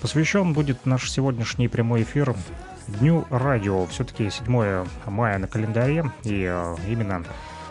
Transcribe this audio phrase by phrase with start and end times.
[0.00, 2.36] Посвящен будет наш сегодняшний прямой эфир
[2.86, 3.84] Дню радио.
[3.86, 7.24] Все-таки 7 мая на календаре, и э, именно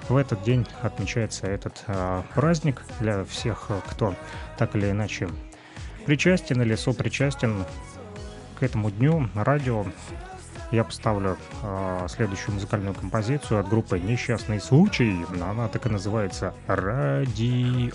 [0.10, 4.13] в этот день отмечается этот э, праздник для всех, кто
[4.58, 5.29] так или иначе
[6.05, 7.63] причастен или сопричастен
[8.59, 9.86] к этому дню радио.
[10.71, 15.16] Я поставлю э, следующую музыкальную композицию от группы «Несчастный случай».
[15.41, 17.94] Она так и называется «Радио».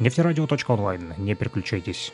[0.00, 1.14] Нефтерадио.онлайн.
[1.18, 2.12] Не переключайтесь.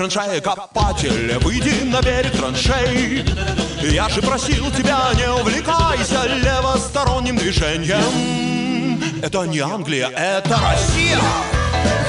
[0.00, 3.24] Останови свой траншея-копатель, выйди на берег траншей.
[3.82, 9.02] Я же просил тебя, не увлекайся левосторонним движением.
[9.22, 11.18] Это не Англия, это Россия.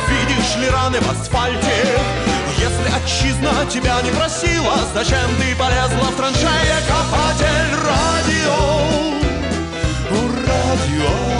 [0.07, 1.99] Видишь ли раны в асфальте?
[2.57, 7.75] Если отчизна тебя не просила, зачем ты полезла в траншея копатель?
[7.83, 8.57] Радио,
[10.47, 11.30] радио,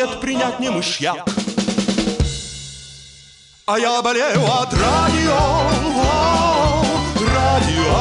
[0.00, 1.24] и мешает принять не мышьяк.
[3.66, 5.38] А я болею от радио.
[7.34, 8.00] Радио.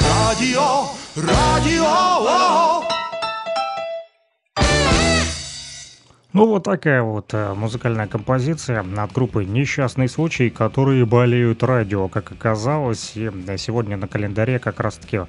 [0.00, 0.88] Радио.
[1.16, 2.04] Радио.
[6.32, 12.32] Ну, вот такая вот э, музыкальная композиция от группы «Несчастный случай», которые болеют радио, как
[12.32, 13.12] оказалось.
[13.14, 15.20] И сегодня на календаре как раз-таки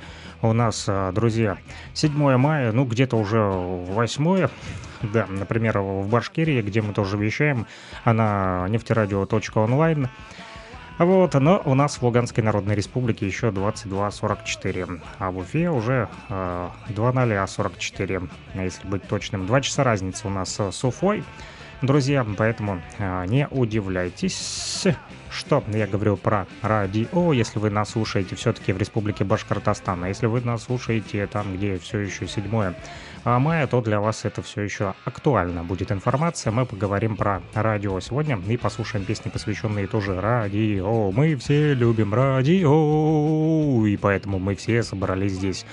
[0.41, 1.59] у нас, э, друзья,
[1.93, 4.49] 7 мая, ну, где-то уже 8
[5.11, 7.67] да, например, в Башкирии, где мы тоже вещаем,
[8.05, 10.09] на нефтерадио.онлайн.
[10.97, 16.69] Вот, но у нас в Луганской Народной Республике еще 22.44, а в Уфе уже э,
[16.87, 19.45] 2.044, если быть точным.
[19.45, 21.25] Два часа разницы у нас с Уфой,
[21.81, 24.87] друзья, поэтому э, не удивляйтесь,
[25.29, 30.27] что я говорю про радио, если вы нас слушаете все-таки в Республике Башкортостан, а если
[30.27, 32.73] вы нас слушаете там, где все еще седьмое
[33.25, 36.51] мая, то для вас это все еще актуально будет информация.
[36.51, 41.11] Мы поговорим про радио сегодня и послушаем песни, посвященные тоже радио.
[41.11, 45.65] Мы все любим радио, и поэтому мы все собрались здесь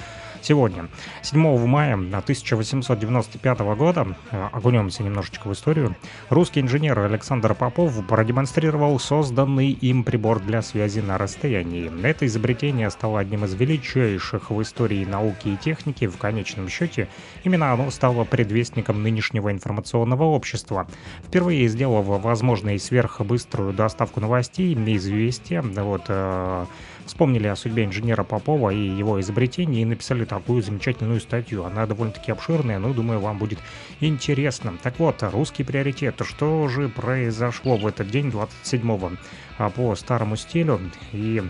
[0.45, 0.89] сегодня.
[1.23, 5.97] 7 мая 1895 года, э, окунемся немножечко в историю,
[6.29, 11.91] русский инженер Александр Попов продемонстрировал созданный им прибор для связи на расстоянии.
[12.05, 16.07] Это изобретение стало одним из величайших в истории науки и техники.
[16.07, 17.09] В конечном счете,
[17.45, 20.87] именно оно стало предвестником нынешнего информационного общества.
[21.27, 26.67] Впервые сделав возможной сверхбыструю доставку новостей, известия, вот, э,
[27.07, 31.65] вспомнили о судьбе инженера Попова и его изобретении и написали такую замечательную статью.
[31.65, 33.59] Она довольно-таки обширная, но, думаю, вам будет
[34.01, 34.75] интересно.
[34.83, 36.21] Так вот, русский приоритет.
[36.25, 39.13] Что же произошло в этот день, 27-го,
[39.59, 40.81] а, по старому стилю?
[41.13, 41.43] И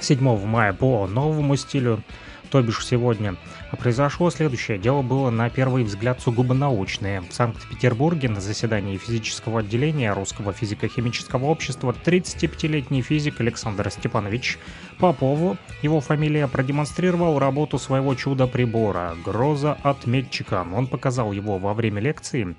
[0.00, 2.02] 7 мая по новому стилю,
[2.50, 3.36] то бишь сегодня.
[3.70, 4.78] А произошло следующее.
[4.78, 7.20] Дело было на первый взгляд сугубо научное.
[7.22, 14.58] В Санкт-Петербурге на заседании физического отделения Русского физико-химического общества 35-летний физик Александр Степанович
[14.98, 20.66] Попову, его фамилия, продемонстрировал работу своего чудо-прибора «Гроза отметчика».
[20.72, 22.56] Он показал его во время лекции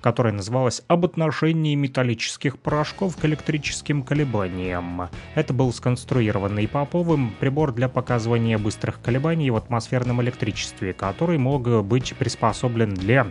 [0.00, 5.08] которая называлась «Об отношении металлических порошков к электрическим колебаниям».
[5.34, 12.14] Это был сконструированный Поповым прибор для показывания быстрых колебаний в атмосферном электричестве, который мог быть
[12.16, 13.26] приспособлен для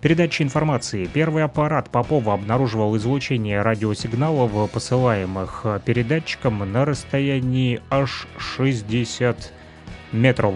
[0.00, 1.08] передачи информации.
[1.12, 9.52] Первый аппарат Попова обнаруживал излучение радиосигналов, посылаемых передатчиком на расстоянии аж 60
[10.12, 10.54] метров.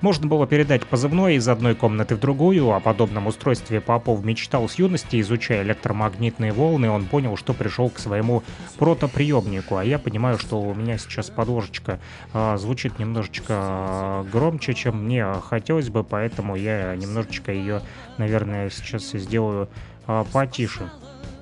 [0.00, 2.72] Можно было передать позывной из одной комнаты в другую.
[2.72, 6.90] О подобном устройстве Попов мечтал с юности, изучая электромагнитные волны.
[6.90, 8.42] Он понял, что пришел к своему
[8.78, 9.76] протоприемнику.
[9.76, 11.98] А я понимаю, что у меня сейчас подложечка
[12.32, 17.82] э, звучит немножечко а, громче, чем мне хотелось бы, поэтому я немножечко ее,
[18.16, 19.68] наверное, сейчас сделаю
[20.06, 20.90] э, потише.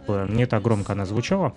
[0.09, 1.53] Не так громко она звучала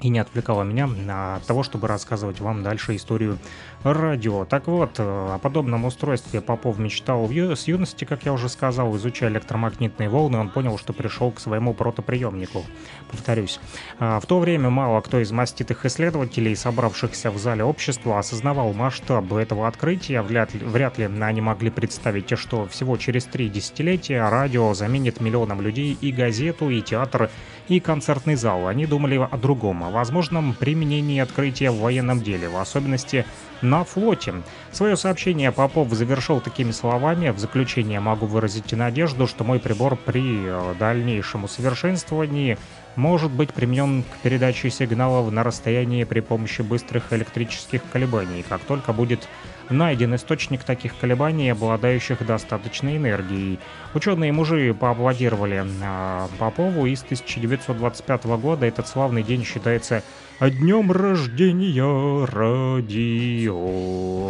[0.00, 3.38] и не отвлекала меня от того, чтобы рассказывать вам дальше историю
[3.82, 4.44] радио.
[4.44, 9.30] Так вот, э, о подобном устройстве Попов мечтал с юности, как я уже сказал, изучая
[9.30, 12.64] электромагнитные волны, он понял, что пришел к своему протоприемнику.
[13.10, 13.60] Повторюсь,
[13.98, 19.32] э, в то время мало кто из маститых исследователей, собравшихся в зале общества, осознавал масштаб
[19.32, 20.22] этого открытия.
[20.22, 25.60] Вряд ли, вряд ли они могли представить, что всего через три десятилетия радио заменит миллионам
[25.60, 27.30] людей и газету, и театр,
[27.68, 28.66] и концертный зал.
[28.66, 33.24] Они думали о другом, о возможном применении открытия в военном деле, в особенности
[33.62, 34.34] на флоте.
[34.72, 37.30] Свое сообщение Попов завершил такими словами.
[37.30, 42.58] В заключение могу выразить надежду, что мой прибор при э, дальнейшем усовершенствовании
[42.96, 48.92] может быть применен к передаче сигналов на расстоянии при помощи быстрых электрических колебаний, как только
[48.92, 49.28] будет
[49.70, 53.58] найден источник таких колебаний, обладающих достаточной энергией.
[53.94, 60.02] Ученые-мужи поаплодировали э, Попову, и с 1925 года этот славный день считается
[60.40, 63.58] днем рождения радио.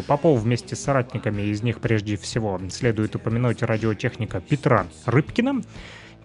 [0.07, 5.63] Попов вместе с соратниками, из них прежде всего следует упомянуть радиотехника Петра Рыбкина,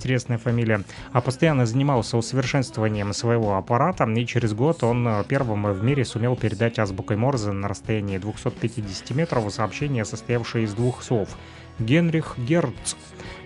[0.03, 0.83] интересная фамилия,
[1.13, 6.35] а постоянно занимался усовершенствованием своего аппарата, и через год он э, первым в мире сумел
[6.35, 11.29] передать азбукой Морзе на расстоянии 250 метров сообщение, состоявшее из двух слов
[11.79, 12.95] «Генрих Герц».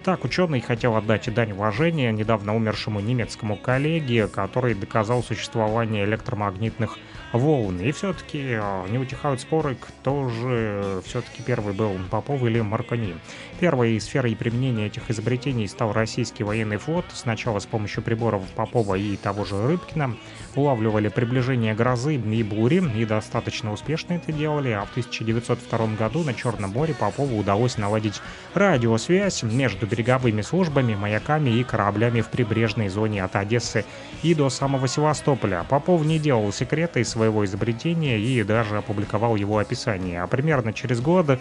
[0.04, 6.98] Так, ученый хотел отдать дань уважения недавно умершему немецкому коллеге, который доказал существование электромагнитных
[7.33, 7.80] волн.
[7.81, 13.15] И все-таки э, не утихают споры, кто же все-таки первый был, Попов или Маркони.
[13.59, 17.06] Первой сферой применения этих изобретений стал российский военный флот.
[17.12, 20.15] Сначала с помощью приборов Попова и того же Рыбкина
[20.54, 26.36] улавливали приближение грозы и бури, и достаточно успешно это делали, а в 1902 году на
[26.36, 28.21] Черном море Попову удалось наладить
[28.54, 33.86] радиосвязь между береговыми службами, маяками и кораблями в прибрежной зоне от Одессы
[34.21, 35.65] и до самого Севастополя.
[35.68, 40.21] Попов не делал секрета из своего изобретения и даже опубликовал его описание.
[40.21, 41.39] А примерно через год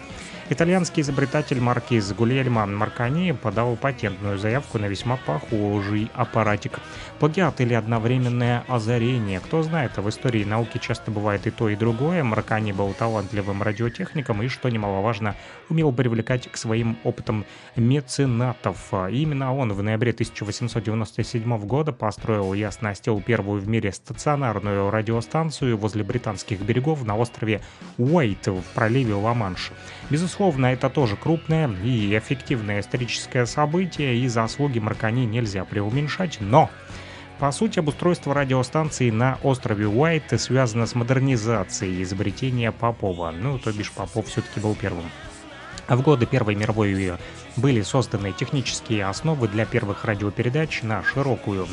[0.49, 6.79] итальянский изобретатель маркиз Гульельмо Маркани подал патентную заявку на весьма похожий аппаратик.
[7.19, 9.39] Плагиат или одновременное озарение.
[9.39, 12.23] Кто знает, в истории науки часто бывает и то, и другое.
[12.23, 15.35] Маркани был талантливым радиотехником и, что немаловажно,
[15.69, 18.93] умел привлекать к своим опытам меценатов.
[18.93, 26.03] Именно он в ноябре 1897 года построил и оснастил первую в мире стационарную радиостанцию возле
[26.03, 27.61] британских берегов на острове
[27.97, 29.71] Уайт в проливе Ла-Манш.
[30.09, 36.69] Безусловно, это тоже крупное и эффективное историческое событие, и заслуги Маркани нельзя преуменьшать, но...
[37.39, 43.29] По сути, обустройство радиостанции на острове Уайт связано с модернизацией изобретения Попова.
[43.29, 45.05] Ну, то бишь Попов все-таки был первым.
[45.87, 47.13] А в годы Первой мировой
[47.55, 51.67] были созданы технические основы для первых радиопередач на широкую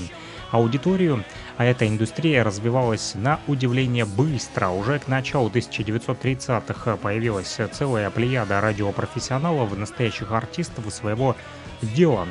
[0.55, 1.25] аудиторию,
[1.57, 4.69] а эта индустрия развивалась на удивление быстро.
[4.69, 11.37] Уже к началу 1930-х появилась целая плеяда радиопрофессионалов, настоящих артистов своего
[11.83, 12.29] дела.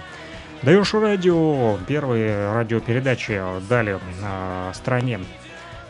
[0.62, 5.20] Даешь радио, первые радиопередачи дали на стране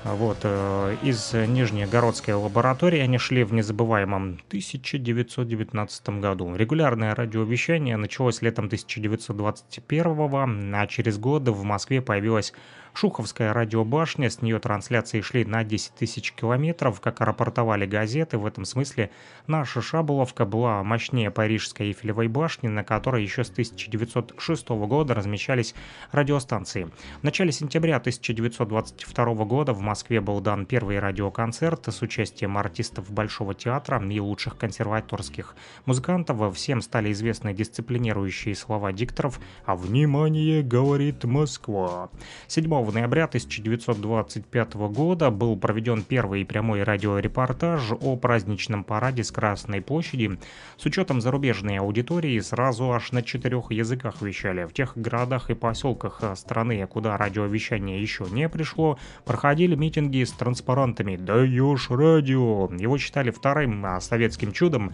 [0.03, 6.55] вот, э, из Нижнегородской лаборатории они шли в незабываемом 1919 году.
[6.55, 12.53] Регулярное радиовещание началось летом 1921 а через год в Москве появилась
[12.93, 18.37] Шуховская радиобашня, с нее трансляции шли на 10 тысяч километров, как рапортовали газеты.
[18.37, 19.09] В этом смысле
[19.47, 25.73] наша Шабуловка была мощнее Парижской Эйфелевой башни, на которой еще с 1906 года размещались
[26.11, 26.87] радиостанции.
[27.21, 33.55] В начале сентября 1922 года в Москве был дан первый радиоконцерт с участием артистов Большого
[33.55, 36.55] театра и лучших консерваторских музыкантов.
[36.55, 42.11] Всем стали известны дисциплинирующие слова дикторов «А внимание, говорит Москва».
[42.47, 50.37] 7 ноября 1925 года был проведен первый прямой радиорепортаж о праздничном параде с Красной площади.
[50.77, 54.65] С учетом зарубежной аудитории сразу аж на четырех языках вещали.
[54.65, 61.15] В тех городах и поселках страны, куда радиовещание еще не пришло, проходили митинги с транспарантами
[61.15, 62.69] «Даешь радио!».
[62.75, 64.91] Его считали вторым а, советским чудом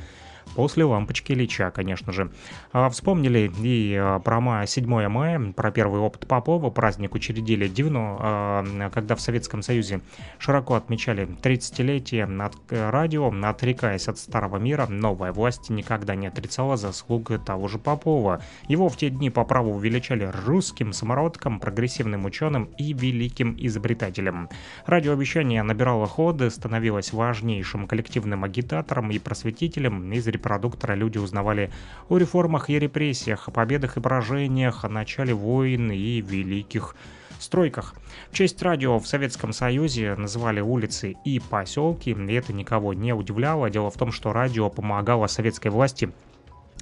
[0.56, 2.32] После лампочки Ильича, конечно же.
[2.72, 6.70] А, вспомнили и а, про мая, 7 мая, про первый опыт Попова.
[6.70, 10.02] Праздник учредили Дивно, а, когда в Советском Союзе
[10.38, 14.88] широко отмечали 30-летие от э, радио, отрекаясь от старого мира.
[14.88, 18.42] Новая власть никогда не отрицала заслуг того же Попова.
[18.68, 24.50] Его в те дни по праву величали русским самородком, прогрессивным ученым и великим изобретателем.
[24.86, 31.70] Радиовещание набирало ходы, становилось важнейшим коллективным агитатором и просветителем из репродуктора люди узнавали
[32.08, 36.96] о реформах и репрессиях, о победах и поражениях, о начале войн и великих
[37.40, 37.96] стройках.
[38.32, 43.70] В честь радио в Советском Союзе называли улицы и поселки, и это никого не удивляло.
[43.70, 46.10] Дело в том, что радио помогало советской власти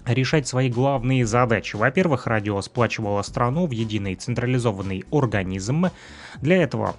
[0.05, 1.75] решать свои главные задачи.
[1.75, 5.87] Во-первых, радио сплачивало страну в единый централизованный организм.
[6.41, 6.95] Для этого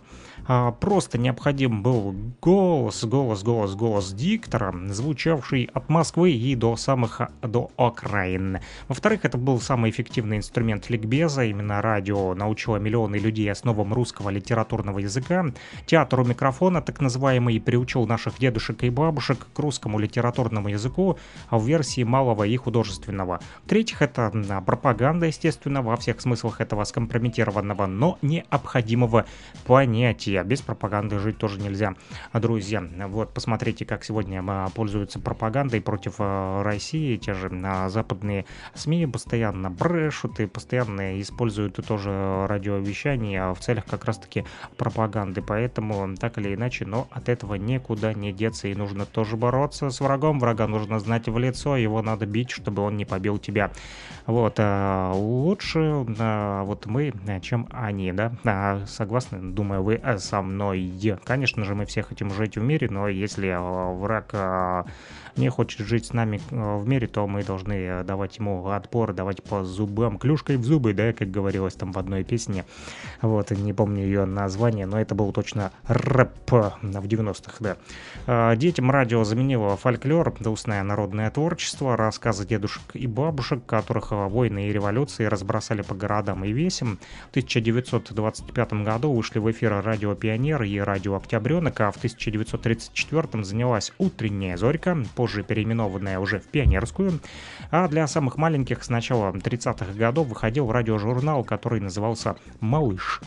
[0.50, 7.20] а, просто необходим был голос, голос, голос, голос диктора, звучавший от Москвы и до самых
[7.42, 8.60] до окраин.
[8.88, 11.44] Во-вторых, это был самый эффективный инструмент ликбеза.
[11.44, 15.44] Именно радио научило миллионы людей основам русского литературного языка.
[15.84, 21.18] Театр у микрофона, так называемый, приучил наших дедушек и бабушек к русскому литературному языку
[21.50, 23.40] в версии малого и художественного.
[23.64, 29.26] В-третьих, это пропаганда, естественно, во всех смыслах этого скомпрометированного, но необходимого
[29.66, 30.44] понятия друзья.
[30.44, 31.94] Без пропаганды жить тоже нельзя.
[32.32, 37.16] Друзья, вот посмотрите, как сегодня а, пользуются пропагандой против а, России.
[37.16, 44.04] Те же а, западные СМИ постоянно брешут и постоянно используют тоже радиовещание в целях как
[44.04, 44.44] раз-таки
[44.76, 45.42] пропаганды.
[45.42, 48.68] Поэтому так или иначе, но от этого никуда не деться.
[48.68, 50.40] И нужно тоже бороться с врагом.
[50.40, 53.70] Врага нужно знать в лицо, его надо бить, чтобы он не побил тебя.
[54.28, 58.84] Вот, лучше вот мы, чем они, да?
[58.86, 60.92] Согласны, думаю, вы со мной.
[61.24, 64.84] Конечно же, мы все хотим жить в мире, но если э, враг э,
[65.38, 69.42] не хочет жить с нами э, в мире, то мы должны давать ему отпор, давать
[69.42, 72.64] по зубам, клюшкой в зубы, да, как говорилось там в одной песне.
[73.22, 77.76] Вот, не помню ее название, но это был точно рэп в 90-х,
[78.26, 78.56] да.
[78.56, 85.24] Детям радио заменило фольклор, устное народное творчество, рассказы дедушек и бабушек, которых войны и революции
[85.24, 86.98] разбросали по городам и весям.
[87.26, 93.92] В 1925 году вышли в эфир радио «Пионер» и радио «Октябренок», а в 1934 занялась
[93.98, 97.20] «Утренняя зорька», позже переименованная уже в «Пионерскую».
[97.70, 103.20] А для самых маленьких с начала 30-х годов выходил радиожурнал, который назывался «Малыш».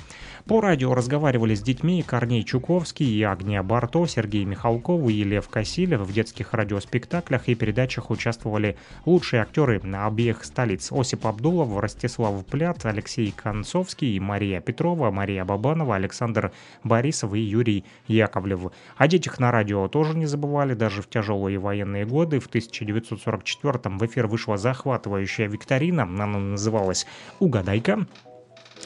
[0.51, 6.01] По радио разговаривали с детьми Корней Чуковский и Агния Барто, Сергей Михалков и Лев Кассилев.
[6.01, 10.91] В детских радиоспектаклях и передачах участвовали лучшие актеры обеих столиц.
[10.91, 16.51] Осип Абдулов, Ростислав Плят, Алексей Концовский, Мария Петрова, Мария Бабанова, Александр
[16.83, 18.73] Борисов и Юрий Яковлев.
[18.97, 22.41] О детях на радио тоже не забывали, даже в тяжелые военные годы.
[22.41, 27.07] В 1944 в эфир вышла захватывающая викторина, она называлась
[27.39, 28.05] «Угадайка».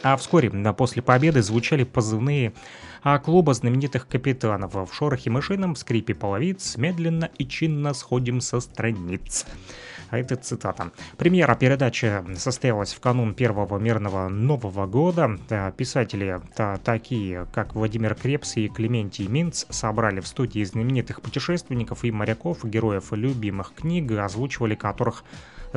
[0.06, 2.54] А вскоре, после победы, звучали позывные
[3.02, 9.48] а клуба знаменитых капитанов в шорохе мышином, скрипе половиц, медленно и чинно сходим со страниц.
[10.12, 10.92] А это цитата.
[11.18, 15.40] Премьера передачи состоялась в канун первого мирного Нового года.
[15.76, 16.40] Писатели
[16.84, 23.12] такие, как Владимир Крепс и Клементий Минц, собрали в студии знаменитых путешественников и моряков, героев
[23.12, 25.24] любимых книг, озвучивали которых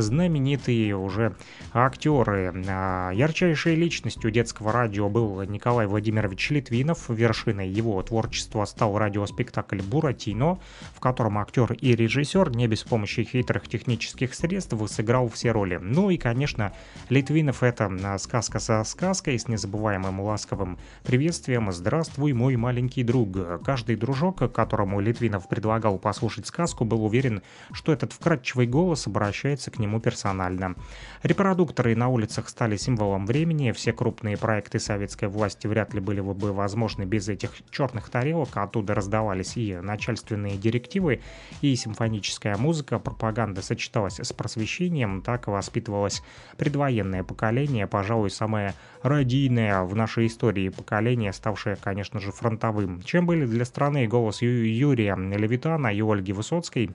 [0.00, 1.36] знаменитые уже
[1.72, 2.64] актеры.
[2.68, 7.08] А, ярчайшей личностью детского радио был Николай Владимирович Литвинов.
[7.08, 10.58] Вершиной его творчества стал радиоспектакль «Буратино»,
[10.94, 15.78] в котором актер и режиссер не без помощи хитрых технических средств сыграл все роли.
[15.80, 16.72] Ну и, конечно,
[17.08, 23.18] Литвинов— это а, сказка со сказкой с незабываемым ласковым приветствием «Здравствуй, мой маленький друг».
[23.64, 29.78] Каждый дружок, которому Литвинов предлагал послушать сказку, был уверен, что этот вкрадчивый голос обращается к
[29.78, 30.75] нему нему персонально.
[31.23, 36.52] Репродукторы на улицах стали символом времени, все крупные проекты советской власти вряд ли были бы
[36.52, 41.21] возможны без этих черных тарелок, оттуда раздавались и начальственные директивы,
[41.62, 46.23] и симфоническая музыка, пропаганда сочеталась с просвещением, так воспитывалось
[46.57, 53.02] предвоенное поколение, пожалуй, самое радийное в нашей истории поколение, ставшее, конечно же, фронтовым.
[53.02, 56.90] Чем были для страны голос Ю Юрия Левитана и Ольги Высоцкой,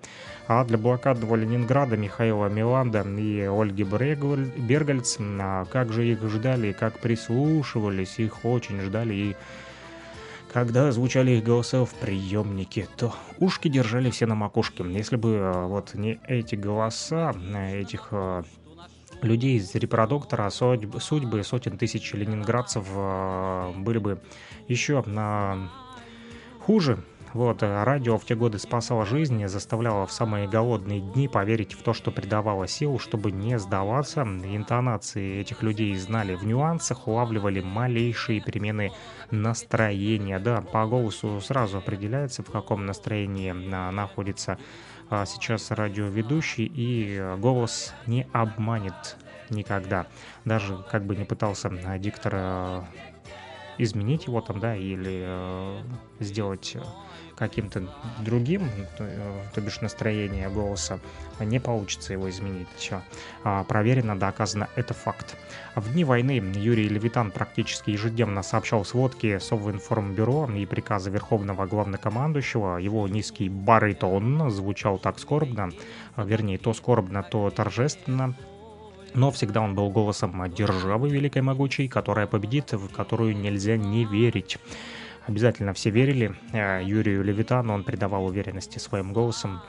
[0.47, 2.49] а для блокадного Ленинграда Михаила
[2.83, 9.35] Миланда и Ольги Бергальц, а как же их ждали, как прислушивались, их очень ждали и
[10.51, 14.83] когда звучали их голоса в приемнике, то ушки держали все на макушке.
[14.87, 18.13] Если бы э, вот не эти голоса, э, этих
[19.23, 22.85] людей из репродуктора, судьбы сотен тысяч ленинградцев
[23.77, 24.21] были бы
[24.67, 25.03] еще
[26.59, 26.99] хуже,
[27.33, 31.81] вот, э, радио в те годы спасало жизни, заставляло в самые голодные дни поверить в
[31.81, 34.21] то, что придавало сил, чтобы не сдаваться.
[34.21, 38.91] Интонации этих людей знали в нюансах, улавливали малейшие перемены
[39.31, 40.37] настроения.
[40.37, 44.59] Да, по голосу сразу определяется, в каком настроении а, находится
[45.09, 49.17] а, сейчас радиоведущий, и голос не обманет
[49.49, 50.05] никогда.
[50.45, 52.85] Даже как бы не пытался а, диктор
[53.77, 55.81] изменить его там, да, или э,
[56.19, 56.77] сделать
[57.35, 57.83] каким-то
[58.19, 60.99] другим, то, э, то бишь настроение голоса,
[61.39, 62.67] не получится его изменить.
[62.77, 63.01] Все.
[63.43, 65.35] А, проверено, доказано, это факт.
[65.75, 72.77] В дни войны Юрий Левитан практически ежедневно сообщал сводки Совинформбюро и приказы Верховного Главнокомандующего.
[72.77, 75.71] Его низкий баритон звучал так скорбно,
[76.15, 78.35] а, вернее, то скорбно, то торжественно,
[79.13, 84.57] но всегда он был голосом державы великой могучей, которая победит, в которую нельзя не верить.
[85.27, 89.61] Обязательно все верили э, Юрию Левитану, он придавал уверенности своим голосом.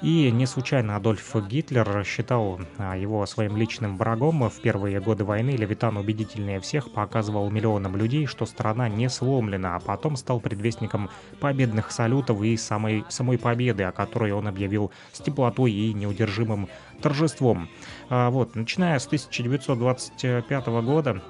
[0.00, 4.48] И не случайно Адольф Гитлер считал а, его своим личным врагом.
[4.48, 9.80] В первые годы войны Левитан убедительнее всех показывал миллионам людей, что страна не сломлена, а
[9.80, 11.10] потом стал предвестником
[11.40, 16.68] победных салютов и самой, самой победы, о которой он объявил с теплотой и неудержимым
[17.02, 17.68] торжеством.
[18.08, 21.22] А, вот, начиная с 1925 года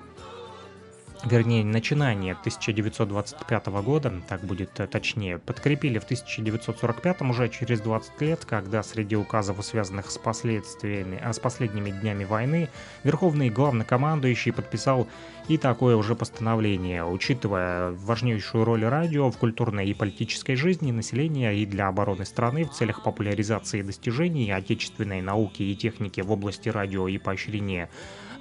[1.24, 8.82] вернее, начинание 1925 года, так будет точнее, подкрепили в 1945 уже через 20 лет, когда
[8.82, 12.68] среди указов, связанных с последствиями, а с последними днями войны,
[13.04, 15.08] Верховный главнокомандующий подписал
[15.48, 21.64] и такое уже постановление, учитывая важнейшую роль радио в культурной и политической жизни населения и
[21.66, 27.18] для обороны страны в целях популяризации достижений отечественной науки и техники в области радио и
[27.18, 27.88] поощрения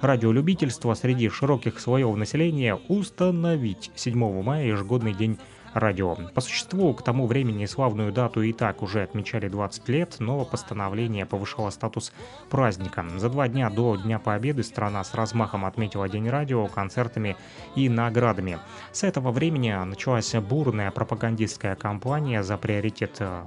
[0.00, 5.38] радиолюбительства среди широких слоев населения установить 7 мая ежегодный день
[5.74, 6.16] радио.
[6.34, 11.26] По существу, к тому времени славную дату и так уже отмечали 20 лет, но постановление
[11.26, 12.12] повышало статус
[12.50, 13.04] праздника.
[13.16, 17.36] За два дня до Дня Победы страна с размахом отметила День радио концертами
[17.74, 18.58] и наградами.
[18.92, 23.46] С этого времени началась бурная пропагандистская кампания за приоритет э,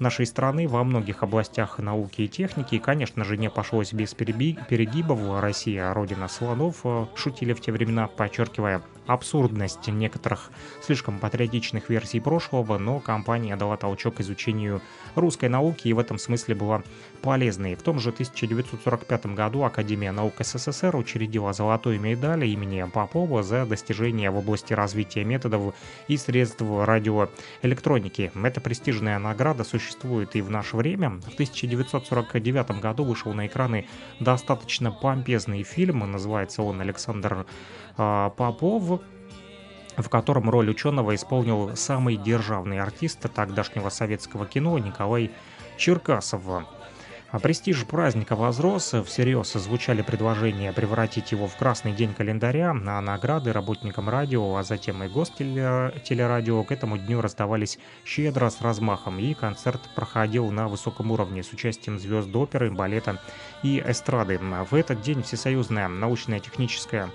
[0.00, 2.74] нашей страны во многих областях науки и техники.
[2.74, 5.40] И, конечно же, не обошлось без перегибов.
[5.40, 10.50] Россия– родина слонов, э, шутили в те времена, подчеркивая абсурдность некоторых
[10.82, 14.80] слишком патриотичных версий прошлого, но компания дала толчок изучению
[15.14, 16.82] русской науки и в этом смысле была
[17.20, 17.74] полезной.
[17.74, 24.30] В том же 1945 году Академия наук СССР учредила золотую медаль имени Попова за достижения
[24.30, 25.74] в области развития методов
[26.08, 28.32] и средств радиоэлектроники.
[28.34, 31.10] Эта престижная награда существует и в наше время.
[31.10, 33.86] В 1949 году вышел на экраны
[34.18, 37.46] достаточно помпезный фильм, называется он «Александр
[37.96, 39.00] а, Попов,
[39.96, 45.30] в котором роль ученого исполнил самый державный артист тогдашнего советского кино Николай
[45.76, 46.42] Черкасов.
[47.32, 53.52] А престиж праздника возрос, всерьез звучали предложения превратить его в красный день календаря, на награды
[53.52, 59.80] работникам радио, а затем и гостелерадио к этому дню раздавались щедро с размахом, и концерт
[59.94, 63.20] проходил на высоком уровне с участием звезд оперы, балета
[63.62, 64.40] и эстрады.
[64.68, 67.10] В этот день Всесоюзная научная техническая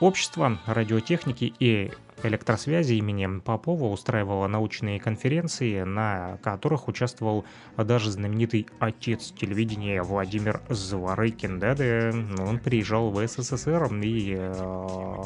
[0.00, 1.92] Общество радиотехники и
[2.24, 7.44] электросвязи имени Попова устраивало научные конференции, на которых участвовал
[7.76, 11.58] даже знаменитый отец телевидения Владимир Зворыкин.
[11.58, 12.10] Да-да,
[12.42, 15.22] он приезжал в СССР и э,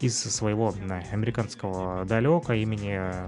[0.00, 0.74] из своего
[1.12, 3.26] американского далека имени э,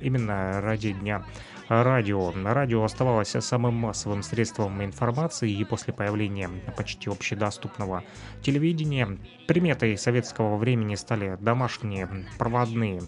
[0.00, 1.24] именно ради Дня
[1.68, 2.32] радио.
[2.44, 8.04] Радио оставалось самым массовым средством информации и после появления почти общедоступного
[8.42, 13.02] телевидения приметой советского времени стали домашние проводные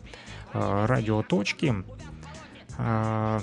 [0.52, 1.84] э, радиоточки.
[2.78, 3.40] Э,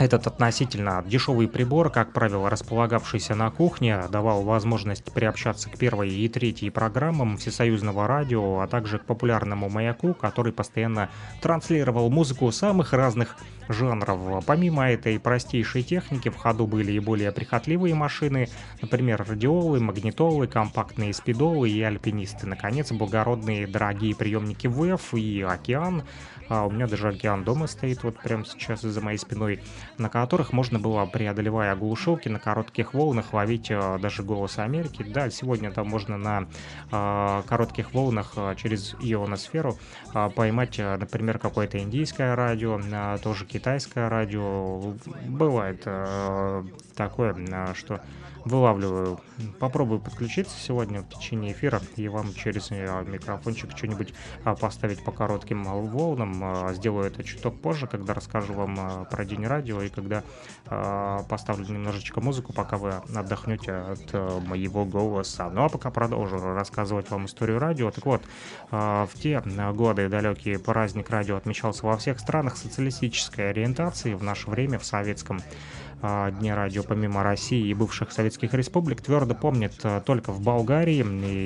[0.00, 6.26] этот относительно дешевый прибор, как правило, располагавшийся на кухне, давал возможность приобщаться к первой и
[6.30, 11.10] третьей программам всесоюзного радио, а также к популярному маяку, который постоянно
[11.42, 13.36] транслировал музыку самых разных
[13.72, 14.44] жанров.
[14.44, 18.48] Помимо этой простейшей техники в ходу были и более прихотливые машины,
[18.82, 22.46] например, радиолы, магнитолы, компактные спидолы и альпинисты.
[22.46, 26.04] Наконец, благородные дорогие приемники ВЭФ и Океан,
[26.50, 29.62] а у меня даже океан дома стоит вот прямо сейчас за моей спиной,
[29.98, 35.04] на которых можно было, преодолевая глушилки на коротких волнах, ловить э, даже голос Америки.
[35.04, 36.48] Да, сегодня там можно на
[36.90, 39.78] э, коротких волнах э, через ионосферу
[40.12, 43.59] э, поймать, например, какое-то индийское радио, э, тоже китайское
[44.08, 44.94] радио.
[45.26, 48.00] Бывает э, такое, э, что
[48.44, 49.20] вылавливаю.
[49.58, 55.12] Попробую подключиться сегодня в течение эфира и вам через э, микрофончик что-нибудь а, поставить по
[55.12, 56.40] коротким волнам.
[56.42, 60.22] А, сделаю это чуток позже, когда расскажу вам про День радио и когда
[61.28, 65.48] поставлю немножечко музыку, пока вы отдохнете от э, моего голоса.
[65.50, 67.90] Ну а пока продолжу рассказывать вам историю радио.
[67.90, 68.22] Так вот,
[68.70, 74.14] в те годы далекие праздник радио отмечался во всех странах социалистической ориентации.
[74.14, 75.40] В наше время в советском
[76.02, 81.04] Дне радио помимо России и бывших советских республик твердо помнят э, только в Болгарии.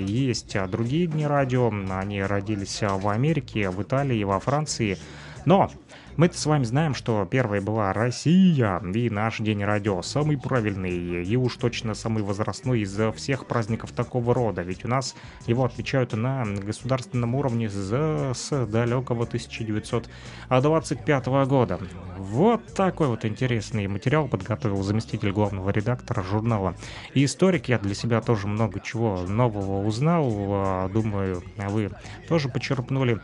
[0.08, 4.96] Есть э, другие дни радио, они родились э, в Америке, в Италии, во Франции.
[5.44, 5.72] Но
[6.16, 11.36] мы-то с вами знаем, что первой была Россия, и наш День радио самый правильный, и
[11.36, 16.44] уж точно самый возрастной из всех праздников такого рода, ведь у нас его отмечают на
[16.44, 21.80] государственном уровне с, с далекого 1925 года.
[22.16, 26.76] Вот такой вот интересный материал подготовил заместитель главного редактора журнала.
[27.14, 31.90] И историк я для себя тоже много чего нового узнал, а, думаю, вы
[32.28, 33.18] тоже почерпнули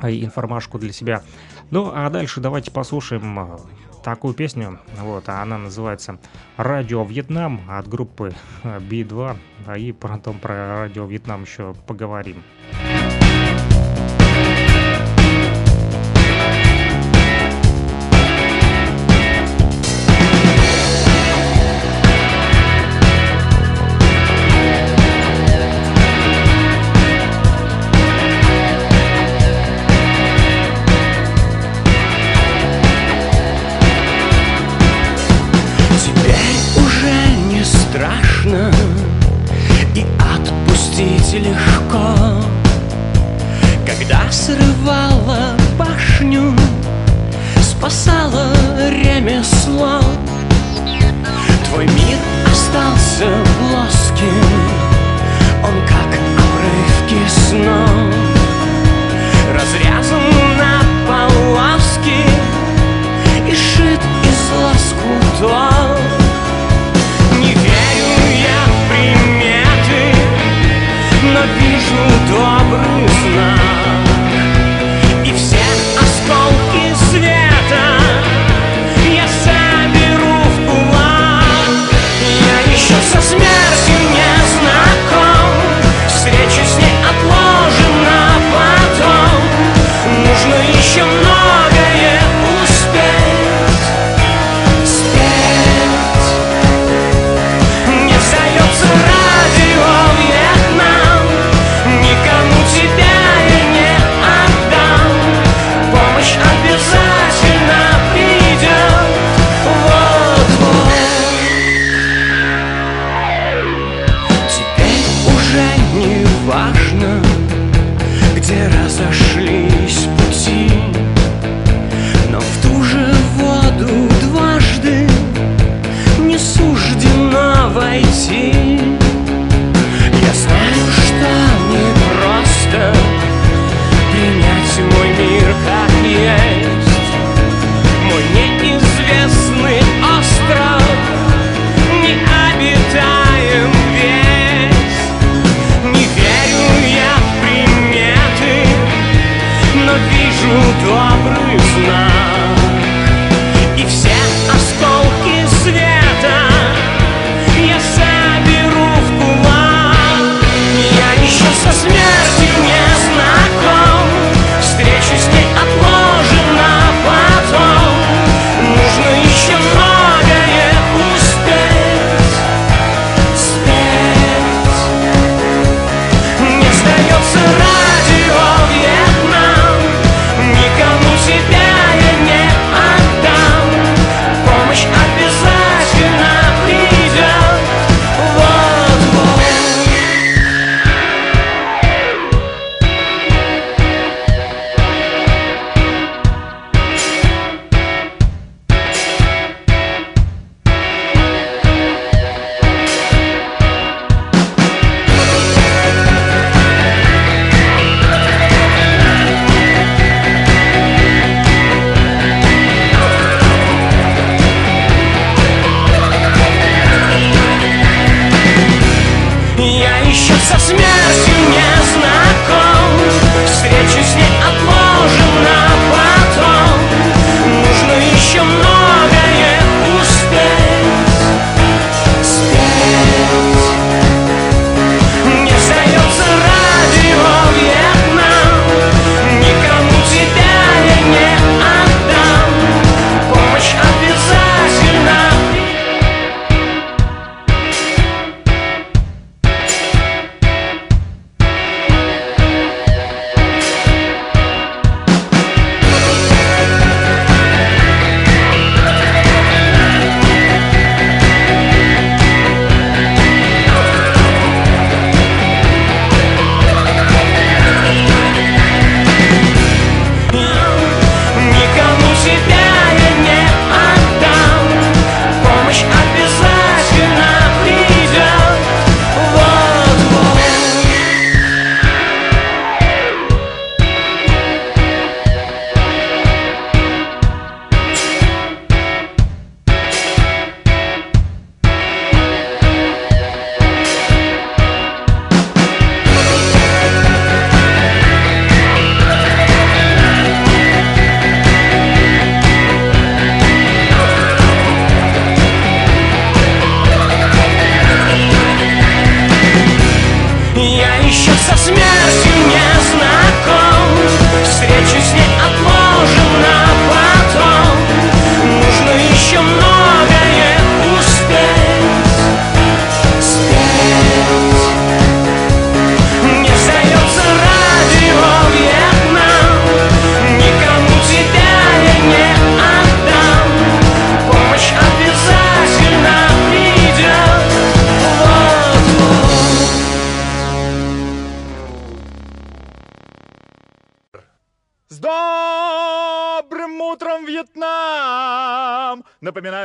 [0.00, 1.22] а, информашку для себя.
[1.70, 3.58] Ну, а дальше давайте послушаем э,
[4.02, 4.78] такую песню.
[4.98, 6.18] Вот, а она называется
[6.56, 9.36] «Радио Вьетнам» от группы B2.
[9.66, 12.42] Э, и потом про Радио Вьетнам еще поговорим.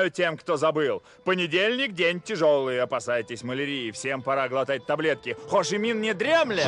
[0.09, 1.03] Тем, кто забыл.
[1.23, 3.91] Понедельник– день тяжелый, опасайтесь малярии.
[3.91, 5.35] Всем пора глотать таблетки.
[5.49, 6.67] Хошимин не дремлет.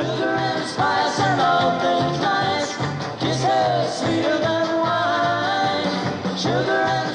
[6.41, 7.11] Sugar and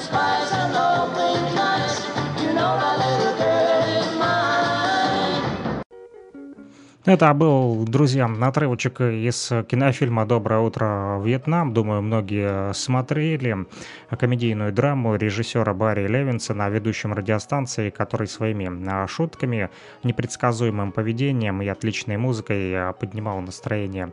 [7.06, 10.95] Это был, друзья, отрывочек из кинофильма «Доброе утро,
[11.26, 11.74] Вьетнам».
[11.74, 13.66] Думаю, многие смотрели
[14.08, 19.70] комедийную драму режиссера Барри Левинсона, ведущем радиостанции, который своими а, шутками,
[20.04, 24.12] непредсказуемым поведением и отличной музыкой а, поднимал настроение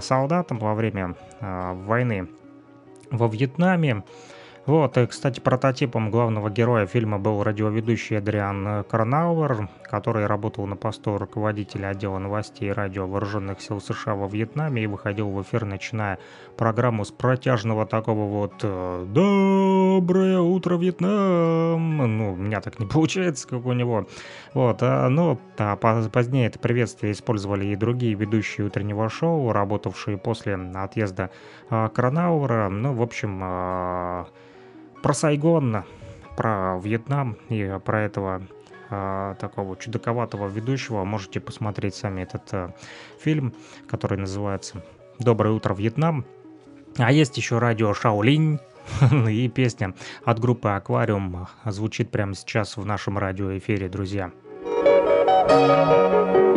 [0.00, 2.28] солдатам во время войны
[3.10, 4.02] во Вьетнаме.
[4.64, 11.18] Вот, и, кстати, прототипом главного героя фильма был радиоведущий Эдриан Карнауэр, который работал на посту
[11.18, 16.18] руководителя отдела новостей и радио вооруженных сил США во Вьетнаме и выходил в эфир, начиная
[16.56, 23.46] программу с протяжного такого вот э, «Доброе утро, Вьетнам!» Ну, у меня так не получается,
[23.46, 24.06] как у него.
[24.54, 30.54] Вот, а, но а, позднее это приветствие использовали и другие ведущие утреннего шоу, работавшие после
[30.54, 31.28] отъезда
[31.68, 32.70] а, Кранауэра.
[32.70, 34.26] Ну, в общем, а,
[35.02, 35.84] про Сайгон,
[36.34, 38.40] про Вьетнам и про этого
[39.40, 42.70] такого чудаковатого ведущего можете посмотреть сами этот э,
[43.20, 43.54] фильм,
[43.88, 44.82] который называется
[45.18, 46.24] «Доброе утро, Вьетнам».
[46.98, 48.58] А есть еще радио «Шаолинь»,
[49.28, 54.32] и песня от группы «Аквариум» звучит прямо сейчас в нашем радиоэфире, друзья.
[55.48, 56.51] Thank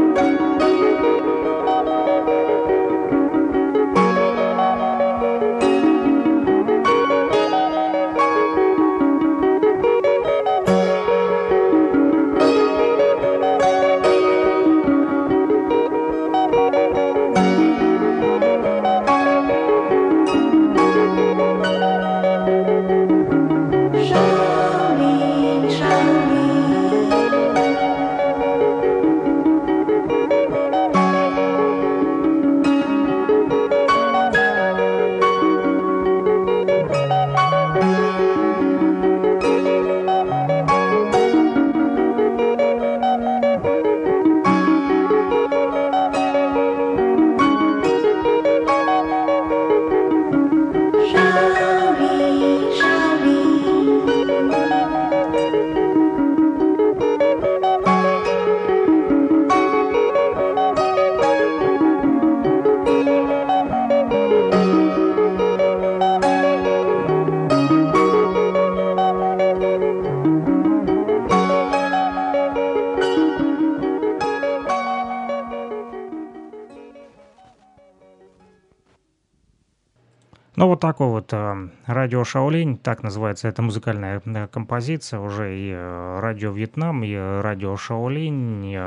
[81.09, 87.03] вот э, радио Шаолинь, так называется эта музыкальная э, композиция, уже и э, радио Вьетнам,
[87.03, 88.77] и радио Шаолинь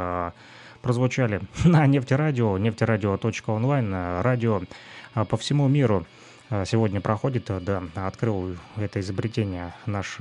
[0.83, 4.63] прозвучали на нефтерадио, нефтерадио.онлайн, радио
[5.15, 6.07] по всему миру.
[6.65, 10.19] Сегодня проходит, да, открыл это изобретение наш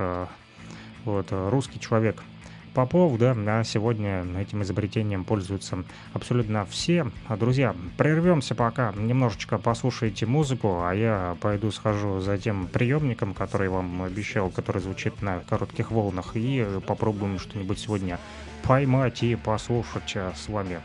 [1.04, 2.22] вот, русский человек–
[2.78, 5.78] Попов, да, а сегодня этим изобретением пользуются
[6.12, 7.10] абсолютно все.
[7.28, 14.04] Друзья, прервемся пока, немножечко послушайте музыку, а я пойду схожу за тем приемником, который вам
[14.04, 18.20] обещал, который звучит на коротких волнах, и попробуем что-нибудь сегодня
[18.62, 20.78] поймать и послушать а, с вами.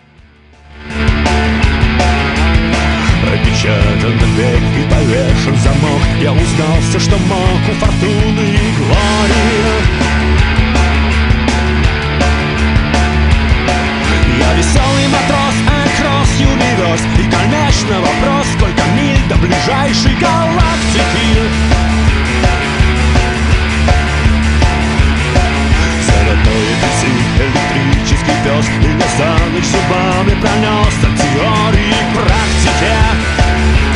[3.22, 10.13] Опечатан дверь и повешен замок Я узнал все, что мог у фортуны и глории
[16.34, 21.50] акрос юбилёс И, конечно, вопрос, сколько миль до ближайшей галактики.
[26.06, 29.34] Золотой апельсин, электрический пес И я за
[29.72, 33.93] зубами пронес от теории к практике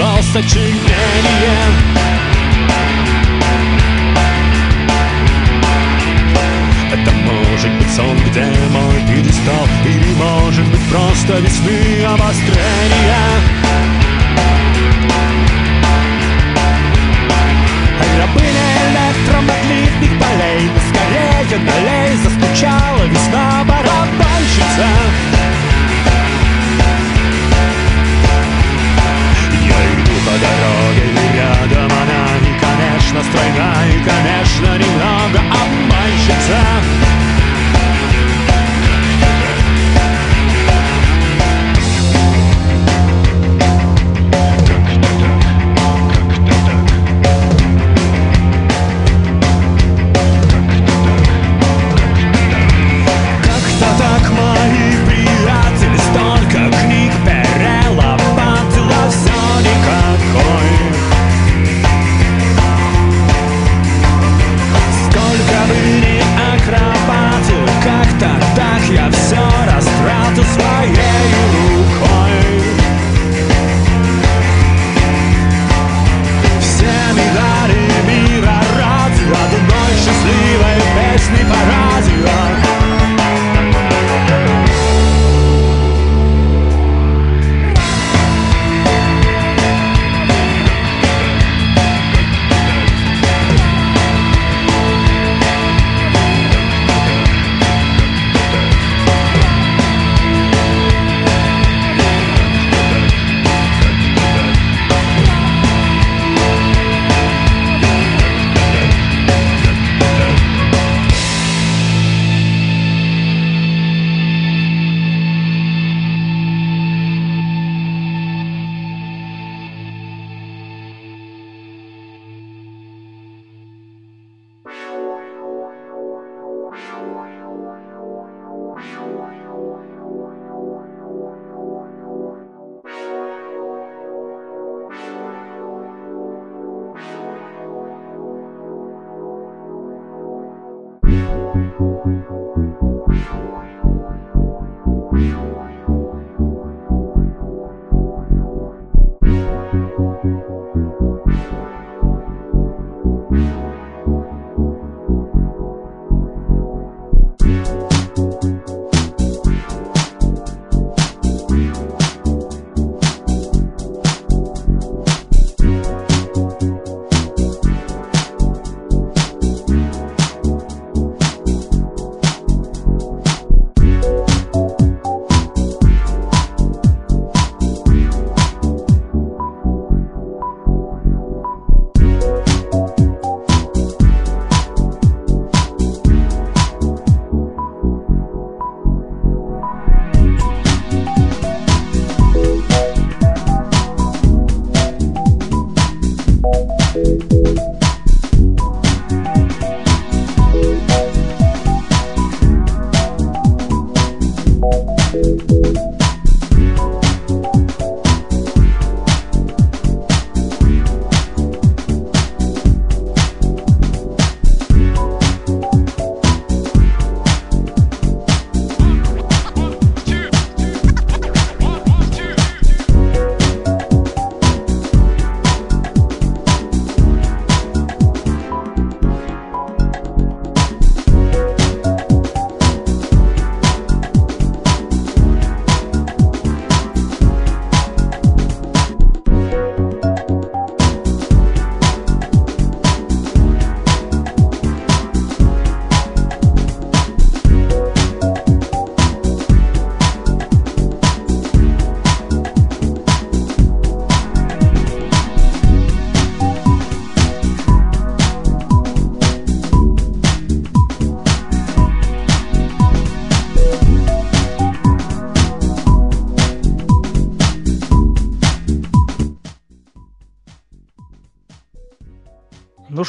[0.00, 0.89] all searching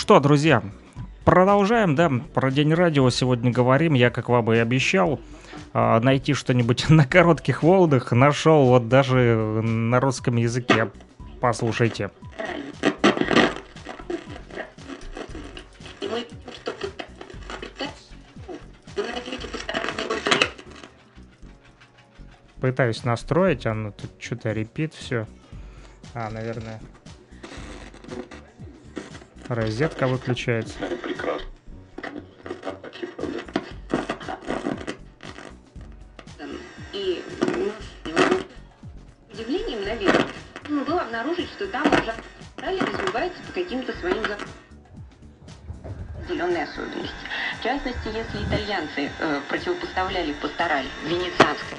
[0.02, 0.64] что, друзья,
[1.26, 3.93] продолжаем, да, про День радио сегодня говорим.
[3.93, 5.20] Я, как вам и обещал,
[5.74, 8.12] а, найти что-нибудь на коротких волнах.
[8.12, 10.89] Нашел вот даже на русском языке.
[11.39, 12.10] Послушайте.
[22.60, 25.28] пытаюсь настроить, оно тут что-то репит все.
[26.14, 26.80] А, наверное,
[29.48, 30.78] розетка выключается.
[31.04, 31.48] Прекрасно.
[36.94, 37.24] И
[39.34, 40.28] удивлением, наверное,
[40.86, 42.14] было обнаружить, что там уже
[42.56, 44.24] Австралия развивается по каким-то своим
[46.20, 47.16] определенные особенности.
[47.60, 51.78] В частности, если итальянцы э, противопоставляли пастораль венецианской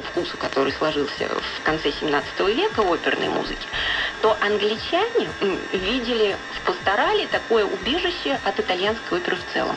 [0.00, 3.66] вкусу, который сложился в конце 17 века оперной музыки,
[4.20, 5.28] то англичане
[5.72, 9.76] видели в пасторале такое убежище от итальянской оперы в целом.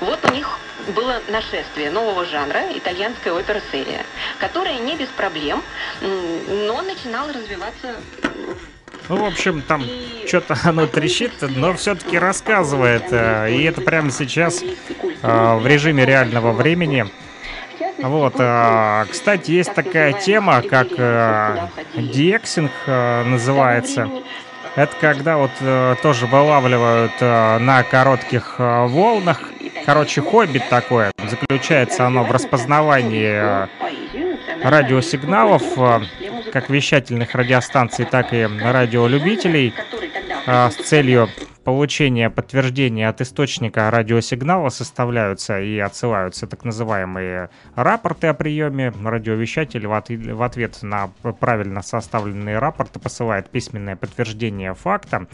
[0.00, 0.58] Вот у них
[0.94, 4.04] было нашествие нового жанра, итальянская опера серия,
[4.38, 5.62] которая не без проблем,
[6.00, 7.96] но начинала развиваться
[9.10, 9.84] ну, в общем, там
[10.26, 13.04] что-то оно трещит, но все-таки рассказывает.
[13.10, 17.06] Э, и это прямо сейчас э, в режиме реального времени.
[17.98, 20.88] Вот, э, кстати, есть такая тема, как
[21.94, 24.08] диексинг называется.
[24.76, 25.52] Это когда вот
[26.02, 29.40] тоже вылавливают на коротких волнах.
[29.86, 31.12] Короче, хобби такое.
[31.28, 33.68] Заключается оно в распознавании
[34.64, 35.62] радиосигналов
[36.54, 39.74] как вещательных радиостанций, так и радиолюбителей
[40.46, 41.28] а, с целью
[41.64, 48.92] получения подтверждения от источника радиосигнала составляются и отсылаются так называемые рапорты о приеме.
[49.02, 51.08] Радиовещатель в ответ на
[51.40, 55.26] правильно составленные рапорты посылает письменное подтверждение факта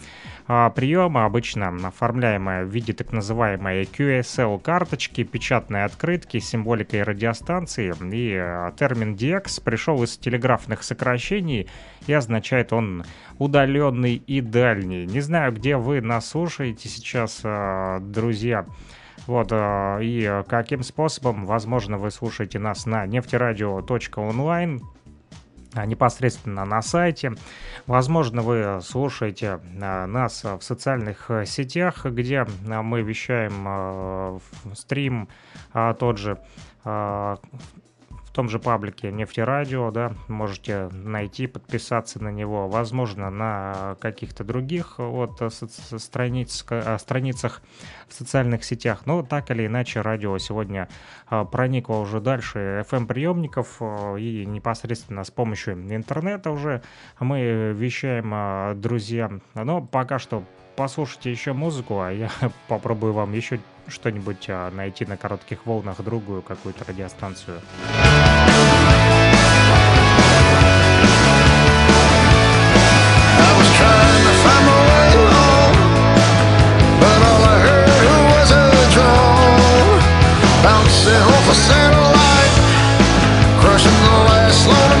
[0.47, 7.93] а, приема, обычно оформляемое в виде так называемой QSL-карточки, печатной открытки с символикой радиостанции.
[8.13, 11.69] И а, термин DX пришел из телеграфных сокращений
[12.07, 13.03] и означает он
[13.39, 15.05] удаленный и дальний.
[15.05, 18.65] Не знаю, где вы нас слушаете сейчас, а, друзья.
[19.27, 24.81] Вот, и каким способом, возможно, вы слушаете нас на нефтерадио.онлайн,
[25.85, 27.33] непосредственно на сайте.
[27.85, 34.41] Возможно, вы слушаете нас в социальных сетях, где мы вещаем
[34.73, 35.29] стрим
[35.71, 36.39] тот же
[38.31, 44.99] в том же паблике Нефтерадио, да, можете найти, подписаться на него, возможно, на каких-то других
[44.99, 46.65] вот страниц,
[46.97, 47.61] страницах
[48.07, 49.01] в социальных сетях.
[49.05, 50.87] Но так или иначе, радио сегодня
[51.27, 53.81] а, проникло уже дальше FM-приемников
[54.17, 56.83] и непосредственно с помощью интернета уже
[57.19, 59.29] мы вещаем, а, друзья.
[59.55, 60.45] Но пока что
[60.77, 62.29] послушайте еще музыку, а я
[62.69, 67.61] попробую вам еще что-нибудь найти на коротких волнах, другую какую-то радиостанцию.
[80.63, 82.55] Bouncing off a satellite
[83.61, 85.00] Crushing the last American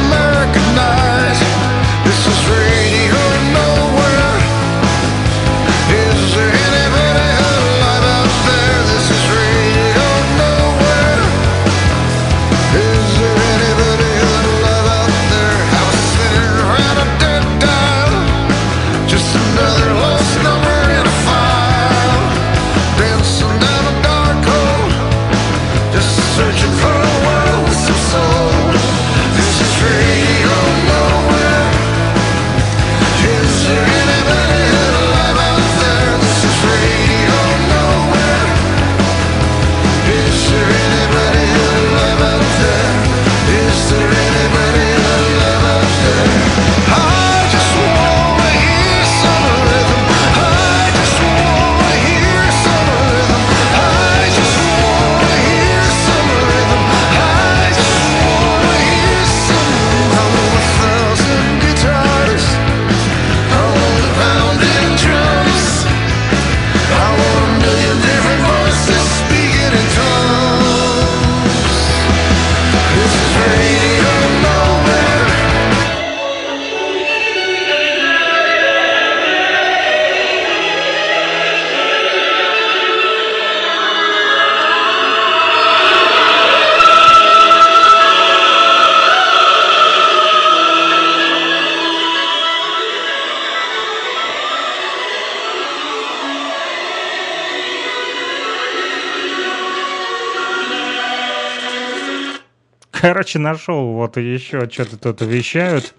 [103.11, 105.93] Короче, нашел, вот еще что-то тут вещают.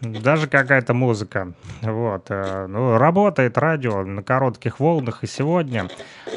[0.00, 1.52] даже какая-то музыка.
[1.80, 2.26] Вот.
[2.30, 5.88] э, Ну, работает радио на коротких волнах и сегодня.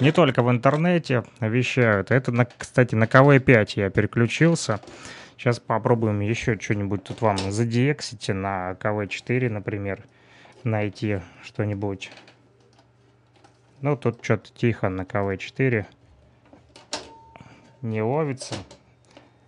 [0.02, 2.12] Не только в интернете вещают.
[2.12, 4.82] Это, на, кстати, на КВ-5 я переключился.
[5.36, 10.04] Сейчас попробуем еще что-нибудь тут вам задиексите на КВ-4, например.
[10.64, 12.12] Найти что-нибудь.
[13.82, 15.88] Ну, тут что-то тихо на КВ-4.
[17.84, 18.56] Не ловится.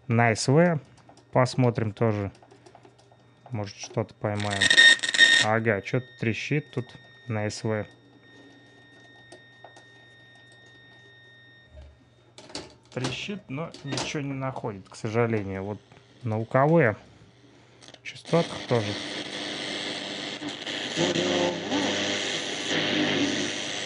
[0.07, 0.81] На СВ
[1.31, 2.33] посмотрим тоже.
[3.49, 4.61] Может, что-то поймаем.
[5.45, 6.85] Ага, что-то трещит тут
[7.29, 7.87] на СВ.
[12.93, 15.63] Трещит, но ничего не находит, к сожалению.
[15.63, 15.79] Вот
[16.23, 16.97] на УКВ
[18.03, 18.91] частотах тоже.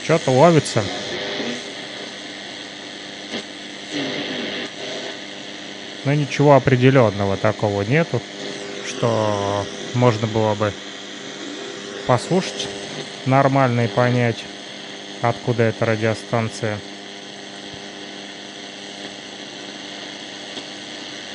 [0.03, 0.83] Что-то ловится.
[6.05, 8.21] Но ничего определенного такого нету,
[8.87, 10.73] что можно было бы
[12.07, 12.67] послушать
[13.25, 14.43] нормально и понять,
[15.21, 16.79] откуда эта радиостанция.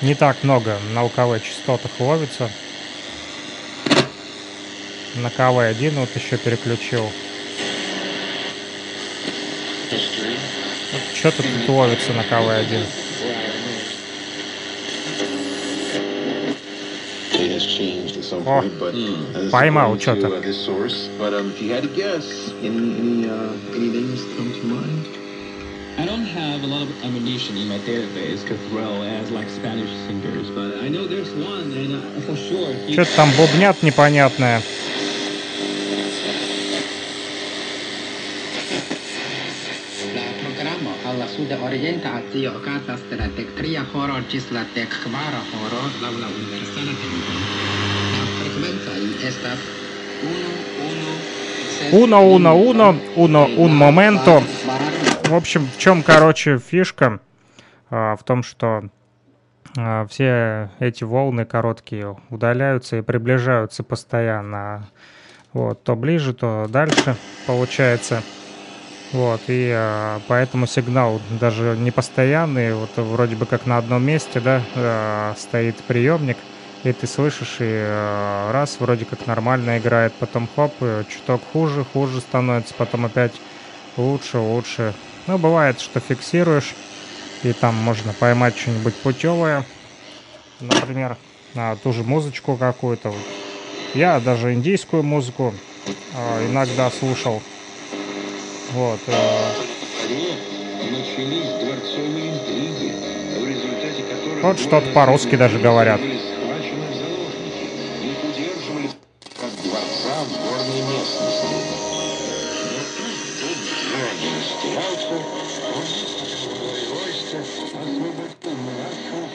[0.01, 2.51] Не так много на УКВ частотах ловится.
[5.15, 7.09] На КВ-1 вот еще переключил.
[11.15, 13.04] Что-то тут ловится на КВ-1.
[24.37, 25.07] Come to mind?
[25.97, 29.91] I don't have a lot of ammunition in my database to throw as like Spanish
[30.07, 32.71] singers, but I know there's one, and uh, for sure.
[32.89, 34.61] you- Что-то там бубнят непонятное.
[40.15, 45.83] La programo alla suda orienta azio okazas de la dektria horo ĝis la dekkvara horo
[46.03, 47.54] laŭ la universala tempo.
[49.19, 49.31] Tri,
[53.17, 54.31] un la, momento.
[54.31, 54.65] la, la,
[55.25, 57.19] В общем, в чем, короче, фишка?
[57.91, 58.85] А, в том, что
[59.77, 64.89] а, все эти волны короткие удаляются и приближаются постоянно.
[65.53, 68.23] Вот, то ближе, то дальше получается.
[69.13, 74.41] Вот, и а, поэтому сигнал даже не постоянный, вот вроде бы как на одном месте,
[74.41, 76.37] да, а, стоит приемник,
[76.85, 80.73] и ты слышишь, и а, раз, вроде как нормально играет, потом хоп,
[81.09, 83.33] чуток хуже, хуже становится, потом опять
[83.97, 84.95] лучше, лучше.
[85.27, 86.75] Ну, бывает, что фиксируешь,
[87.43, 89.65] и там можно поймать что-нибудь путевое,
[90.61, 91.17] например,
[91.55, 93.11] а, ту же музычку какую-то.
[93.11, 93.19] вот.
[93.95, 95.55] Я даже индийскую музыку
[96.15, 97.43] а, иногда слушал.
[98.73, 99.01] Вот.
[99.07, 99.13] э,
[104.43, 106.01] Вот что-то по-русски даже говорят.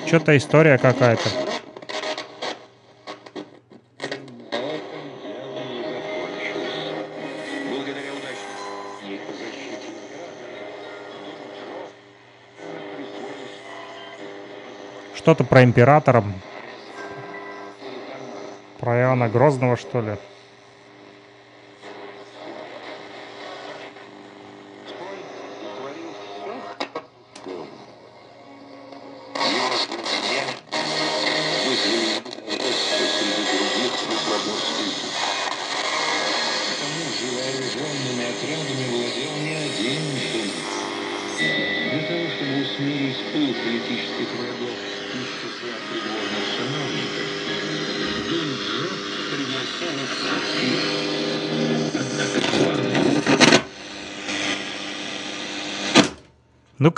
[0.09, 1.29] Что-то история какая-то.
[15.13, 16.23] Что-то про императора.
[18.79, 20.17] Про Иоанна Грозного, что ли.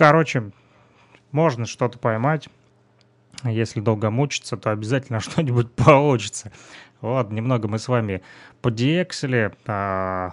[0.02, 0.50] Короче,
[1.32, 2.50] можно что-то поймать.
[3.44, 6.52] Если долго мучиться, то обязательно что-нибудь получится.
[7.02, 8.24] Вот, немного мы с вами
[8.64, 10.32] подиексили, а,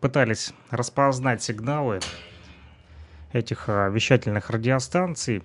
[0.00, 2.00] пытались распознать сигналы
[3.32, 5.44] этих а, вещательных радиостанций,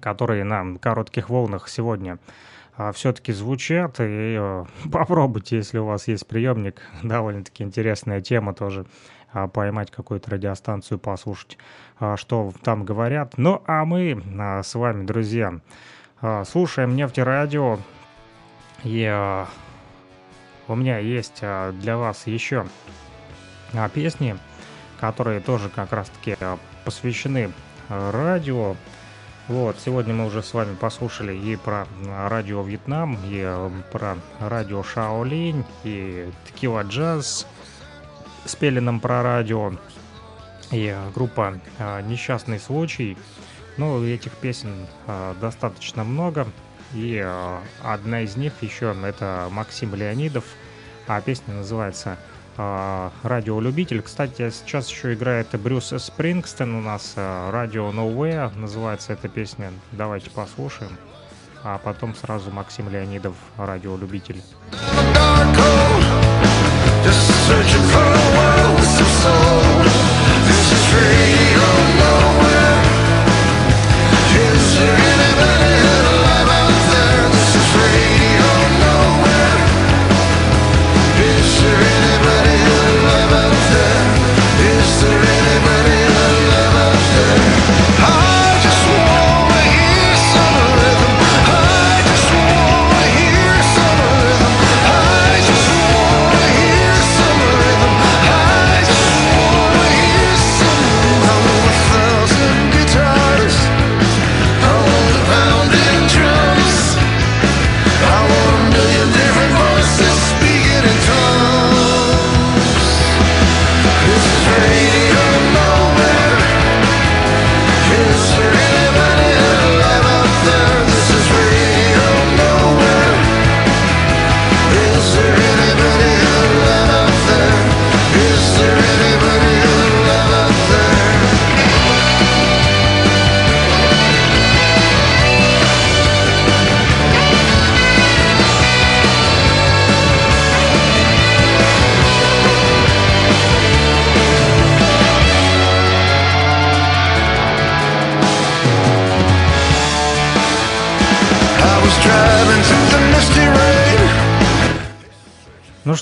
[0.00, 2.18] которые на коротких волнах сегодня
[2.92, 4.00] все-таки звучат.
[4.00, 9.08] И а, попробуйте, если у вас есть приемник, довольно-таки интересная тема тоже а,
[9.52, 11.58] поймать какую-то радиостанцию, послушать,
[11.98, 13.34] а, что там говорят.
[13.36, 15.60] Ну, а мы а, с вами, друзья,
[16.20, 17.78] а, слушаем нефтерадио.
[18.84, 19.48] И а,
[20.66, 22.66] у меня есть а, для вас еще
[23.74, 24.36] а, песни,
[25.00, 27.52] которые тоже как раз-таки а, посвящены
[27.88, 28.76] а, радио.
[29.48, 35.64] Вот, сегодня мы уже с вами послушали и про радио Вьетнам, и про радио Шаолинь,
[35.84, 37.46] и Текила Джаз
[38.48, 39.72] спели нам про радио,
[40.70, 43.16] и группа э, «Несчастный случай».
[43.76, 46.46] Ну, этих песен э, достаточно много,
[46.94, 47.24] и
[47.82, 50.44] одна из них еще это Максим Леонидов,
[51.06, 52.16] а песня называется
[52.56, 54.02] радиолюбитель.
[54.02, 59.70] Кстати, сейчас еще играет Брюс Спрингстон у нас, радио Nowhere называется эта песня.
[59.92, 60.90] Давайте послушаем.
[61.62, 64.42] А потом сразу Максим Леонидов, радиолюбитель.
[67.04, 69.82] Just searching for a world with some soul.
[70.46, 71.64] This is radio
[72.00, 72.27] love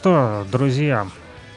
[0.06, 1.08] что, друзья,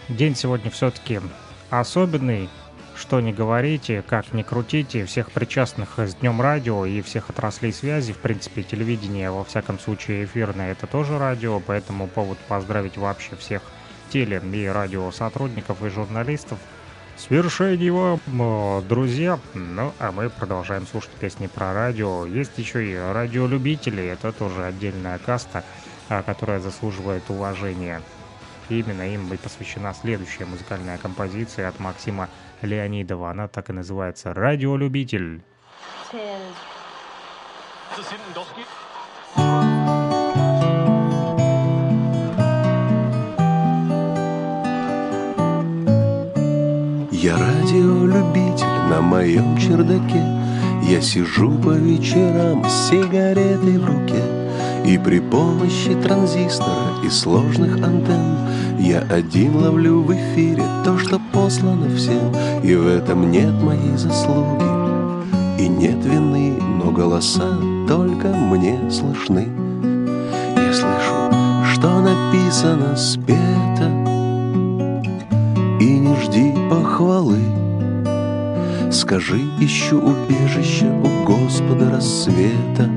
[0.08, 1.22] день сегодня все-таки
[1.70, 2.50] особенный.
[2.96, 8.12] Что не говорите, как не крутите, всех причастных с Днем Радио и всех отраслей связи,
[8.12, 13.62] в принципе, телевидение, во всяком случае, эфирное, это тоже радио, поэтому повод поздравить вообще всех
[14.10, 16.58] теле- и радиосотрудников и журналистов
[17.18, 19.38] с вершением вам, друзья.
[19.54, 22.26] Ну, а мы продолжаем слушать песни про радио.
[22.26, 25.64] Есть еще и радиолюбители, это тоже отдельная каста,
[26.10, 28.02] а, которая заслуживает уважения.
[28.70, 32.30] Именно им и посвящена следующая музыкальная композиция от Максима
[32.62, 33.32] Леонидова.
[33.32, 35.42] Она так и называется «Радиолюбитель».
[47.12, 50.24] Я радиолюбитель на моем чердаке
[50.90, 54.49] Я сижу по вечерам с сигаретой в руке
[54.86, 58.38] И при помощи транзистора и сложных антенн
[58.80, 64.64] я один ловлю в эфире то, что послано всем, И в этом нет моей заслуги,
[65.60, 67.58] и нет вины, Но голоса
[67.88, 69.48] только мне слышны.
[70.56, 73.90] Я слышу, что написано спето,
[75.80, 77.40] И не жди похвалы.
[78.92, 82.90] Скажи, ищу убежище у Господа рассвета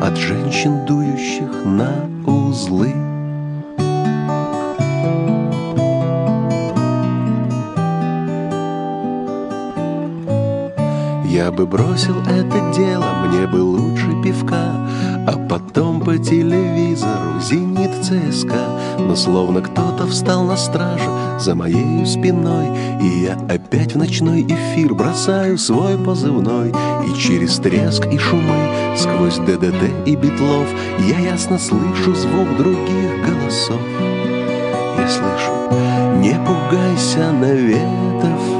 [0.00, 2.94] От женщин, дующих на узлы.
[11.26, 14.72] Я бы бросил это дело, мне бы лучше пивка,
[15.26, 18.98] А потом по телевизору «Зенит ЦСКА».
[18.98, 21.08] Но словно кто-то встал на страже
[21.38, 22.66] за моей спиной,
[23.00, 26.70] И я опять в ночной эфир бросаю свой позывной,
[27.06, 30.66] И через треск и шумы, сквозь ДДТ и Битлов,
[30.98, 33.80] Я ясно слышу звук других голосов.
[34.98, 35.52] Я слышу
[36.18, 38.59] «Не пугайся, Наветов»,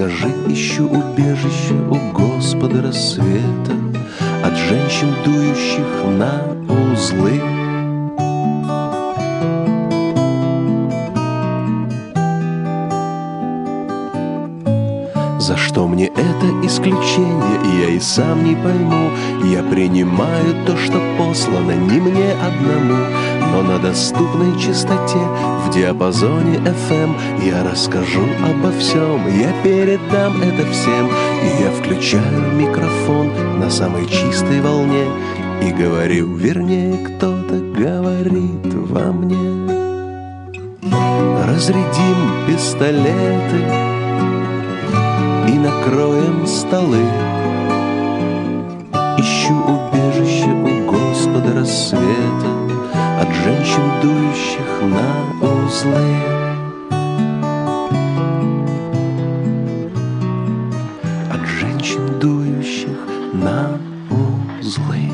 [0.00, 3.74] Скажи, ищу убежище у Господа рассвета
[4.42, 5.84] От женщин, дующих
[6.16, 6.40] на
[6.72, 7.38] узлы.
[15.38, 19.10] За что мне это исключение, я и сам не пойму
[19.44, 23.04] Я принимаю то, что послано не мне одному
[23.52, 25.18] Но на доступной частоте
[25.70, 27.14] в диапазоне FM
[27.44, 31.06] Я расскажу обо всем, я передам это всем.
[31.06, 35.04] И я включаю микрофон на самой чистой волне
[35.62, 39.70] И говорю, вернее, кто-то говорит во мне.
[41.46, 43.60] Разрядим пистолеты
[45.48, 47.04] и накроем столы.
[49.18, 52.50] Ищу убежище у Господа рассвета
[53.20, 56.16] От женщин, дующих на узлы.
[61.30, 62.98] От женщин, дующих
[63.32, 63.78] на
[64.10, 65.10] узлы.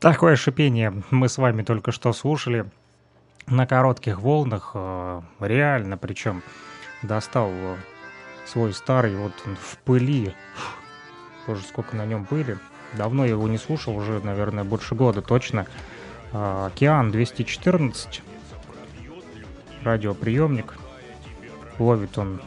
[0.00, 2.64] Такое шипение мы с вами только что слушали
[3.46, 6.42] на коротких волнах, э, реально, причем
[7.02, 7.76] достал э,
[8.48, 10.34] свой старый, вот он в пыли,
[11.46, 12.58] боже, сколько на нем пыли,
[12.94, 15.66] давно я его не слушал, уже, наверное, больше года точно,
[16.32, 18.22] э, Океан 214,
[19.82, 20.74] радиоприемник,
[21.78, 22.40] ловит он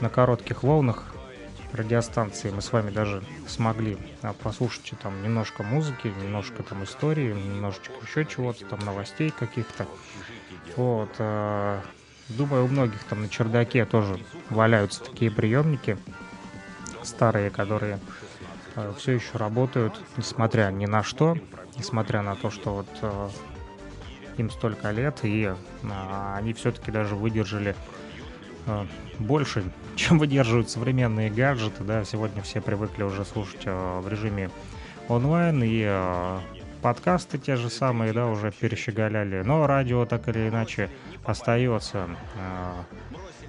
[0.00, 1.04] на коротких волнах.
[1.72, 7.92] Радиостанции мы с вами даже смогли а, послушать там немножко музыки, немножко там истории, немножечко
[8.02, 9.86] еще чего-то, там новостей каких-то.
[10.76, 11.10] Вот.
[12.28, 14.18] Думаю, у многих там на чердаке тоже
[14.50, 15.96] валяются такие приемники
[17.02, 17.98] старые, которые
[18.76, 21.36] а, все еще работают, несмотря ни на что,
[21.76, 23.32] несмотря на то, что вот
[24.36, 25.52] им столько лет, и
[26.34, 27.74] они все-таки даже выдержали
[29.18, 29.64] больше,
[29.96, 34.50] чем выдерживают современные гаджеты, да, сегодня все привыкли уже слушать э, в режиме
[35.08, 36.40] онлайн, и э,
[36.82, 40.90] подкасты те же самые, да, уже перещеголяли, но радио так или иначе
[41.24, 42.72] остается э,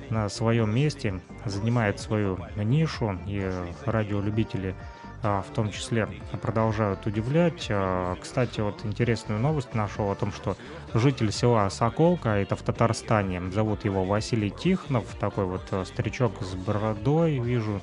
[0.09, 3.51] на своем месте, занимает свою нишу, и
[3.85, 4.75] радиолюбители
[5.21, 6.07] а, в том числе
[6.41, 7.67] продолжают удивлять.
[7.69, 10.55] А, кстати, вот интересную новость нашел о том, что
[10.93, 16.55] житель села Соколка, это в Татарстане, зовут его Василий Тихонов, такой вот э, старичок с
[16.55, 17.81] бородой, вижу,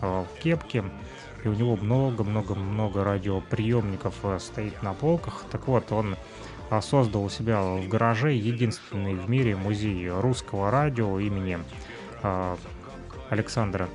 [0.00, 0.82] э, в кепке,
[1.44, 5.44] и у него много-много-много радиоприемников э, стоит на полках.
[5.50, 6.16] Так вот, он
[6.82, 11.58] создал у себя в гараже единственный в мире музей русского радио имени
[13.30, 13.88] Александра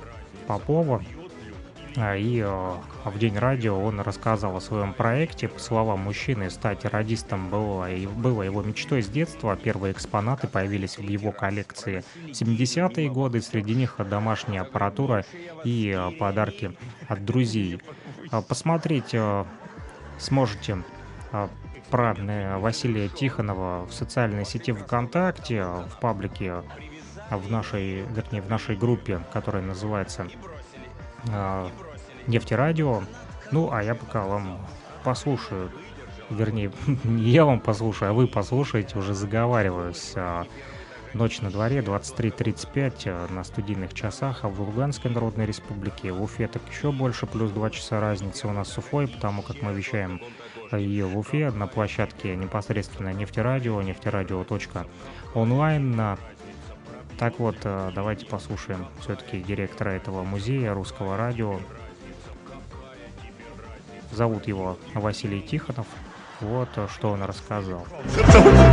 [0.48, 1.00] Попова.
[1.96, 5.48] А, и а, в День радио он рассказывал о своем проекте.
[5.48, 9.56] По словам мужчины, стать радистом было, было его мечтой с детства.
[9.56, 13.40] Первые экспонаты появились в его коллекции в 70-е годы.
[13.40, 15.24] Среди них домашняя аппаратура
[15.64, 16.76] и а, подарки
[17.08, 17.80] от друзей.
[18.48, 19.14] Посмотреть
[20.18, 20.82] сможете
[21.90, 26.62] про э, Василия Тихонова в социальной сети ВКонтакте, в паблике,
[27.30, 30.26] в нашей, вернее, в нашей группе, которая называется
[32.26, 33.02] нефтерадио.
[33.50, 34.58] Ну, а я пока вам
[35.04, 35.70] послушаю,
[36.30, 36.72] вернее,
[37.04, 40.12] не я вам послушаю, а вы послушаете, уже заговариваюсь.
[40.16, 40.46] А,
[41.12, 46.48] ночь на дворе, 23.35 а, на студийных часах, а в Луганской Народной Республике, в Уфе
[46.48, 50.20] так еще больше, плюс 2 часа разницы у нас с Уфой, потому как мы вещаем
[50.72, 56.16] ее в Уфе на площадке непосредственно нефтерадио, нефтерадио.онлайн.
[57.18, 61.60] Так вот, а, давайте послушаем все-таки директора этого музея русского радио
[64.14, 65.86] Зовут его Василий Тихонов.
[66.40, 67.84] Вот что он рассказал.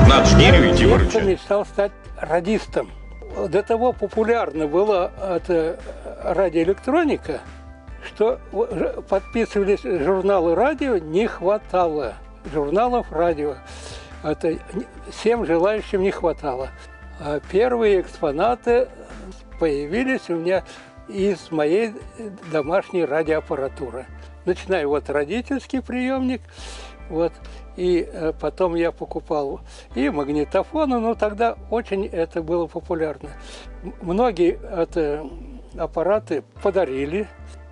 [0.07, 1.23] Надо же деревья идти выручать.
[1.23, 2.91] мечтал стать радистом.
[3.49, 5.79] До того популярна была эта
[6.23, 7.41] радиоэлектроника,
[8.05, 8.39] что
[9.09, 12.15] подписывались журналы радио, не хватало
[12.53, 13.55] журналов радио.
[14.23, 14.59] Это
[15.09, 16.69] всем желающим не хватало.
[17.19, 18.89] А первые экспонаты
[19.59, 20.63] появились у меня
[21.07, 21.93] из моей
[22.51, 24.05] домашней радиоаппаратуры
[24.45, 26.41] начинаю вот родительский приемник,
[27.09, 27.33] вот,
[27.75, 29.61] и э, потом я покупал
[29.95, 33.29] и магнитофоны, но тогда очень это было популярно.
[34.01, 35.25] Многие это
[35.77, 37.27] аппараты подарили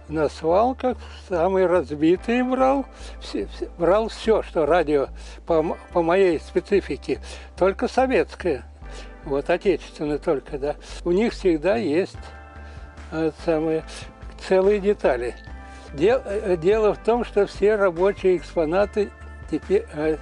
[0.08, 0.98] на свалках,
[1.28, 2.86] самые разбитые брал,
[3.22, 5.08] все, все, брал все, что радио
[5.46, 7.20] по, по моей специфике,
[7.58, 8.64] только советское,
[9.26, 10.76] вот отечественное только, да.
[11.06, 12.18] У них всегда есть
[13.12, 13.84] э, самые
[14.48, 15.36] целые детали–
[15.94, 19.10] Э, дело в том, что все рабочие экспонаты
[19.50, 20.18] теперь э,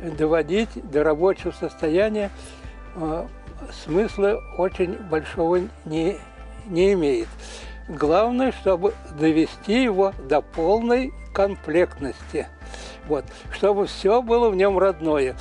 [0.00, 2.30] доводить до рабочего состояния
[2.96, 3.26] э,
[3.84, 6.18] смысла очень большого не,
[6.66, 7.28] не имеет.
[7.88, 12.48] Главное, чтобы довести его до полной комплектности.
[13.06, 15.36] Вот, чтобы все было в нем родное.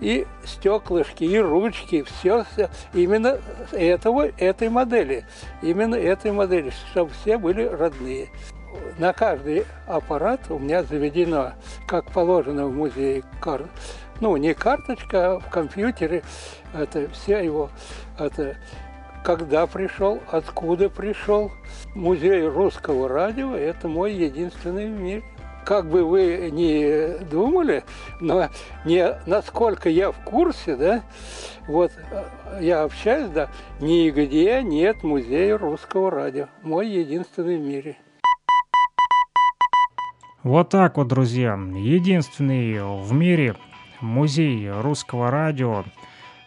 [0.00, 3.38] И стеклышки, и ручки, все, все именно
[3.70, 5.24] этого, этой модели.
[5.62, 8.28] Именно этой модели, чтобы все были родные
[8.98, 11.52] на каждый аппарат у меня заведено,
[11.86, 13.68] как положено в музее, кар...
[14.20, 16.22] ну, не карточка, а в компьютере,
[16.74, 17.70] это все его,
[18.18, 18.56] это
[19.24, 21.50] когда пришел, откуда пришел.
[21.94, 25.24] Музей русского радио– это мой единственный в мире.
[25.64, 27.84] как бы вы ни думали,
[28.20, 28.48] но
[28.84, 31.02] не насколько я в курсе, да,
[31.66, 32.24] вот э,
[32.60, 33.48] я общаюсь, да,
[33.80, 36.48] нигде нет музея русского радио.
[36.62, 37.96] Мой единственный в мире.
[40.44, 41.54] Вот так вот, друзья.
[41.54, 43.56] Единственный в мире
[44.02, 45.84] музей русского радио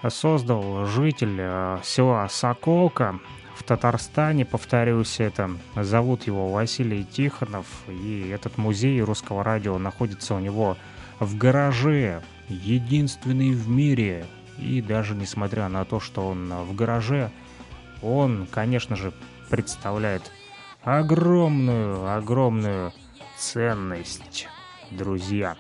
[0.08, 3.20] создал житель э, села Соколка
[3.56, 10.40] в Татарстане, повторюсь, это зовут его Василий Тихонов, и этот музей русского радио находится у
[10.40, 10.78] него
[11.20, 14.28] в гараже, единственный в мире.
[14.60, 17.32] И даже несмотря на то, что он в гараже,
[18.04, 19.12] он, конечно же,
[19.50, 20.32] представляет
[20.84, 22.94] огромную, огромную
[23.38, 24.48] ценность,
[24.92, 25.56] друзья.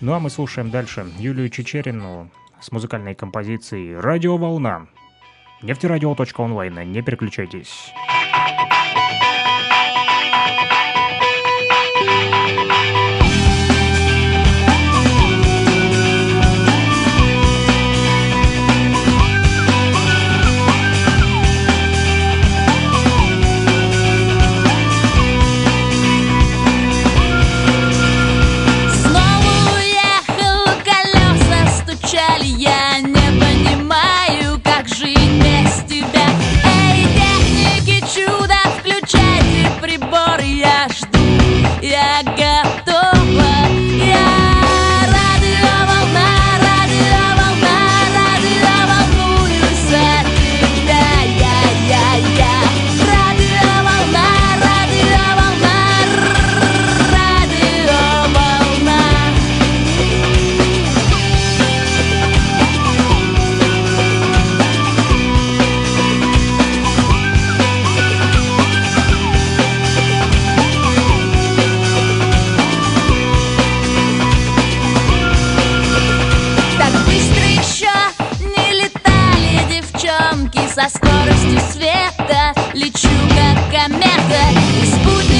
[0.00, 2.30] Ну а мы слушаем дальше Юлию Чечерину
[2.60, 4.88] с музыкальной композицией «Радиоволна».
[5.62, 6.90] Нефтерадио.онлайн.
[6.90, 7.92] Не переключайтесь.
[84.84, 85.31] Что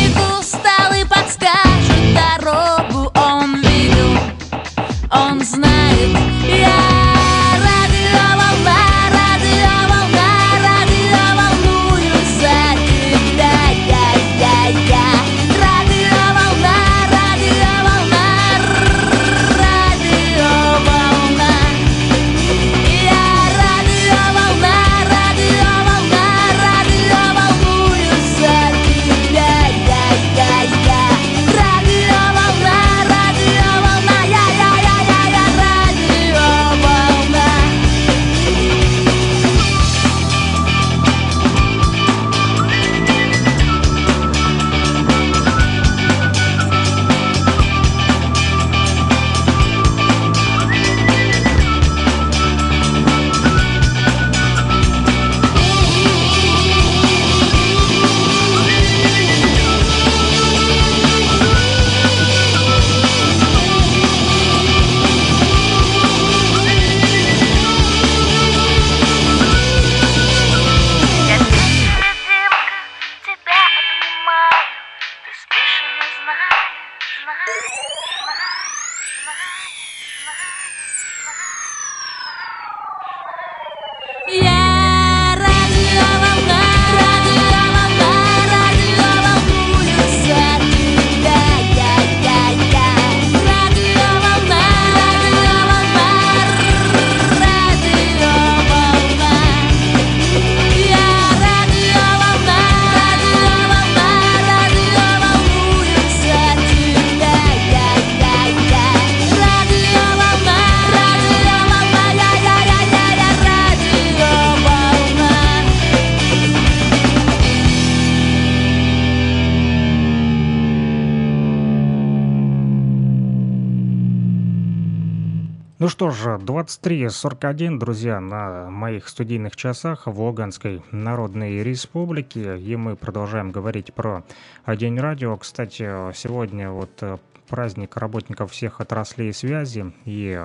[126.83, 132.59] 23.41, друзья, на моих студийных часах в Луганской Народной Республике.
[132.59, 134.25] И мы продолжаем говорить про
[134.67, 135.37] День радио.
[135.37, 137.19] Кстати, сегодня вот э,
[137.49, 139.93] праздник работников всех отраслей связи.
[140.07, 140.37] И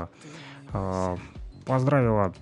[0.74, 1.18] э,
[1.66, 2.34] поздравила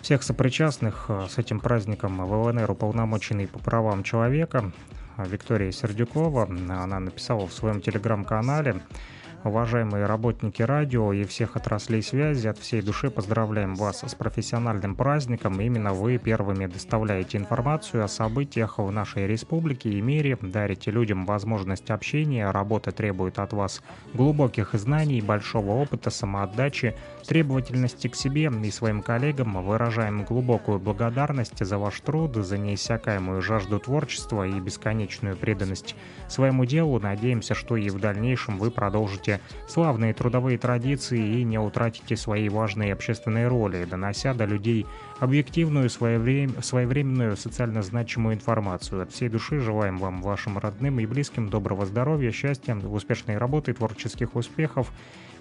[0.00, 4.72] всех сопричастных э, с этим праздником в ЛНР уполномоченный по правам человека
[5.18, 6.44] Виктория Сердюкова.
[6.44, 8.80] Она написала в своем телеграм-канале
[9.44, 15.60] уважаемые работники радио и всех отраслей связи, от всей души поздравляем вас с профессиональным праздником.
[15.60, 21.90] Именно вы первыми доставляете информацию о событиях в нашей республике и мире, дарите людям возможность
[21.90, 23.82] общения, работа требует от вас
[24.14, 26.94] глубоких знаний, большого опыта, самоотдачи,
[27.28, 29.62] требовательности к себе и своим коллегам.
[29.62, 35.94] Выражаем глубокую благодарность за ваш труд, за неиссякаемую жажду творчества и бесконечную преданность
[36.28, 36.98] своему делу.
[36.98, 42.94] Надеемся, что и в дальнейшем вы продолжите славные трудовые традиции и не утратите свои важные
[42.94, 44.86] общественные роли, донося до людей
[45.20, 46.62] объективную, своеврем...
[46.62, 49.02] своевременную, социально значимую информацию.
[49.02, 54.34] От всей души желаем вам, вашим родным и близким доброго здоровья, счастья, успешной работы, творческих
[54.34, 54.90] успехов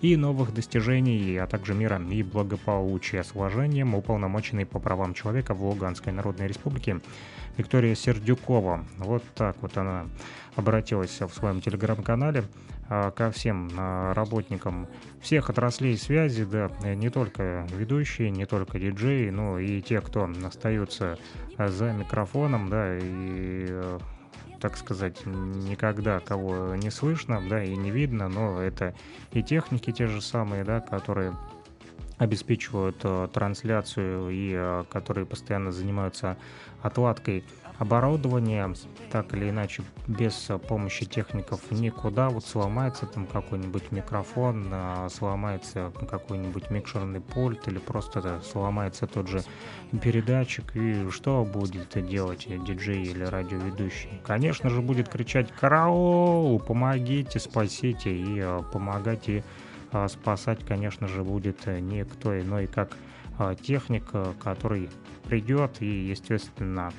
[0.02, 3.24] и новых достижений, а также мира и благополучия.
[3.24, 7.00] С уважением, уполномоченный по правам человека в Луганской Народной Республике
[7.58, 8.86] Виктория Сердюкова.
[9.00, 10.06] Вот так вот она
[10.56, 12.44] обратилась в своем телеграм-канале
[12.90, 14.88] а, ко всем а, работникам
[15.22, 21.18] всех отраслей связи, да, не только ведущие, не только диджеи, но и те, кто остаются
[21.58, 23.98] за микрофоном, да, и
[24.60, 28.96] так сказать, никогда кого не слышно, да, и не видно, но это
[29.32, 31.34] и техники те же самые, да, которые
[32.18, 36.38] обеспечивают э, трансляцию и э, которые постоянно занимаются
[36.82, 37.44] отладкой
[37.78, 38.74] оборудования,
[39.12, 42.30] так или иначе, без э, помощи техников никуда.
[42.30, 49.44] Вот сломается там какой-нибудь микрофон, э, сломается какой-нибудь микшерный пульт или просто сломается тот же
[50.02, 50.76] передатчик.
[50.76, 54.22] И что будет делать диджей или радиоведущий?
[54.26, 56.60] Конечно же, будет кричать «Караул!
[56.60, 59.44] Помогите, спасите!» и э, помогать и
[60.10, 62.90] спасать, конечно же, будет никто иной, как
[63.62, 64.04] техник,
[64.44, 64.90] который
[65.24, 66.92] придет и, естественно,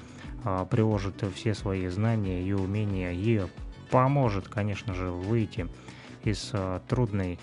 [0.70, 3.42] приложит все свои знания и умения и
[3.90, 5.68] поможет, конечно же, выйти
[6.24, 6.52] из
[6.88, 7.38] трудной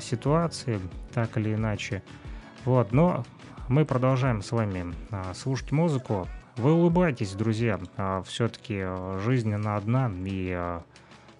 [0.00, 0.80] ситуации,
[1.12, 2.02] так или иначе.
[2.64, 3.24] Вот, но
[3.68, 4.94] мы продолжаем с вами
[5.34, 6.28] слушать музыку.
[6.56, 7.78] Вы улыбайтесь, друзья.
[8.26, 8.84] Все-таки
[9.24, 10.80] жизнь она одна, и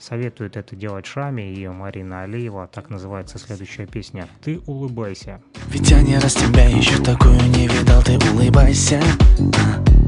[0.01, 2.67] Советует это делать Шами и Марина Алиева.
[2.73, 4.29] Так называется следующая песня.
[4.43, 5.43] Ты улыбайся.
[5.67, 9.03] Ведь я не раз тебя еще такую не видал, ты улыбайся.
[9.59, 10.00] А.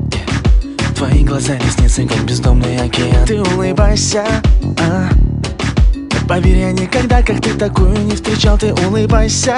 [1.03, 3.27] Твои глаза ресницы, как бездомный океан.
[3.27, 4.25] Ты улыбайся.
[4.79, 5.09] А,
[6.29, 9.57] Поверь, я никогда, как ты такую не встречал, ты улыбайся.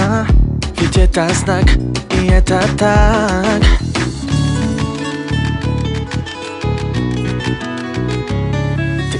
[0.00, 0.24] А,
[0.78, 1.66] ведь это знак,
[2.18, 3.62] и это так.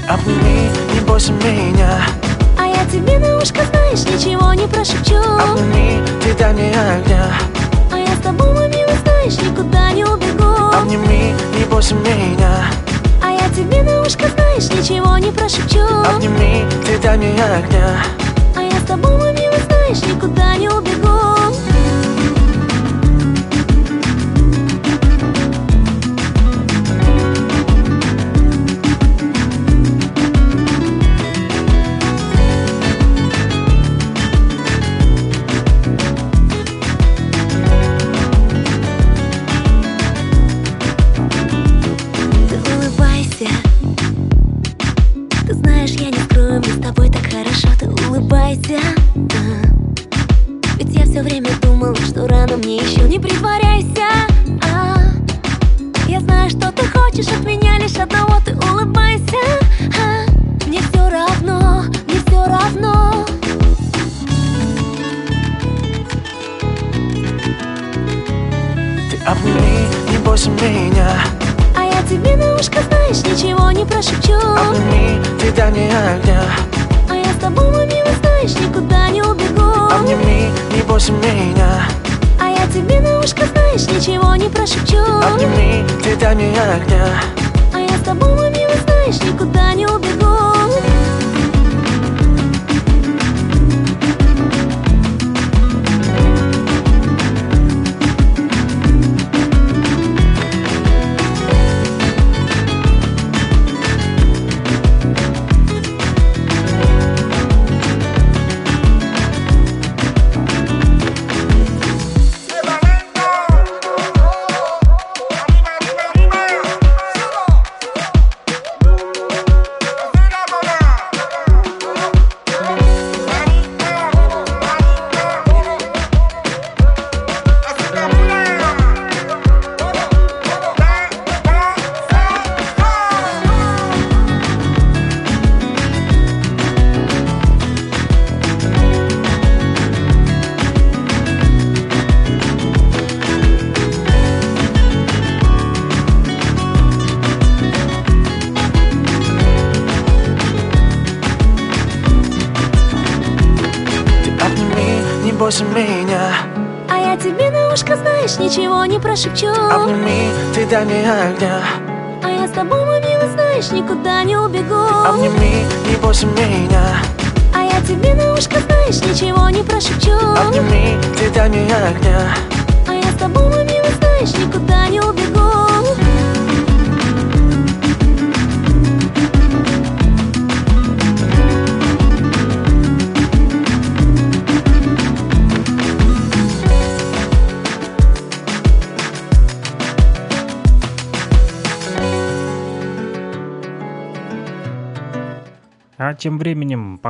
[0.09, 2.01] Обними, не бойся меня
[2.57, 7.31] А я тебе на ушко, знаешь, ничего не прошепчу Обними, ты дай мне огня
[7.91, 12.65] А я с тобой, мой милый, знаешь, никуда не убегу Обними, не бойся меня.
[13.23, 18.03] А я тебе на ушко, знаешь, ничего не прошепчу Обними, ты дай мне огня.
[18.55, 21.08] А я с тобой, мой милый, знаешь, никуда не убегу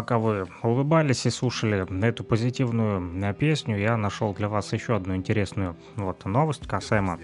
[0.10, 5.16] пока вы улыбались и слушали эту позитивную э, песню, я нашел для вас еще одну
[5.16, 7.20] интересную вот новость касаемо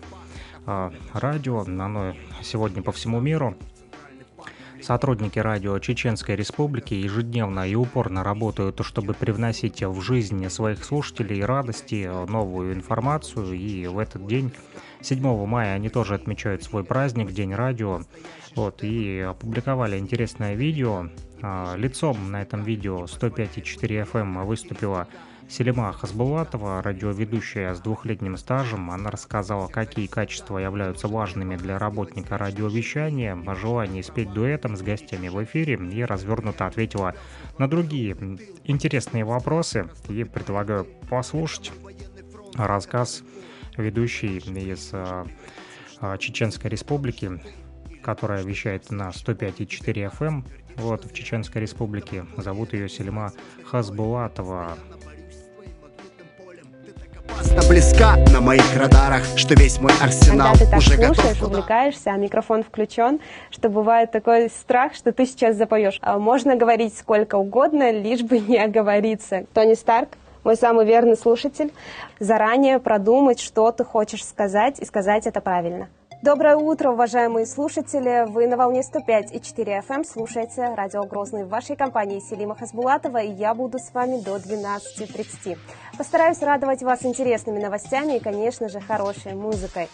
[0.67, 1.61] э, радио.
[1.61, 2.13] Оно
[2.43, 3.55] сегодня по всему миру.
[4.83, 12.07] Сотрудники радио Чеченской Республики ежедневно и упорно работают, чтобы привносить в жизнь своих слушателей радости,
[12.29, 13.53] новую информацию.
[13.53, 14.51] И в этот день,
[15.01, 18.01] 7 мая, они тоже отмечают свой праздник, День радио.
[18.55, 21.09] Вот, и опубликовали интересное видео.
[21.41, 25.07] А, Лицом на этом видео 105,4 FM выступила
[25.49, 28.89] Селима Хасбулатова, радиоведущая с двухлетним стажем.
[28.89, 35.27] Она рассказала, какие качества являются важными для работника радиовещания, о желании спеть дуэтом с гостями
[35.27, 37.13] в эфире и развернуто ответила
[37.57, 38.15] на другие
[38.63, 39.89] интересные вопросы.
[40.07, 41.73] И предлагаю послушать
[42.55, 43.21] рассказ
[43.77, 45.27] ведущей из а,
[46.17, 47.39] Чеченской Республики,
[48.05, 50.43] которая вещает на 105,4 FM
[50.77, 52.25] вот, в Чеченской Республике.
[52.37, 53.31] Зовут ее Селима
[53.65, 54.77] Хасбулатова.
[57.27, 61.49] опасно близка на моих радарах, что весь мой арсенал Когда ты так уже слушаешь, готов.
[61.49, 63.19] увлекаешься, а микрофон включен,
[63.49, 65.97] что бывает такой страх, что ты сейчас запоешь.
[66.01, 69.45] А Можно говорить сколько угодно, лишь бы не оговориться.
[69.53, 70.09] Тони Старк,
[70.43, 71.73] мой самый верный слушатель,
[72.19, 75.87] заранее продумать, что ты хочешь сказать, и сказать это правильно.
[76.21, 78.25] Доброе утро, уважаемые слушатели!
[78.27, 83.17] Вы на волне 105 и 4 FM слушаете радио Грозный в вашей компании Селима Хасбулатова,
[83.21, 85.57] и я буду с вами до 12.30.
[85.97, 89.89] Постараюсь радовать вас интересными новостями и, конечно же, хорошей музыкой.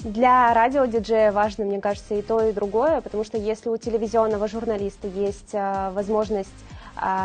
[0.00, 5.06] Для радиодиджея важно, мне кажется, и то, и другое, потому что если у телевизионного журналиста
[5.08, 6.48] есть а, возможность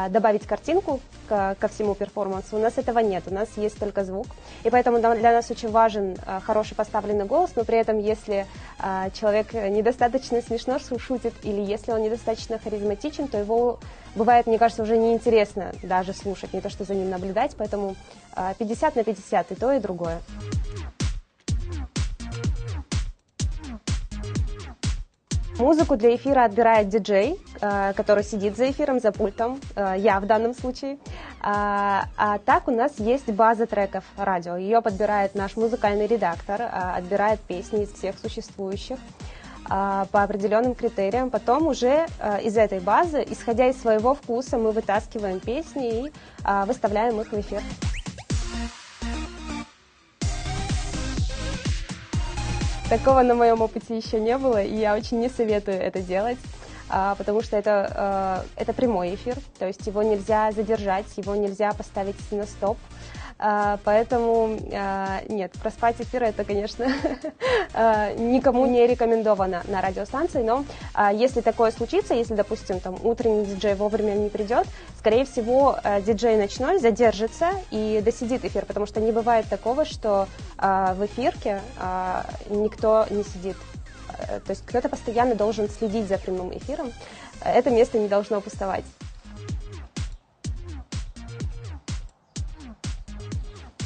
[0.10, 4.28] добавить картинку ко, всему перформансу, у нас этого нет, у нас есть только звук.
[4.64, 8.46] И поэтому для нас очень важен а, хороший поставленный голос, но при этом, если
[8.80, 13.80] а, человек недостаточно смешно шу- шутит, или если он недостаточно харизматичен, то его
[14.16, 17.96] бывает, мне кажется, уже неинтересно даже слушать, не то что за ним наблюдать, поэтому
[18.34, 20.20] а, 50 на 50 и то, и другое.
[25.60, 30.26] Музыку для эфира отбирает диджей, э, который сидит за эфиром, за пультом, э, я в
[30.26, 30.98] данном случае.
[31.42, 34.56] А, а так у нас есть база треков радио.
[34.56, 38.98] Ее подбирает наш музыкальный редактор, э, отбирает песни из всех существующих
[39.64, 41.30] по определенным критериям.
[41.30, 42.08] Потом уже
[42.44, 46.12] из этой базы, исходя из своего вкуса, мы вытаскиваем песни и
[46.66, 47.62] выставляем их в эфир.
[52.92, 56.38] Такого на моем опыте еще не было, и я очень не советую это делать,
[56.90, 61.72] а, потому что это, э, это прямой эфир, то есть его нельзя задержать, его нельзя
[61.72, 62.78] поставить на стоп.
[63.40, 66.86] А, Поэтому а, нет, проспать эфир это, конечно,
[67.74, 73.46] а, никому не рекомендовано на радиостанции, но а, если такое случится, если, допустим, там утренний
[73.46, 74.68] диджей вовремя не придет,
[75.02, 80.28] скорее всего, а, диджей ночной задержится и досидит эфир, потому что не бывает такого, что
[80.60, 83.58] а, в эфирке а, никто не сидит.
[84.20, 86.92] Э, То есть кто-то постоянно должен следить за прямым эфиром.
[87.44, 88.86] Это место не должно пустовать.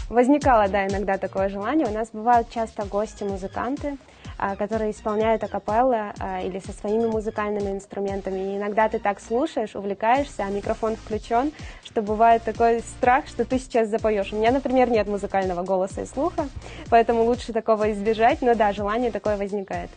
[0.10, 1.88] Возникало, да, иногда такое желание.
[1.88, 3.98] У нас бывают часто гости-музыканты,
[4.38, 8.40] которые исполняют акапеллы а, или со своими музыкальными инструментами.
[8.40, 11.52] И иногда ты так слушаешь, увлекаешься, а микрофон включен,
[11.84, 14.34] что бывает такой страх, что ты сейчас запоешь.
[14.34, 16.48] У меня, например, нет музыкального голоса и слуха,
[16.90, 19.90] поэтому лучше такого избежать, но да, желание такое возникает.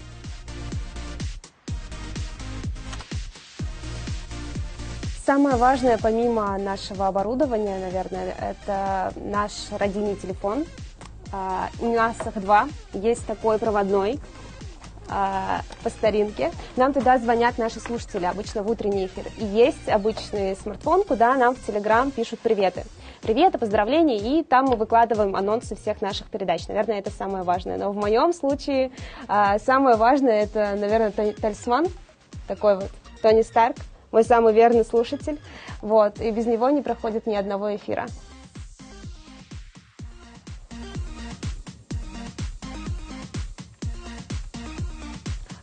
[5.29, 10.65] Самое важное, помимо нашего оборудования, наверное, это наш родийный телефон.
[11.33, 12.69] А, У нас их два.
[12.93, 14.19] Есть такой проводной
[15.09, 16.51] а, по старинке.
[16.77, 19.25] Нам туда звонят наши слушатели, обычно в утренний эфир.
[19.37, 22.85] И есть обычный смартфон, куда нам в Телеграм пишут приветы.
[23.23, 26.69] Приветы, поздравления, и там мы выкладываем анонсы всех наших передач.
[26.69, 27.77] Наверное, это самое важное.
[27.77, 28.91] Но в моем случае
[29.27, 31.87] а, самое важное это, наверное, та- талисман,
[32.47, 32.91] такой вот,
[33.21, 33.77] Тони Старк,
[34.13, 35.41] мой самый верный слушатель.
[35.83, 38.07] Вот, и без него не проходит ни одного эфира.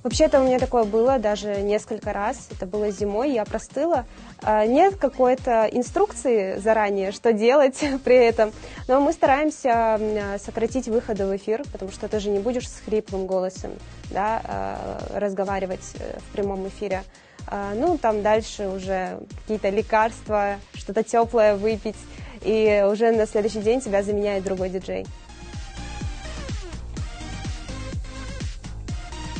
[0.05, 2.47] Вообще-то у меня такое было даже несколько раз.
[2.51, 4.05] Это было зимой, я простыла.
[4.43, 8.51] А, нет какой-то инструкции заранее, что делать при этом.
[8.87, 9.99] Но мы стараемся
[10.37, 13.71] сократить выходы в эфир, потому что ты же не будешь с хриплым голосом
[14.11, 17.01] да, а, разговаривать э, в прямом эфире.
[17.47, 21.97] А, ну, там дальше уже какие-то лекарства, что-то теплое выпить,
[22.43, 25.07] и уже на следующий день тебя заменяет другой диджей.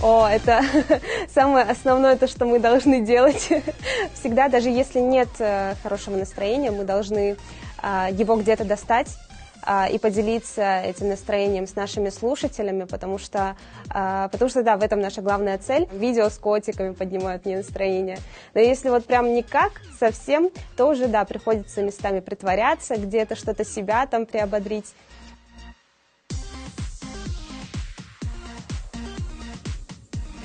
[0.02, 0.62] О, это
[1.34, 3.50] самое основное, то, что мы должны делать.
[4.14, 7.38] Всегда, даже если нет э, хорошего настроения, мы должны
[7.82, 9.16] а, его где-то достать
[9.62, 13.56] а, и поделиться этим настроением с нашими слушателями, потому что,
[13.90, 15.88] а, потому что, да, в этом наша главная цель.
[15.92, 18.20] Видео с котиками поднимают мне настроение.
[18.54, 24.06] Но если вот прям никак, совсем, то уже, да, приходится местами притворяться, где-то что-то себя
[24.06, 24.94] там приободрить.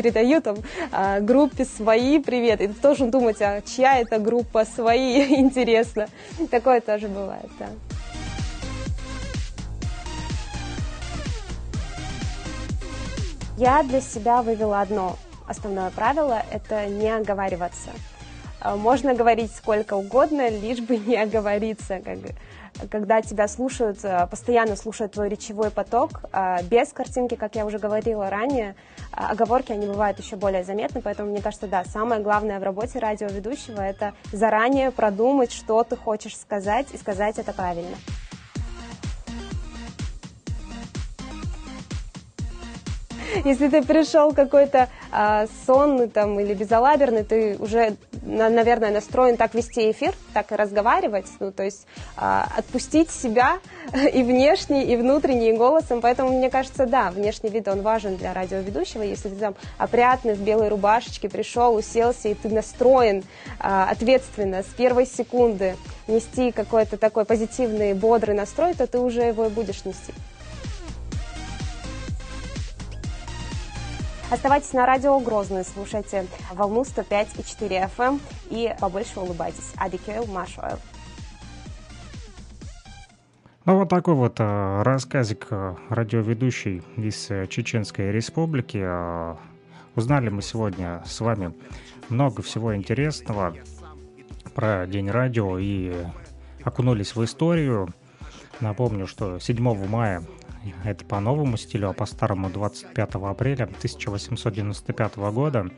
[0.01, 0.57] Передаю там
[0.93, 2.61] а, группе свои привет.
[2.63, 6.07] И ты должен думать, а чья это группа свои, интересно.
[6.51, 7.67] Такое тоже бывает, да.
[13.59, 17.91] Я для себя вывела одно основное правило– это не оговариваться.
[18.61, 22.01] А, можно говорить сколько угодно, лишь бы не оговориться.
[22.03, 22.19] Как,
[22.91, 27.79] когда тебя слушают, а, постоянно слушают твой речевой поток, а, без картинки, как я уже
[27.79, 28.75] говорила ранее,
[29.13, 33.81] оговорки, они бывают еще более заметны, поэтому мне кажется, да, самое главное в работе радиоведущего–
[33.83, 37.97] это заранее продумать, что ты хочешь сказать, и сказать это правильно.
[43.45, 49.91] Если ты пришел какой-то а, сонный там или безалаберный, ты уже, наверное, настроен так вести
[49.91, 51.87] эфир, так и разговаривать, ну, то есть
[52.17, 53.59] а, отпустить себя
[54.13, 56.01] и внешний, и внутренний голосом.
[56.01, 59.03] Поэтому, мне кажется, да, внешний вид, он важен для радиоведущего.
[59.03, 63.25] Если ты там опрятный, в белой рубашечке пришел, уселся, и ты настроен
[63.59, 65.77] а, ответственно с первой секунды
[66.07, 70.13] нести какой-то такой позитивный, бодрый настрой, то ты уже его и будешь нести.
[74.31, 79.73] Оставайтесь на радио Грозный, слушайте волну 105,4 FM эм и побольше улыбайтесь.
[79.77, 80.79] Адикейл Машуэл.
[83.65, 88.81] Ну, вот такой вот э, рассказик э, радиоведущий из э, Чеченской Республики.
[88.81, 89.35] Э,
[89.97, 91.53] узнали мы сегодня с вами
[92.09, 93.57] много всего интересного
[94.55, 95.93] про День радио и
[96.63, 97.89] окунулись в историю.
[98.61, 100.23] Напомню, что 7 мая
[100.85, 105.71] это по новому стилю, а по старому 25 апреля 1895 года.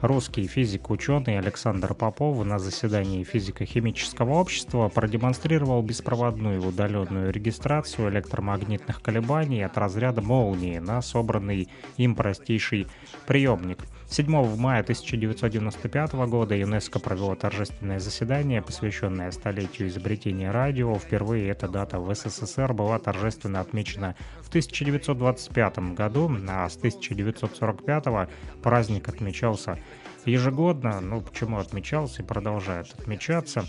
[0.00, 9.76] Русский физик-ученый Александр Попов на заседании физико-химического общества продемонстрировал беспроводную удаленную регистрацию электромагнитных колебаний от
[9.76, 12.86] разряда молнии на собранный им простейший
[13.26, 20.94] приемник– 7 мая 1995 года ЮНЕСКО провело торжественное заседание, посвященное столетию изобретения радио.
[20.94, 28.30] Впервые эта дата в СССР была торжественно отмечена в 1925 году, а с 1945
[28.62, 29.78] праздник отмечался
[30.24, 31.00] ежегодно.
[31.00, 33.64] Ну, почему отмечался и продолжает отмечаться.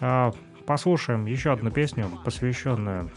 [0.00, 0.32] А,
[0.66, 3.10] послушаем еще одну песню, посвященную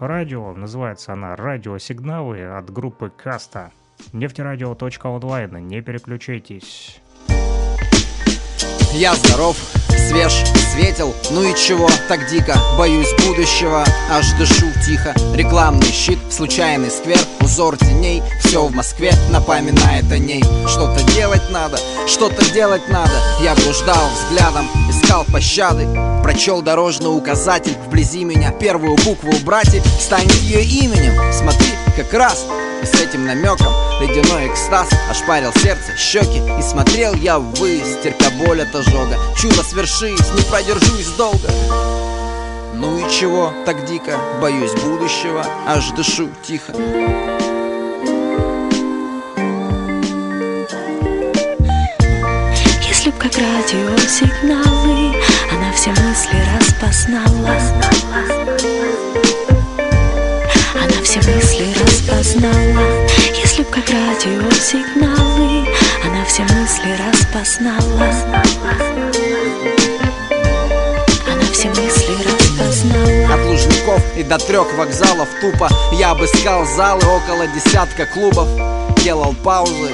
[0.00, 0.52] радио.
[0.52, 3.70] Называется она «Радиосигналы» от группы «Каста».
[4.12, 7.00] Нефтерадио.онлайн, не переключайтесь.
[8.92, 9.56] Я здоров,
[10.08, 10.32] свеж,
[10.72, 12.54] светил, ну и чего так дико?
[12.76, 15.14] Боюсь будущего, аж дышу тихо.
[15.34, 18.22] Рекламный щит, случайный сквер, узор теней.
[18.40, 20.42] Все в Москве напоминает о ней.
[20.68, 23.12] Что-то делать надо, что-то делать надо.
[23.40, 25.88] Я блуждал взглядом, искал пощады.
[26.22, 28.52] Прочел дорожный указатель вблизи меня.
[28.52, 31.32] Первую букву убрать и станет ее именем.
[31.32, 32.46] Смотри, как раз.
[32.82, 36.42] И с этим намеком ледяной экстаз ошпарил сердце, щеки.
[36.58, 39.16] И смотрел я ввысь, терпя боль от ожога.
[39.36, 41.48] Чудо свершись, не продержусь долго.
[42.74, 46.72] Ну и чего так дико, боюсь будущего Аж дышу тихо.
[52.88, 55.14] Если б как радиосигналы
[55.52, 57.56] Она все мысли распознала
[61.12, 63.06] все мысли распознала.
[63.36, 65.68] Если б как радиосигналы
[66.06, 68.08] Она все мысли распознала.
[71.30, 73.34] Она все мысли распознала.
[73.34, 75.68] От Лужников и до трех вокзалов тупо.
[75.92, 78.48] Я обыскал залы около десятка клубов.
[79.04, 79.90] Делал паузы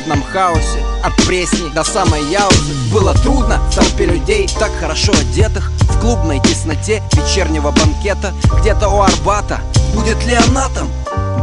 [0.00, 2.74] клубном хаосе От Пресни до самой Яузы.
[2.92, 8.32] Было трудно в толпе людей, так хорошо одетых В клубной тесноте вечернего банкета.
[8.60, 9.60] Где-то у Арбата
[9.94, 10.88] Будет ли она там?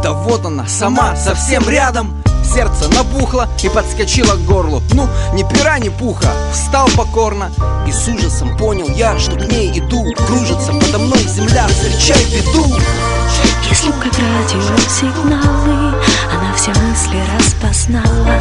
[0.02, 2.22] Да вот она, сама, совсем рядом
[2.52, 4.82] Сердце набухло и подскочило к горлу.
[4.92, 7.52] Ну, ни пера, ни пуха, встал покорно
[7.86, 10.04] И с ужасом понял я, что к ней иду.
[10.26, 12.64] Кружится подо мной земля, встречай беду.
[13.68, 15.94] Если б как радиосигналы
[16.32, 18.40] Она все мысли распознала.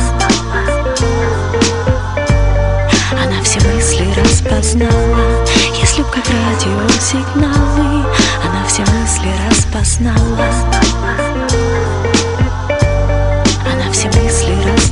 [3.11, 5.45] Она все мысли распознала.
[5.79, 8.05] Если б как радиосигналы
[8.43, 11.36] Она все мысли распознала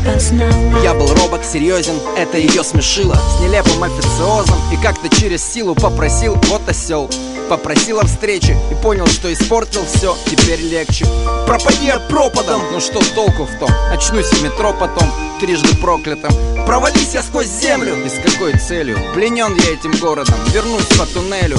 [0.06, 3.15] распознала Я был робок, серьезен, это ее смешило.
[3.15, 7.10] С нелепым официозом и как-то через силу попросил Вот осел
[7.49, 11.06] Попросил о встрече и понял, что испортил все Теперь легче.
[11.45, 13.69] Пропади я пропадом, ну что толку в том?
[13.91, 15.10] Очнусь в метро потом,
[15.40, 16.32] трижды проклятым
[16.65, 17.95] Провались я сквозь землю!
[18.06, 18.98] И с какой целью?
[19.14, 21.57] Пленен я этим городом, вернусь по туннелю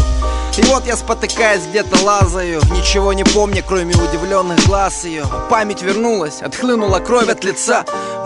[0.59, 6.41] и вот я спотыкаясь где-то лазаю Ничего не помню, кроме удивленных глаз ее Память вернулась,
[6.41, 7.85] отхлынула кровь от лица.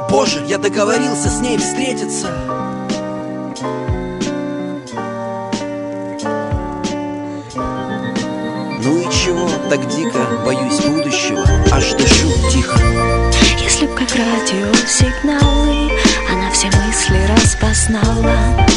[0.08, 2.28] Боже, я договорился с ней встретиться.
[8.82, 11.44] Ну и чего так дико боюсь будущего?
[11.72, 12.78] Аж дышу тихо.
[13.60, 15.92] Если б как радиосигналы
[16.30, 18.70] Она все мысли распознала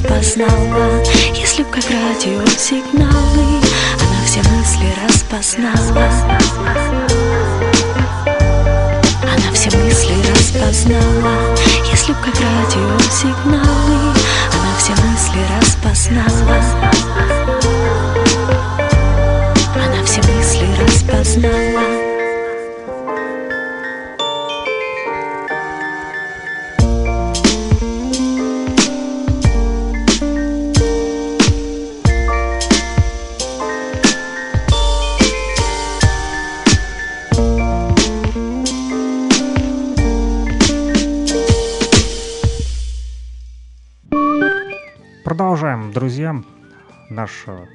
[0.00, 1.02] распознала.
[1.34, 3.60] Если б как радиосигналы
[4.00, 6.10] Она все мысли распознала.
[9.22, 11.56] Она все мысли распознала.
[11.90, 14.14] Если б как радиосигналы
[14.52, 16.60] Она все мысли распознала.
[19.74, 22.09] Она все мысли распознала
[45.50, 46.36] Продолжаем, друзья,
[47.08, 47.66] наш э,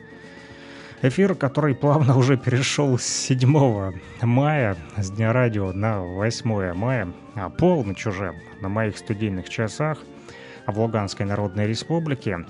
[1.02, 3.91] эфир, который плавно уже перешел с 7
[4.22, 9.97] мая, с Дня радио, на 8 мая, а полночь уже на моих студийных часах
[10.65, 12.45] в Луганской Народной Республике.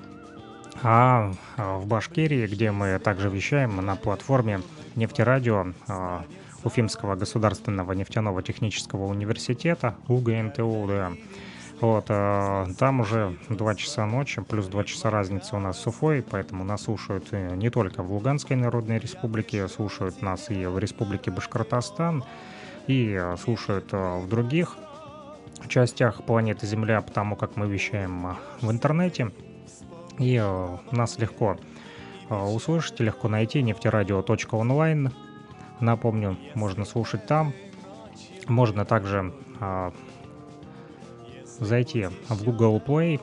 [0.83, 4.61] А а в Башкирии, где мы также вещаем на платформе
[4.93, 6.23] нефтерадио а,
[6.63, 11.11] Уфимского государственного нефтяного технического университета, УГНТУ, да,
[11.81, 16.23] вот, э, там уже 2 часа ночи, плюс 2 часа разницы у нас с Уфой,
[16.23, 21.31] поэтому нас слушают э, не только в Луганской Народной Республике, слушают нас и в Республике
[21.31, 22.23] Башкортостан,
[22.87, 24.77] и э, слушают в других
[25.67, 29.31] частях планеты Земля, потому как мы вещаем в интернете.
[30.17, 30.41] И
[30.91, 31.57] нас легко
[32.29, 35.11] услышать, легко найти нефтерадио.онлайн.
[35.81, 37.53] Напомню, можно слушать там.
[38.47, 39.33] Можно также
[41.59, 43.19] зайти в Google Play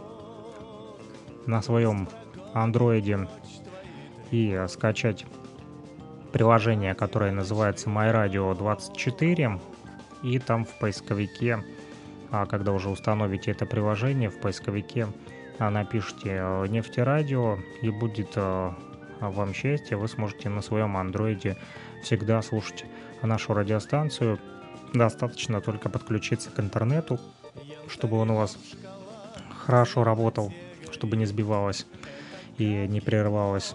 [1.46, 2.08] на своем
[2.54, 3.28] андроиде
[4.30, 5.26] и скачать
[6.32, 9.60] приложение, которое называется MyRadio 24
[10.22, 11.62] и там в поисковике,
[12.30, 15.08] а, когда уже установите это приложение, в поисковике
[15.58, 18.70] а, напишите э, нефтерадио и будет э,
[19.20, 21.56] вам счастье, вы сможете на своем андроиде
[22.02, 22.84] всегда слушать
[23.22, 24.38] нашу радиостанцию.
[24.94, 27.18] Достаточно только подключиться к интернету,
[27.88, 28.56] чтобы он у вас
[29.66, 30.52] хорошо работал,
[30.92, 31.86] чтобы не сбивалось
[32.58, 33.74] и не прерывалось.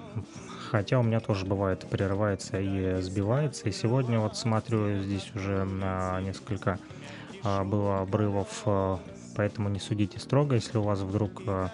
[0.70, 3.70] Хотя у меня тоже бывает прерывается и сбивается.
[3.70, 5.66] И сегодня вот смотрю, здесь уже
[6.22, 6.78] несколько
[7.44, 9.00] а, было обрывов, а,
[9.36, 11.72] поэтому не судите строго, если у вас вдруг а,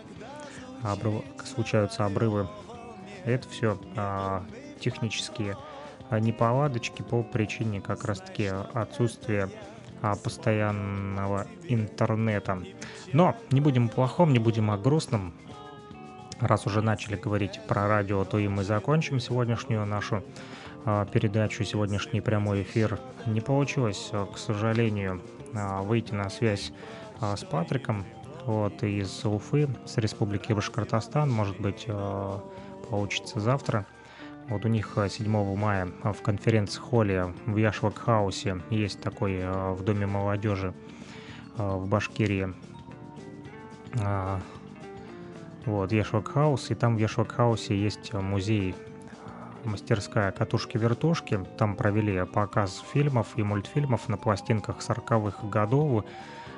[0.84, 2.48] обрыв- случаются обрывы.
[3.26, 3.80] Это все
[4.82, 5.56] технические
[6.12, 9.50] неполадочки по причине как раз-таки отсутствия
[10.24, 12.62] постоянного интернета.
[13.14, 15.34] Но не будем о плохом, не будем о грустном.
[16.40, 20.24] Раз уже начали говорить про радио, то и мы закончим сегодняшнюю нашу
[20.86, 23.00] а, передачу, сегодняшний прямой эфир.
[23.26, 25.22] Не получилось, а, к сожалению,
[25.56, 26.74] а, выйти на связь
[27.22, 28.06] а, с Патриком
[28.46, 31.32] вот, из Уфы, с Республики Башкортостан.
[31.32, 32.44] Может быть, а,
[32.90, 33.86] получится завтра.
[34.50, 39.84] Вот у них а, 7 мая а, в конференц-холле в Яшвак-хаусе есть такой а, в
[39.84, 40.74] Доме молодежи
[41.58, 42.54] в Башкирии
[44.02, 44.40] а,
[45.66, 48.76] вот, Яшвак-хаус, и там в Яшвак-хаусе есть музей
[49.64, 51.46] мастерская «Катушки-вертушки».
[51.58, 56.06] Там провели показ фильмов и мультфильмов на пластинках 40-х годов.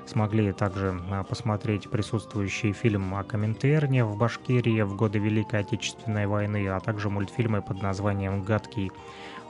[0.06, 6.68] Смогли также а, посмотреть присутствующий фильм о Коминтерне в Башкирии в годы Великой Отечественной войны,
[6.68, 8.92] а также мультфильмы под названием «Гадкий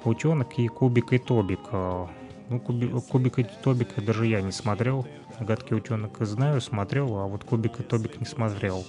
[0.06, 1.60] утенок» и «Кубик и Тобик».
[1.72, 2.08] А,
[2.48, 5.06] ну, куби, Кубик и Тобик даже я не смотрел.
[5.40, 8.86] Гадкий утенок знаю, смотрел, а вот Кубик и Тобик не смотрел.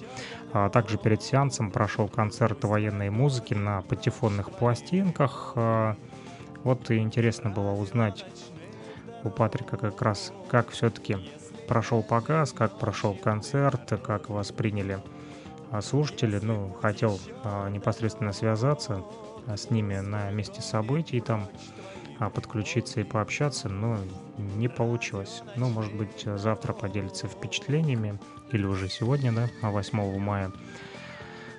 [0.53, 5.51] А также перед сеансом прошел концерт военной музыки на патефонных пластинках.
[5.55, 5.97] А,
[6.63, 8.25] вот интересно было узнать
[9.23, 11.17] у Патрика как раз, как все-таки
[11.67, 14.99] прошел показ, как прошел концерт, как восприняли
[15.71, 16.39] а, слушатели.
[16.41, 19.03] Ну, хотел а, непосредственно связаться
[19.45, 21.47] а, с ними на месте событий там
[22.33, 23.99] подключиться и пообщаться, но
[24.37, 25.43] не получилось.
[25.55, 28.17] Ну, может быть, завтра поделиться впечатлениями,
[28.51, 30.51] или уже сегодня, да, 8 а мая.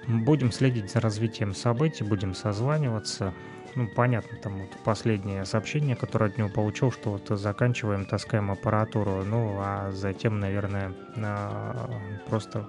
[0.09, 3.35] Будем следить за развитием событий, будем созваниваться.
[3.75, 9.25] Ну, понятно, там вот последнее сообщение, которое от него получил, что вот заканчиваем, таскаем аппаратуру.
[9.25, 11.91] Ну, а затем, наверное, а,
[12.29, 12.67] просто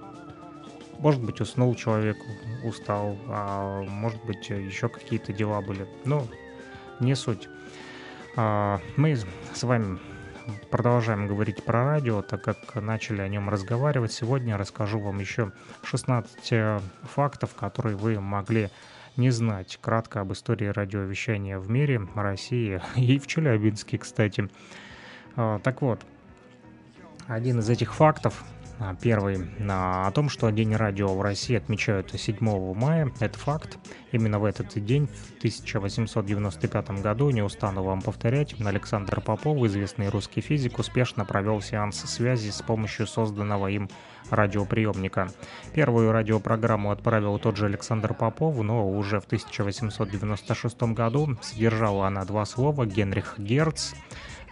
[1.00, 2.18] может быть, уснул человек,
[2.62, 5.88] устал, а может быть, еще какие-то дела были.
[6.04, 6.26] Ну,
[7.00, 7.48] не суть.
[8.36, 9.98] А, мы с вами
[10.70, 14.12] продолжаем говорить про радио, так как начали о нем разговаривать.
[14.12, 15.52] Сегодня расскажу вам еще
[15.82, 18.68] 16 э, фактов, которые вы могли
[19.16, 19.78] не знать.
[19.80, 24.48] Кратко об истории радиовещания в мире, России и в Челябинске, кстати.
[25.36, 26.00] А, так вот,
[27.26, 28.44] один из этих фактов
[28.82, 33.12] а, первый о том, что День радио в России отмечают 7 мая.
[33.20, 33.78] Это факт.
[34.10, 40.40] Именно в этот день, в 1895 году, не устану вам повторять, Александр Попов, известный русский
[40.40, 43.90] физик, успешно провел сеанс связи с помощью созданного им
[44.30, 45.28] радиоприемника.
[45.74, 52.44] Первую радиопрограмму отправил тот же Александр Попов, но уже в 1896 году содержала она два
[52.44, 53.92] слова «Генрих Герц»,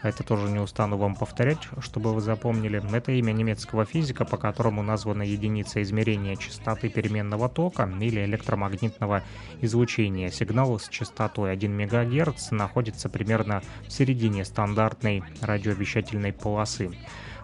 [0.03, 2.83] это тоже не устану вам повторять, чтобы вы запомнили.
[2.95, 9.25] Это имя немецкого физика, по которому названа единица измерения частоты переменного тока или электромагнитного
[9.61, 10.31] излучения.
[10.31, 16.91] Сигнал с частотой 1 МГц находится примерно в середине стандартной радиовещательной полосы.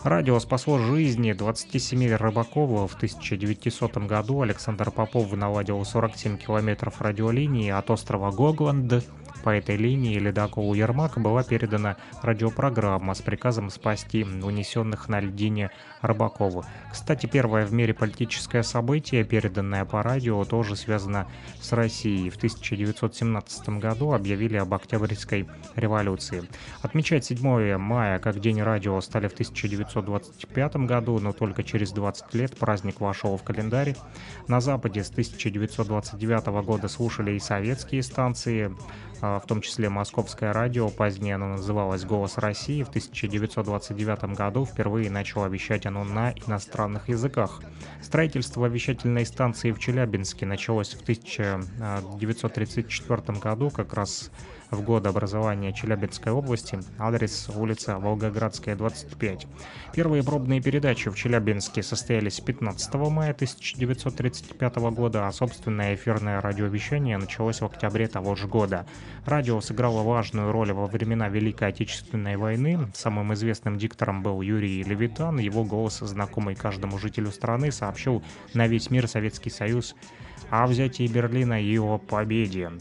[0.04, 2.92] Радио спасло жизни 27 рыбаков.
[2.92, 9.02] В 1900 году Александр Попов наладил 47 километров радиолинии от острова Гогланд
[9.44, 15.70] по этой линии ледоколу Ермак была передана радиопрограмма с приказом спасти унесенных на льдине
[16.04, 16.64] Рыбакову.
[16.92, 21.26] Кстати, первое в мире политическое событие, переданное по радио, тоже связано
[21.60, 22.30] с Россией.
[22.30, 26.44] В 1917 году объявили об Октябрьской революции.
[26.82, 32.56] Отмечать 7 мая как День радио стали в 1925 году, но только через 20 лет
[32.56, 33.96] праздник вошел в календарь.
[34.46, 38.74] На Западе с 1929 года слушали и советские станции,
[39.20, 42.82] а, в том числе Московское радио, позднее оно называлось «Голос России».
[42.82, 47.62] В 1929 году впервые начало вещать оно на иностранных языках.
[48.02, 54.32] Строительство вещательной станции в Челябинске началось в 1934 году, как раз
[54.74, 59.46] в год образования Челябинской области, адрес улица Волгоградская, 25.
[59.94, 67.60] Первые пробные передачи в Челябинске состоялись 15 мая 1935 года, а собственное эфирное радиовещание началось
[67.60, 68.86] в октябре того же года.
[69.24, 72.90] Радио сыграло важную роль во времена Великой Отечественной войны.
[72.94, 75.38] Самым известным диктором был Юрий Левитан.
[75.38, 78.22] Его голос, знакомый каждому жителю страны, сообщил
[78.52, 79.94] на весь мир Советский Союз
[80.50, 82.72] о взятии Берлина и о победе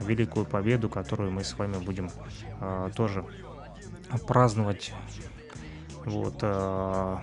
[0.00, 2.10] великую победу, которую мы с вами будем
[2.60, 3.24] э, тоже
[4.26, 4.92] праздновать.
[6.04, 6.38] Вот.
[6.42, 7.18] Э,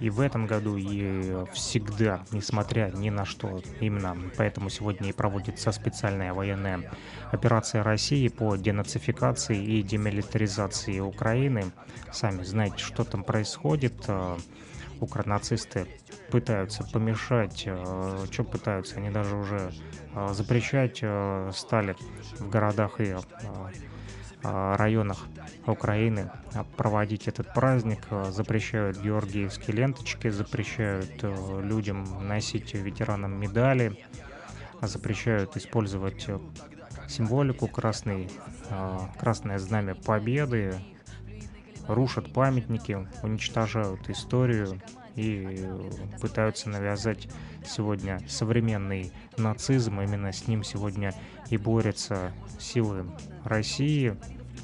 [0.00, 3.62] и в этом году, и всегда, несмотря ни на что.
[3.78, 6.90] Именно поэтому сегодня и проводится специальная военная
[7.30, 11.70] операция России по денацификации и демилитаризации Украины.
[12.10, 13.94] Сами знаете, что там происходит.
[14.98, 15.86] Укронацисты
[16.32, 19.70] пытаются помешать, что пытаются, они даже уже
[20.14, 21.96] Э, запрещать э, стали
[22.38, 25.26] в городах и э, районах
[25.66, 26.30] Украины
[26.76, 28.00] проводить этот праздник,
[28.30, 34.04] запрещают георгиевские ленточки, запрещают людям носить ветеранам медали,
[34.80, 36.26] запрещают использовать
[37.08, 38.28] символику красный,
[39.16, 40.74] красное знамя победы,
[41.86, 44.80] рушат памятники, уничтожают историю
[45.16, 45.68] и
[46.20, 47.28] пытаются навязать
[47.64, 50.00] сегодня современный нацизм.
[50.00, 51.14] Именно с ним сегодня
[51.50, 53.06] и борются силы
[53.44, 54.16] России,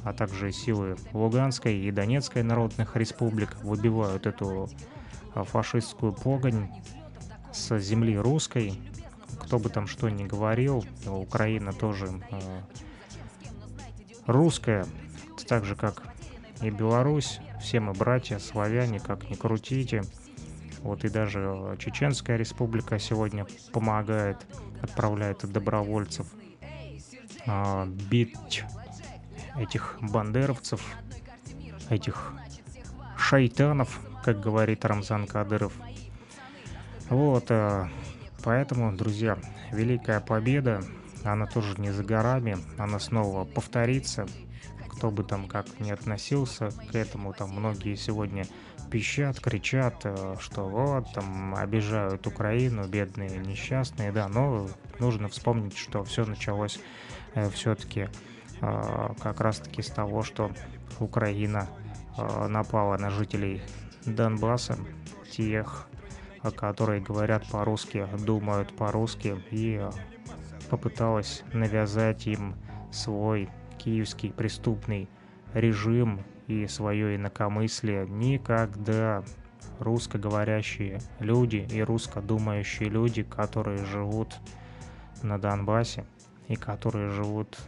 [0.04, 3.56] а также силы Луганской и Донецкой народных республик.
[3.62, 4.68] Выбивают эту
[5.34, 6.68] а, фашистскую погонь
[7.52, 8.80] с земли русской.
[9.40, 12.60] кто бы там что ни говорил, Украина тоже э,
[14.26, 14.86] русская,
[15.46, 16.02] так же как
[16.60, 20.02] и Беларусь, все мы братья, славяне, как ни крутите.
[20.82, 24.38] Вот и даже Чеченская республика сегодня помогает,
[24.80, 26.26] отправляет добровольцев
[27.46, 28.64] а, бить
[29.56, 30.80] этих бандеровцев,
[31.90, 32.32] этих
[33.16, 35.72] шайтанов, как говорит Рамзан Кадыров.
[37.08, 37.88] Вот, а,
[38.44, 39.38] поэтому, друзья,
[39.72, 40.82] Великая Победа,
[41.24, 44.26] она тоже не за горами, она снова повторится.
[44.88, 48.46] Кто бы там как ни относился к этому, там многие сегодня
[48.90, 56.04] пищат, кричат, э, что вот, там, обижают Украину, бедные, несчастные, да, но нужно вспомнить, что
[56.04, 56.80] все началось
[57.34, 58.08] э, все-таки
[58.60, 60.50] э, как раз-таки с того, что
[61.00, 61.68] Украина
[62.48, 63.62] напала на жителей
[64.04, 64.76] Донбасса,
[65.30, 65.86] тех,
[66.56, 69.88] которые говорят по-русски, думают по-русски, и
[70.68, 72.56] попыталась навязать им
[72.90, 73.48] свой
[73.78, 75.08] киевский преступный
[75.54, 78.06] режим и свое инакомыслие.
[78.08, 79.22] Никогда
[79.78, 84.34] русскоговорящие люди и русскодумающие люди, которые живут
[85.22, 86.04] на Донбассе
[86.48, 87.58] и которые живут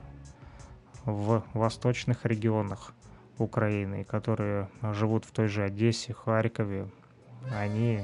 [1.04, 2.94] в восточных регионах
[3.38, 6.88] Украины, и которые живут в той же Одессе, Харькове,
[7.56, 8.02] они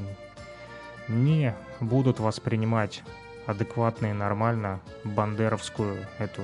[1.08, 3.02] не будут воспринимать
[3.46, 6.42] адекватно и нормально бандеровскую эту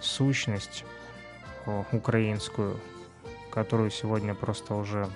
[0.00, 0.84] сущность
[1.92, 2.78] украинскую,
[3.56, 5.08] которую сегодня просто уже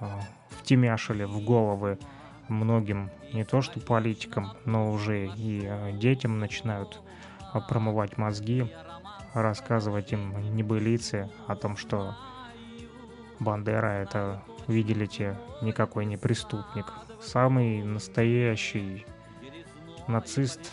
[0.00, 1.98] а, втемяшили в головы
[2.46, 7.00] многим не то что политикам, но уже и а, детям начинают
[7.52, 8.72] а, промывать мозги,
[9.34, 12.14] рассказывать им небылицы о том, что
[13.40, 16.86] Бандера это, видели те, никакой не преступник.
[17.20, 19.04] Самый настоящий
[20.06, 20.70] нацист,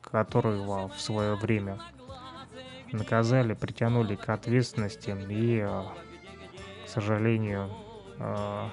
[0.00, 1.78] который в свое время
[2.90, 5.64] наказали, притянули к ответственности и,
[6.94, 7.70] сожалению,
[8.20, 8.68] э,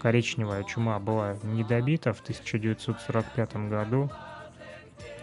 [0.00, 4.10] коричневая чума была не добита в 1945 году,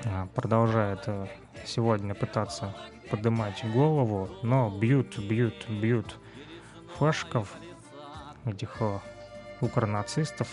[0.05, 1.27] а продолжает э,
[1.65, 2.75] сегодня пытаться
[3.09, 6.19] поднимать голову, но бьют, бьют, бьют
[6.95, 7.51] фашков,
[8.45, 8.77] этих
[9.61, 10.47] укронацистов,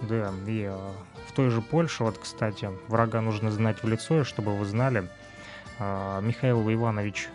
[0.00, 0.72] да, и
[1.26, 5.08] в той же Польше, вот, кстати, врага нужно знать в лицо, чтобы вы знали,
[5.78, 7.28] Михаил Иванович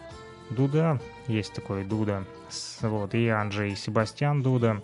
[0.54, 2.26] Дуда, есть такой Дуда,
[2.82, 4.82] вот, и Анджей Себастьян Дуда,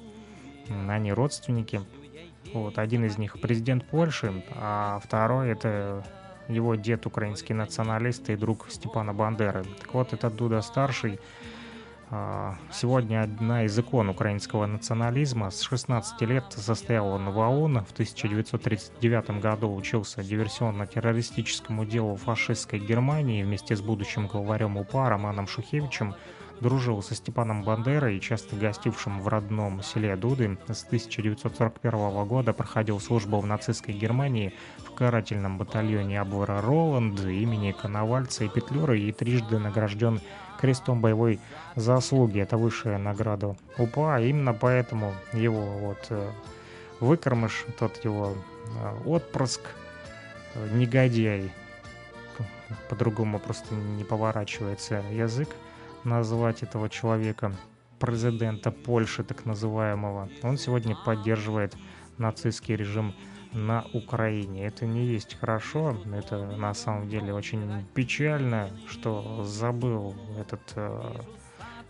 [0.87, 1.81] они родственники.
[2.53, 6.03] Вот, один из них президент Польши, а второй это
[6.47, 9.63] его дед, украинский националист и друг Степана Бандеры.
[9.79, 11.19] Так вот, этот Дуда старший
[12.71, 15.51] Сегодня одна из икон украинского национализма.
[15.51, 17.85] С 16 лет состоял он в ООН.
[17.85, 26.15] В 1939 году учился диверсионно-террористическому делу фашистской Германии вместе с будущим главарем УПА Романом Шухевичем
[26.61, 30.57] дружил со Степаном Бандерой, часто гостившим в родном селе Дуды.
[30.67, 38.45] С 1941 года проходил службу в нацистской Германии в карательном батальоне Абвера Роланд имени Коновальца
[38.45, 40.19] и Петлюра и трижды награжден
[40.59, 41.39] крестом боевой
[41.75, 42.39] заслуги.
[42.39, 44.19] Это высшая награда УПА.
[44.19, 46.29] Именно поэтому его вот э,
[46.99, 49.61] выкормыш, тот его э, отпрыск,
[50.55, 51.51] э, негодяй,
[52.89, 55.49] по-другому просто не поворачивается язык
[56.03, 57.53] назвать этого человека,
[57.99, 60.29] президента Польши так называемого.
[60.43, 61.75] Он сегодня поддерживает
[62.17, 63.13] нацистский режим
[63.53, 64.65] на Украине.
[64.65, 71.21] Это не есть хорошо, это на самом деле очень печально, что забыл этот э,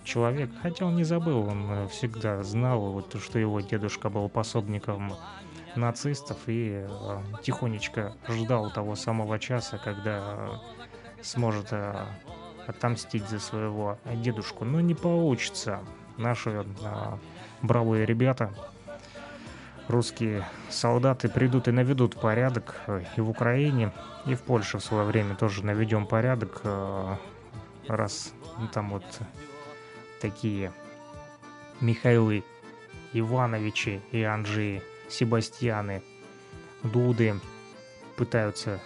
[0.03, 0.49] человек.
[0.61, 5.13] Хотя он не забыл, он всегда знал, вот, что его дедушка был пособником
[5.75, 10.61] нацистов и э, тихонечко ждал того самого часа, когда
[11.21, 12.05] сможет э,
[12.67, 14.65] отомстить за своего дедушку.
[14.65, 15.79] Но не получится.
[16.17, 16.63] Наши э,
[17.61, 18.53] бравые ребята
[19.89, 23.91] русские солдаты придут и наведут порядок э, и в Украине,
[24.25, 27.15] и в Польше в свое время тоже наведем порядок, э,
[27.87, 28.31] раз
[28.71, 29.03] там вот
[30.21, 30.71] такие
[31.81, 32.43] Михаилы
[33.13, 36.03] Ивановичи и Анжи Себастьяны
[36.83, 37.39] Дуды
[38.15, 38.79] пытаются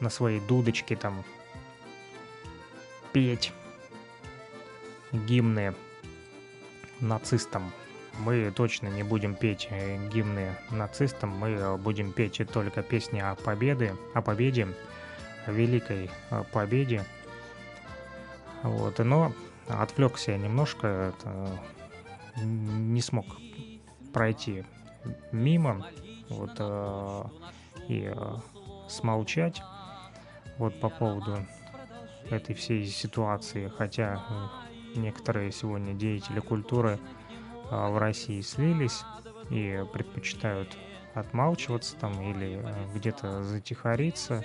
[0.00, 1.24] на своей дудочке там
[3.12, 3.52] петь
[5.12, 5.74] гимны
[7.00, 7.70] нацистам
[8.22, 13.34] мы точно не будем петь э, гимны нацистам, мы э, будем петь только песни о
[13.34, 14.68] победе, о победе,
[15.46, 17.04] о великой э, победе.
[18.62, 19.32] Вот, но
[19.68, 21.60] отвлекся немножко, это,
[22.44, 23.26] не смог
[24.12, 24.64] пройти
[25.32, 25.84] мимо,
[26.28, 27.32] вот,
[27.88, 28.14] и
[28.88, 29.60] смолчать
[30.58, 31.38] вот по поводу
[32.30, 34.22] этой всей ситуации, хотя
[34.94, 37.00] некоторые сегодня деятели культуры
[37.72, 39.02] в России слились
[39.50, 40.76] и предпочитают
[41.14, 44.44] отмалчиваться там или э, где-то затихариться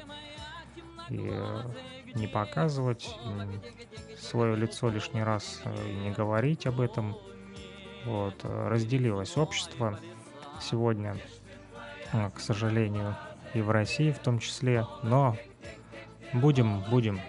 [1.09, 1.61] и э,
[2.15, 3.15] не показывать
[4.19, 7.15] свое лицо лишний раз э, и не говорить об этом.
[8.05, 9.99] Вот, разделилось общество
[10.61, 11.17] сегодня,
[12.13, 13.17] к сожалению,
[13.53, 15.35] и в России в том числе, но
[16.31, 17.19] будем, будем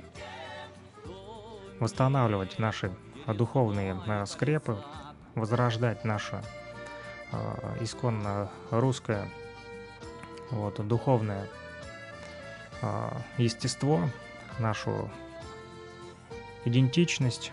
[1.80, 2.94] восстанавливать наши
[3.26, 4.78] духовные скрепы,
[5.40, 6.43] возрождать наше
[7.32, 9.28] э, исконно русское
[10.51, 11.47] вот, духовное
[12.82, 14.09] э, естество,
[14.59, 15.10] нашу
[16.65, 17.52] идентичность.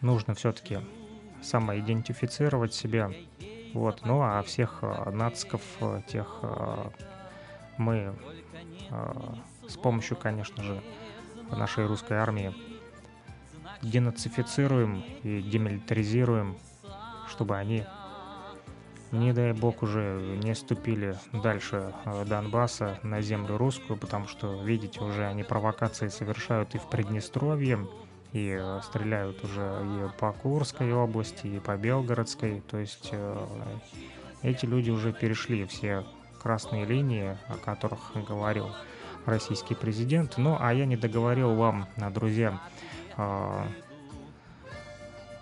[0.00, 0.80] Нужно все-таки
[1.42, 3.12] самоидентифицировать себя.
[3.74, 4.00] Вот.
[4.04, 5.62] Ну а всех э, нациков,
[6.06, 6.90] тех э,
[7.76, 8.14] мы
[8.90, 9.12] э,
[9.68, 10.82] с помощью, конечно же,
[11.50, 12.54] нашей русской армии
[13.82, 16.56] денацифицируем и демилитаризируем,
[17.28, 17.84] чтобы они,
[19.12, 25.00] не дай бог, уже не ступили дальше э, Донбасса на землю русскую, потому что, видите,
[25.00, 27.86] уже они провокации совершают и в Приднестровье,
[28.32, 32.62] и э, стреляют уже и по Курской области, и по Белгородской.
[32.68, 33.46] То есть э,
[34.42, 36.04] эти люди уже перешли все
[36.42, 38.68] красные линии, о которых говорил
[39.26, 40.38] российский президент.
[40.38, 42.60] Ну, а я не договорил вам, друзья,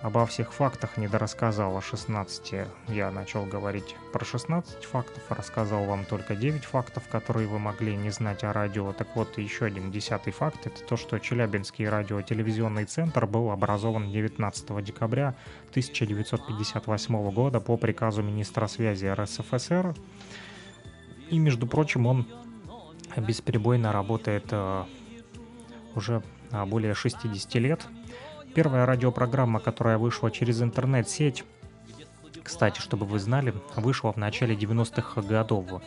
[0.07, 2.55] обо всех фактах не дорассказал о 16.
[2.89, 8.11] Я начал говорить про 16 фактов, рассказал вам только 9 фактов, которые вы могли не
[8.11, 8.93] знать о радио.
[8.93, 14.85] Так вот, еще один десятый факт– это то, что Челябинский радиотелевизионный центр был образован 19
[14.85, 15.35] декабря
[15.71, 19.95] 1958 года по приказу министра связи РСФСР.
[21.31, 22.29] И, между прочим, он
[23.17, 24.85] бесперебойно работает э,
[25.97, 26.36] уже а,
[26.67, 27.87] более 60 лет.
[28.55, 31.45] Первая радиопрограмма, которая вышла через интернет-сеть,
[32.43, 35.83] кстати, чтобы вы знали, вышла в начале 90-х годов.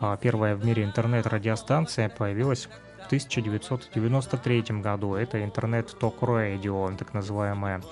[0.00, 2.66] А, первая в мире интернет-радиостанция появилась
[3.02, 5.14] в 1993 году.
[5.14, 7.82] Это интернет-ток-радио, так называемое.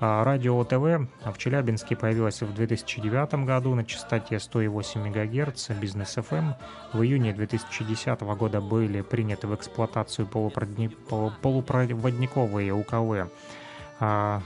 [0.00, 6.54] А, радио ТВ в Челябинске появилось в 2009 году на частоте 108 МГц, бизнес FM.
[6.92, 13.28] В июне 2010 года были приняты в эксплуатацию полупроводниковые УКВ
[13.98, 14.40] а,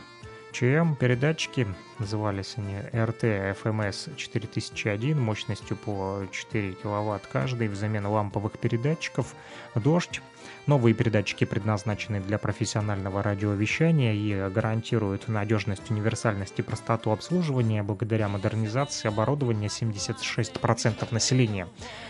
[0.53, 1.67] ЧМ передатчики,
[1.99, 9.35] назывались они РТ FMS 4001 мощностью по 4 кВт каждый взамен ламповых передатчиков,
[9.75, 10.23] дождь,
[10.67, 17.83] Новые передатчики предназначены для профессионального радиовещания и гарантируют надежность, универсальность и простоту обслуживания.
[17.83, 21.69] Благодаря модернизации оборудования 76% населения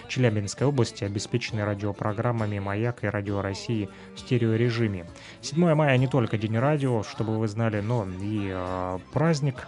[0.09, 5.07] Челябинской области обеспечены радиопрограммами «Маяк» и «Радио России» в стереорежиме.
[5.41, 9.67] 7 мая не только День радио, чтобы вы знали, но и э, праздник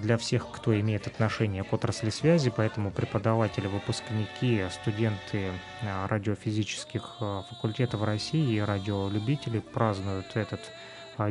[0.00, 5.52] для всех, кто имеет отношение к отрасли связи, поэтому преподаватели, выпускники, студенты
[5.82, 10.60] а, радиофизических а, факультетов России и радиолюбители празднуют этот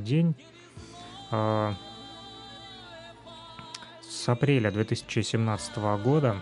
[0.02, 0.36] день.
[1.32, 1.76] С
[4.28, 6.42] апреля 2017 года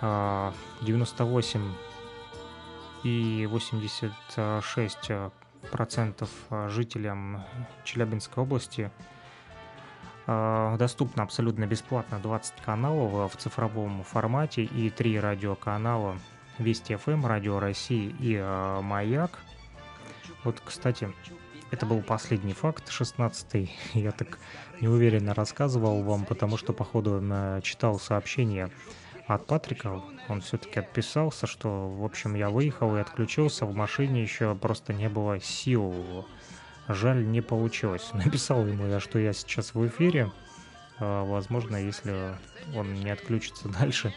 [0.00, 1.72] 98
[3.04, 4.98] и 86
[5.70, 6.30] процентов
[6.68, 7.42] жителям
[7.84, 9.13] Челябинской области а,
[10.26, 16.16] доступно абсолютно бесплатно 20 каналов в цифровом формате и 3 радиоканала
[16.58, 19.40] Вести ФМ, эм, Радио России и э, Маяк.
[20.44, 21.12] Вот, кстати,
[21.70, 23.72] это был последний факт, 16-й.
[23.94, 24.38] Я так
[24.80, 27.20] неуверенно рассказывал вам, потому что, походу,
[27.62, 28.70] читал сообщение
[29.26, 30.02] от Патрика.
[30.28, 33.66] Он все-таки отписался, что, в общем, я выехал и отключился.
[33.66, 36.26] В машине еще просто не было сил
[36.88, 38.10] Жаль, не получилось.
[38.14, 40.30] Написал ему я, что я сейчас в эфире.
[40.98, 42.34] А, возможно, если
[42.74, 44.14] он не отключится дальше,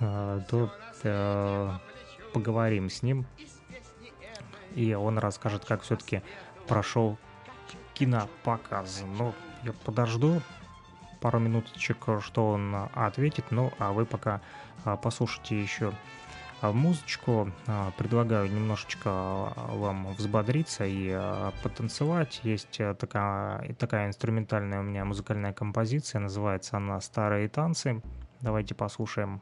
[0.00, 0.72] а, то
[1.02, 1.70] э,
[2.32, 3.26] поговорим с ним.
[4.74, 6.22] И он расскажет, как все-таки
[6.66, 7.16] прошел
[7.94, 9.04] кинопоказ.
[9.16, 10.42] Но я подожду
[11.20, 13.46] пару минуточек, что он ответит.
[13.50, 14.42] Ну, а вы пока
[14.84, 15.92] а, послушайте еще
[16.60, 17.52] а музычку.
[17.66, 21.18] А, предлагаю немножечко а, вам взбодриться и
[21.62, 22.40] потанцевать.
[22.42, 28.02] Есть э, такая, такая инструментальная у меня музыкальная композиция, называется она «Старые танцы».
[28.40, 29.40] Давайте послушаем.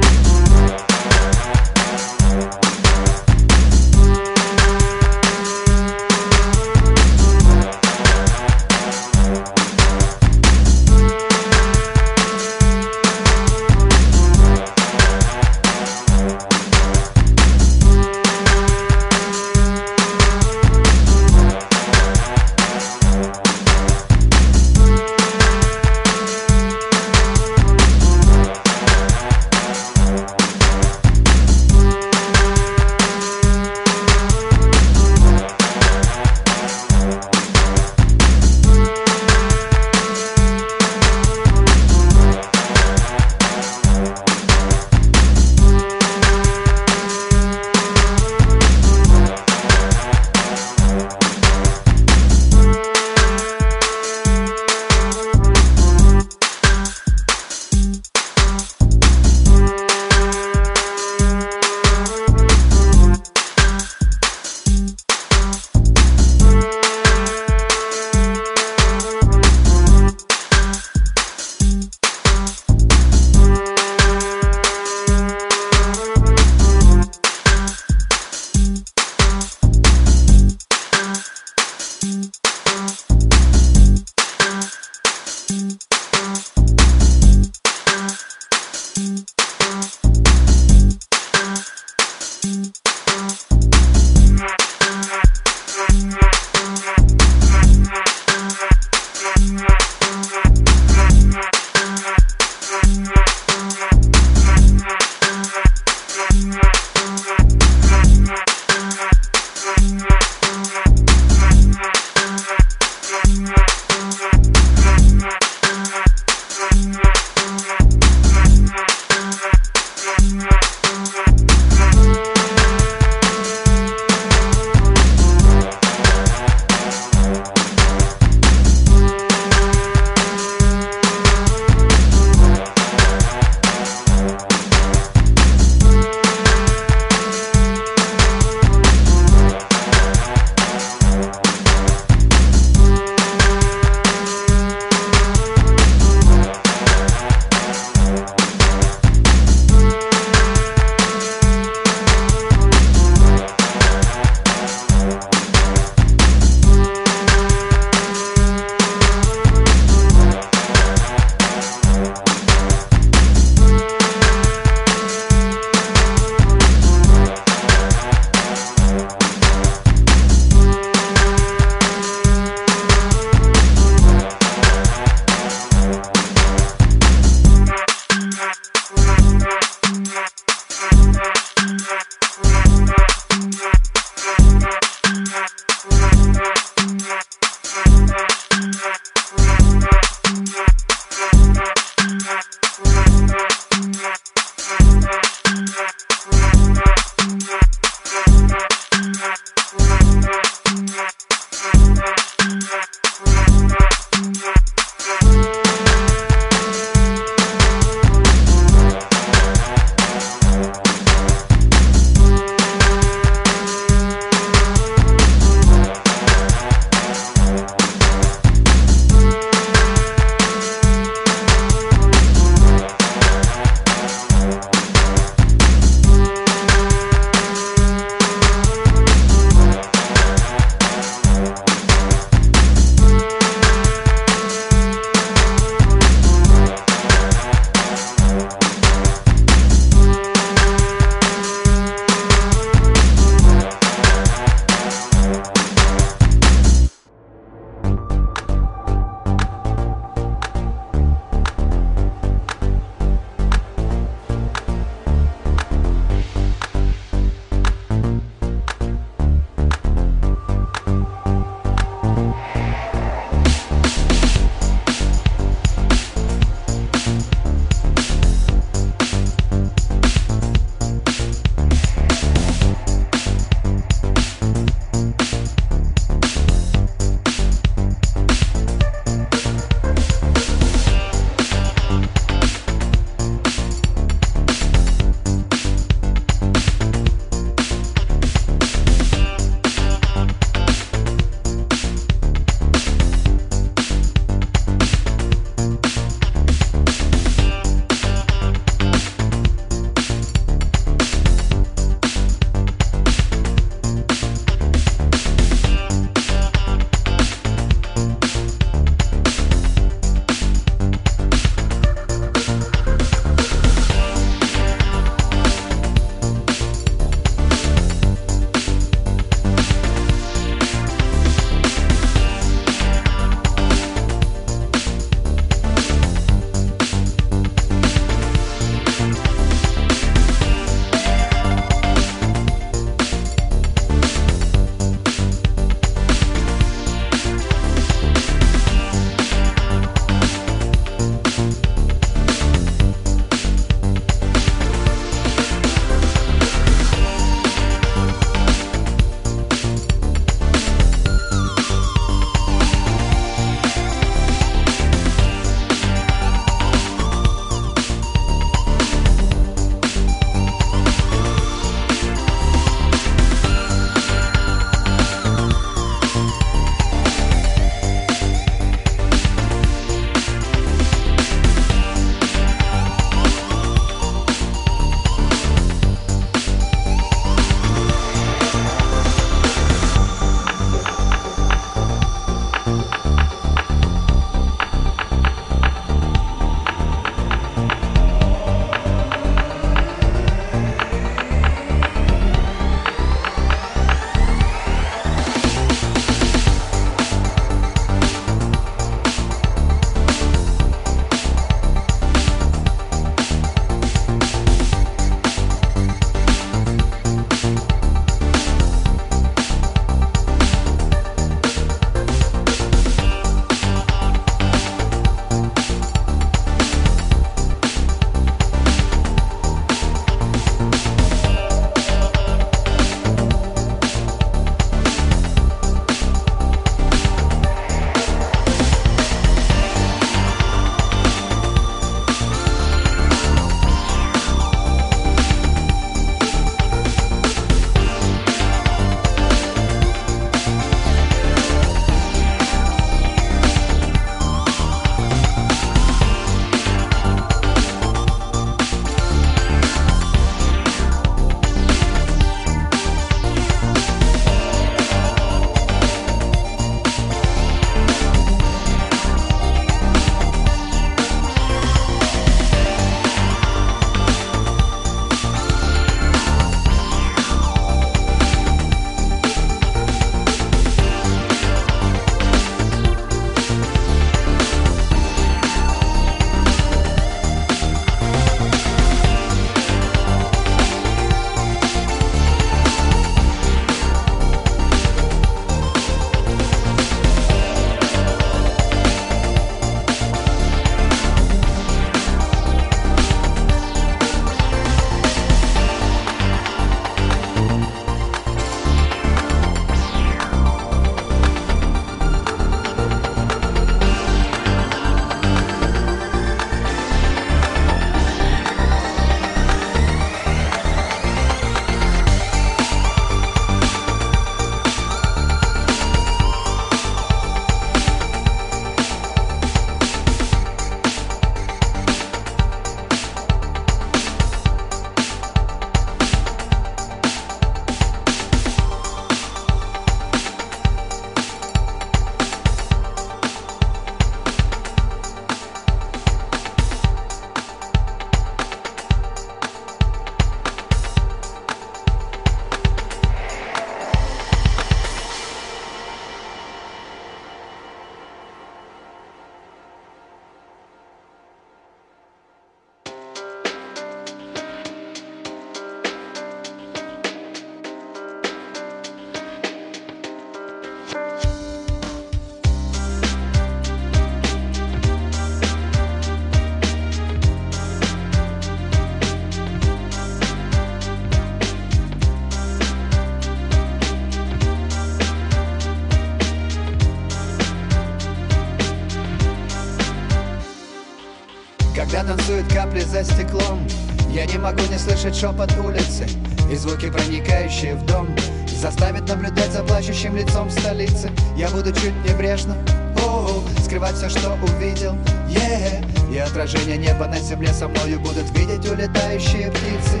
[585.06, 586.06] Могу не слышать шепот улицы
[586.50, 588.08] И звуки, проникающие в дом
[588.46, 591.10] Заставит наблюдать за плачущим лицом столицы.
[591.36, 592.56] Я буду чуть небрежно
[593.04, 594.96] о, скрывать все, что увидел.
[595.28, 595.84] Yeah.
[596.10, 600.00] И отражение неба на земле со мною будут видеть улетающие птицы.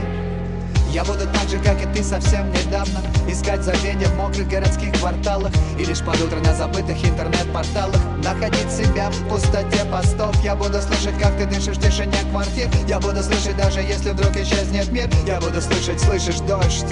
[0.90, 5.52] Я буду так же, как и ты совсем недавно Искать забвение в мокрых городских кварталах
[5.78, 10.34] И лишь под утро на забытых интернет-порталах Находить себя в пустоте постов.
[10.42, 12.68] Я буду слышать, как ты дышишь в тишине квартир.
[12.88, 15.08] Я буду слышать, даже если вдруг исчезнет мир.
[15.24, 16.86] Я буду слышать, слышишь дождь.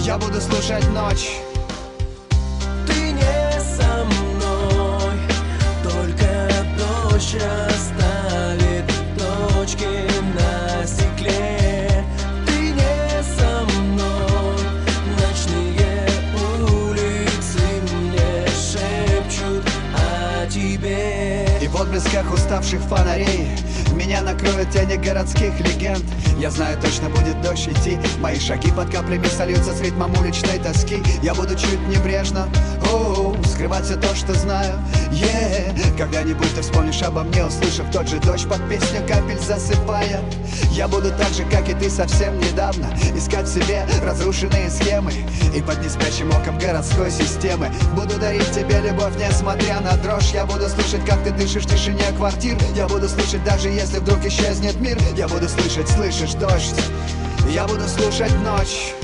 [0.00, 1.30] Я буду слушать ночь
[24.66, 26.04] Меня накроют тени городских легенд.
[26.38, 27.98] Я знаю, точно будет дождь идти.
[28.20, 31.02] Мои шаги под каплями сольются с ритмом уличной тоски.
[31.22, 32.48] Я буду чуть небрежно
[32.92, 34.74] о, Скрывать все то, что знаю.
[35.10, 35.96] Yeah.
[35.96, 40.20] Когда-нибудь ты вспомнишь обо мне Услышав тот же дождь под песню капель засыпая
[40.76, 42.86] Я буду так же, как и ты совсем недавно
[43.16, 45.10] Искать в себе разрушенные схемы
[45.54, 47.72] И под неспящим оком городской системы.
[47.94, 50.32] Буду дарить тебе любовь, несмотря на дрожь.
[50.34, 52.58] Я буду слышать, как ты дышишь в тишине квартир.
[52.74, 54.98] Я буду слышать, даже если вдруг исчезнет мир.
[55.16, 56.76] Я буду слышать, слышишь дождь.
[57.48, 58.95] Я буду слушать ночь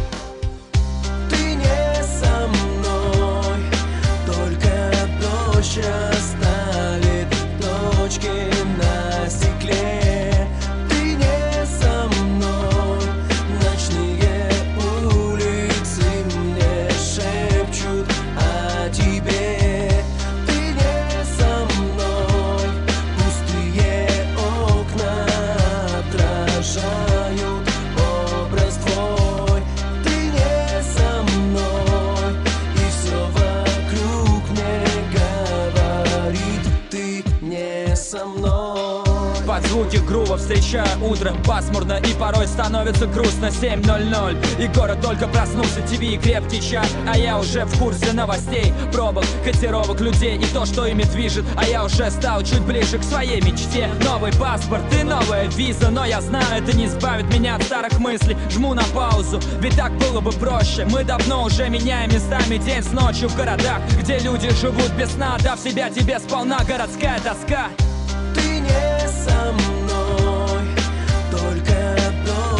[42.93, 46.86] становится грустно 7.00 И город только проснулся, ТВ и крепкий чай.
[47.06, 51.44] А я уже в курсе новостей Пробок, котировок людей и то, что ими движет.
[51.56, 53.89] А я уже стал чуть ближе к своей мечте.
[54.05, 58.36] Новый паспорт и новая виза Но я знаю, это не избавит меня от старых мыслей.
[58.51, 60.86] Жму на паузу, ведь так было бы проще.
[60.90, 65.36] Мы давно уже меняем местами день с ночью в городах Где люди живут без сна,
[65.43, 67.69] дав себя тебе сполна Городская тоска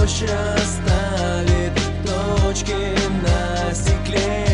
[0.03, 1.73] дождь расставит
[2.05, 2.75] точки
[3.23, 4.52] на стекле.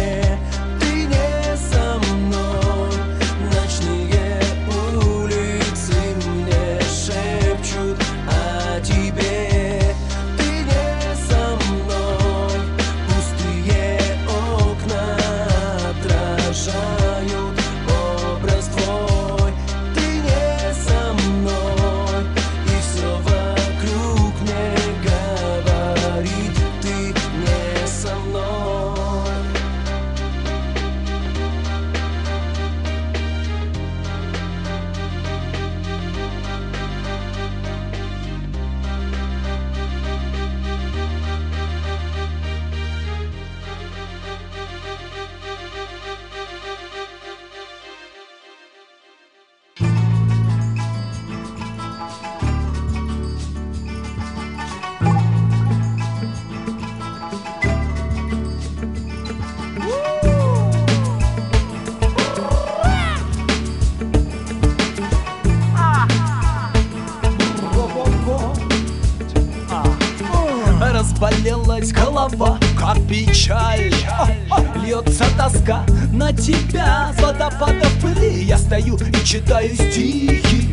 [79.28, 80.70] Читаю стихи.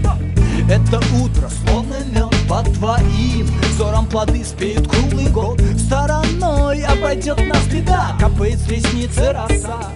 [0.69, 4.05] Это утро, словно мед под твоим Взором.
[4.05, 5.61] Плоды спеют круглый год.
[5.77, 8.15] Стороной обойдет нас беда.
[8.17, 9.91] Капает с ресницы роса.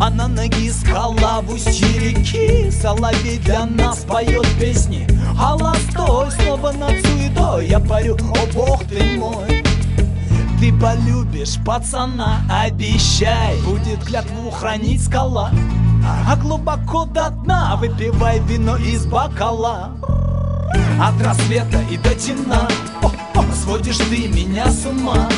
[0.00, 2.68] А на ноги скала в устье реки.
[2.72, 5.06] Соловей для нас поет песни.
[5.38, 7.68] Холостой, снова над суетой.
[7.68, 9.62] Я парю, о бог ты мой
[10.58, 13.56] Ты полюбишь пацана, обещай.
[13.62, 15.52] Будет клятву хранить скала
[16.04, 19.90] А глубоко до дна выпивай вино из бокала.
[21.00, 22.68] От рассвета и до темна
[23.62, 25.28] Сводишь ты меня с ума.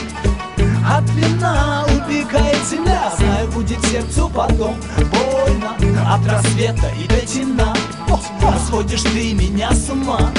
[0.88, 5.76] От вина убегает земля Знаю, будет сердцу потом больно.
[6.08, 7.74] От рассвета и до темна
[8.66, 10.30] Сводишь ты меня с ума.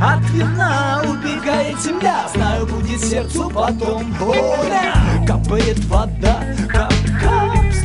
[0.00, 5.26] От вина убегает земля Знаю, будет сердцу потом больно.
[5.26, 6.95] Капает вода, кап-кап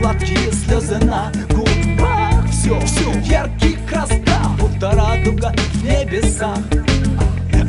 [0.01, 2.49] Сладкие слезы на губах.
[2.49, 6.57] Все, все в ярких красках Будто радуга в небесах.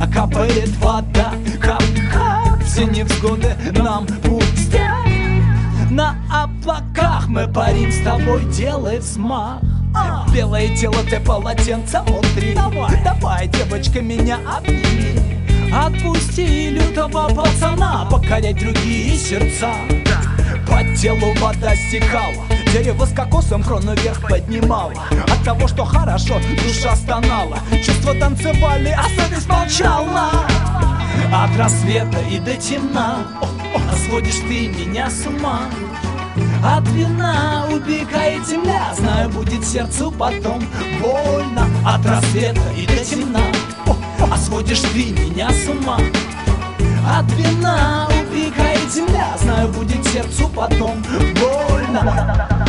[0.00, 4.80] А капает вода, кап-кап Все невзгоды нам пустят.
[5.90, 9.60] На облаках мы парим с тобой, делай взмах
[10.32, 12.54] Белое тело, ты полотенце внутри.
[12.54, 15.20] Давай, давай, девочка, меня обними.
[15.70, 19.72] Отпусти лютого пацана Покорять другие сердца
[20.82, 24.92] По телу вода стекала Дерево с кокосом крону вверх поднимало.
[25.28, 30.30] От того, что хорошо, душа стонала Чувства танцевали, а совесть молчала.
[31.32, 33.18] От рассвета и до темна
[33.74, 35.60] а Сводишь ты меня с ума.
[36.64, 40.64] От вина убегает земля Знаю, будет сердцу потом
[41.00, 41.68] больно.
[41.86, 43.40] От рассвета и до темна
[44.32, 45.98] А сводишь ты меня с ума.
[47.06, 48.08] От вина
[48.92, 52.61] земля Знаю, будет сердцу потом больно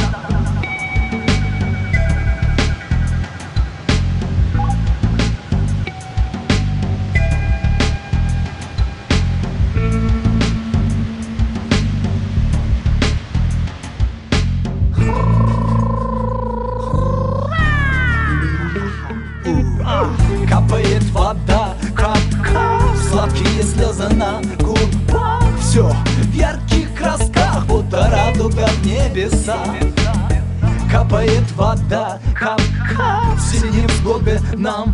[31.93, 34.92] Капает вода, кап-кап Все невзгоды нам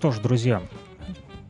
[0.00, 0.62] что ж, друзья,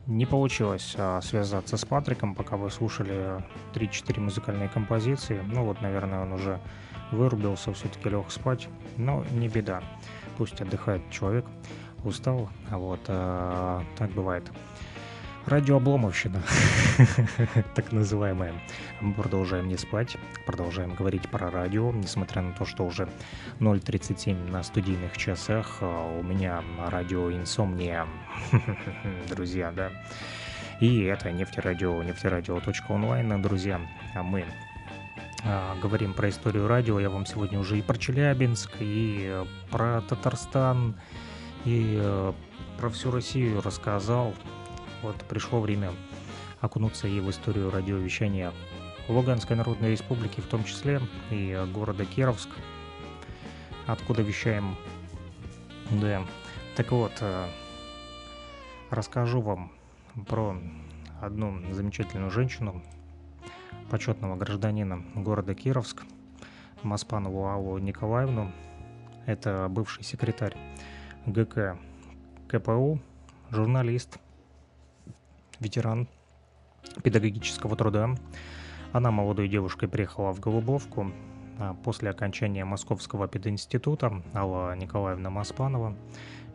[0.07, 3.41] не получилось а, связаться с Патриком, пока вы слушали
[3.73, 5.41] 3-4 музыкальные композиции.
[5.47, 6.59] Ну вот, наверное, он уже
[7.13, 8.67] вырубился, все-таки лег спать,
[8.97, 9.81] но не беда.
[10.37, 11.45] пусть отдыхает человек,
[12.03, 14.43] устал, вот, а, так бывает.
[15.45, 16.43] Радиообломовщина,
[17.75, 18.53] так называемая.
[18.99, 20.15] Мы продолжаем не спать,
[20.45, 23.09] продолжаем говорить про радио, несмотря на то, что уже
[23.59, 25.77] 0.37 на студийных часах.
[25.81, 28.05] А у меня радио инсомния,
[29.29, 29.91] друзья, да.
[30.79, 33.79] И это нефтерадио, нефтерадио.онлайн, друзья.
[34.15, 34.45] А мы
[35.43, 36.99] а, говорим про историю радио.
[36.99, 40.95] Я вам сегодня уже и про Челябинск, и про Татарстан,
[41.65, 42.33] и э,
[42.77, 44.33] про всю Россию рассказал.
[45.01, 45.91] Вот пришло время
[46.59, 48.51] окунуться и в историю радиовещания
[49.07, 51.01] Луганской Народной Республики в том числе,
[51.31, 52.49] и города Кировск,
[53.87, 54.77] откуда вещаем.
[55.89, 56.23] Да,
[56.75, 57.47] так вот, э,
[58.91, 59.71] расскажу вам
[60.27, 60.55] про
[61.21, 62.83] одну замечательную женщину,
[63.89, 66.03] почетного гражданина города Кировск,
[66.83, 68.51] Маспанову Аллу Николаевну.
[69.25, 70.57] Это бывший секретарь
[71.25, 71.77] ГК
[72.47, 72.99] КПУ,
[73.49, 74.19] журналист,
[75.59, 76.07] ветеран
[77.03, 78.15] педагогического труда.
[78.91, 81.11] Она молодой девушкой приехала в Голубовку
[81.59, 85.95] а после окончания Московского пединститута Алла Николаевна Маспанова.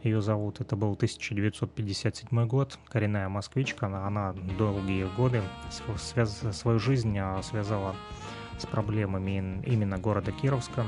[0.02, 5.42] Ее зовут, это был 1957 год, коренная москвичка, она долгие годы
[5.96, 7.96] связ, свою жизнь а, связала
[8.58, 10.86] с проблемами именно города Кировска.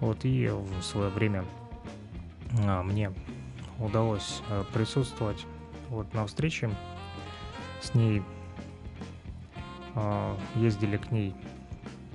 [0.00, 1.44] Вот и в свое время
[2.66, 3.12] а, мне
[3.78, 5.46] удалось а, присутствовать
[5.90, 6.70] вот на встрече
[7.82, 8.22] с ней
[9.94, 11.34] э, ездили к ней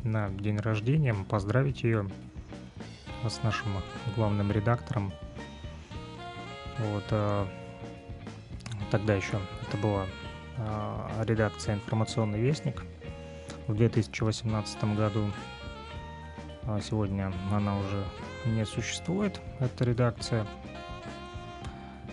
[0.03, 2.09] на день рождения, поздравить ее
[3.27, 3.71] с нашим
[4.15, 5.11] главным редактором.
[6.79, 7.45] Вот э,
[8.91, 10.05] тогда еще это была
[10.57, 12.83] э, редакция «Информационный вестник»
[13.67, 15.31] в 2018 году.
[16.63, 18.03] А сегодня она уже
[18.45, 20.45] не существует, эта редакция.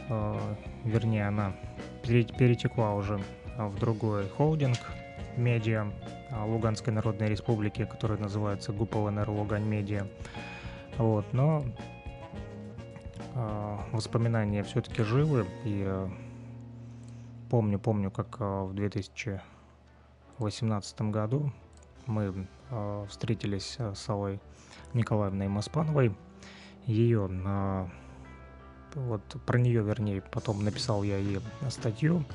[0.09, 0.39] Э,
[0.85, 1.55] вернее, она
[2.03, 3.21] перетекла уже
[3.57, 4.79] в другой холдинг
[5.37, 5.87] медиа
[6.31, 10.07] Луганской Народной Республики, который называется ГУП ЛНР Лугань Медиа.
[10.99, 11.65] Вот, но
[13.35, 16.09] воспоминания все-таки живы, и э,
[17.51, 21.53] помню, помню, как э, в 2018 году
[22.07, 24.41] мы э, встретились с Аллой
[24.93, 26.15] Николаевной Маспановой.
[26.87, 27.89] Ее
[28.95, 31.41] вот про нее, вернее, потом написал я ей
[31.71, 32.27] статью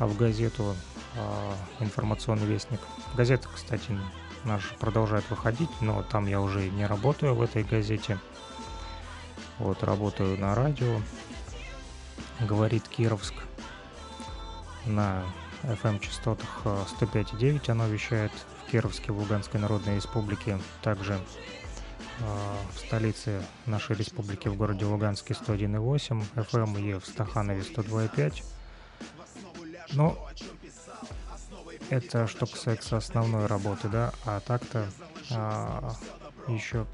[0.00, 0.74] а в газету
[1.16, 2.80] а, «Информационный вестник».
[3.14, 3.96] Газета, кстати,
[4.44, 8.18] наш продолжает выходить, но там я уже не работаю в этой газете.
[9.60, 11.00] Вот, работаю на радио.
[12.40, 13.34] Говорит Кировск.
[14.86, 15.22] На
[15.62, 20.58] FM-частотах 105,9 а, оно вещает в Кировске, в Луганской Народной Республике.
[20.82, 21.20] Также
[22.74, 28.42] в столице нашей республики в городе Луганске 101,8 FM и в Стаханове 102,5
[29.92, 30.16] ну,
[31.88, 34.86] это что касается основной работы, да, а так-то
[35.32, 35.94] а,
[36.46, 36.86] еще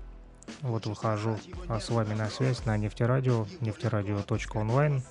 [0.62, 1.39] вот выхожу
[1.69, 5.03] а, с вами на связь на нефтерадио, нефтерадио.онлайн.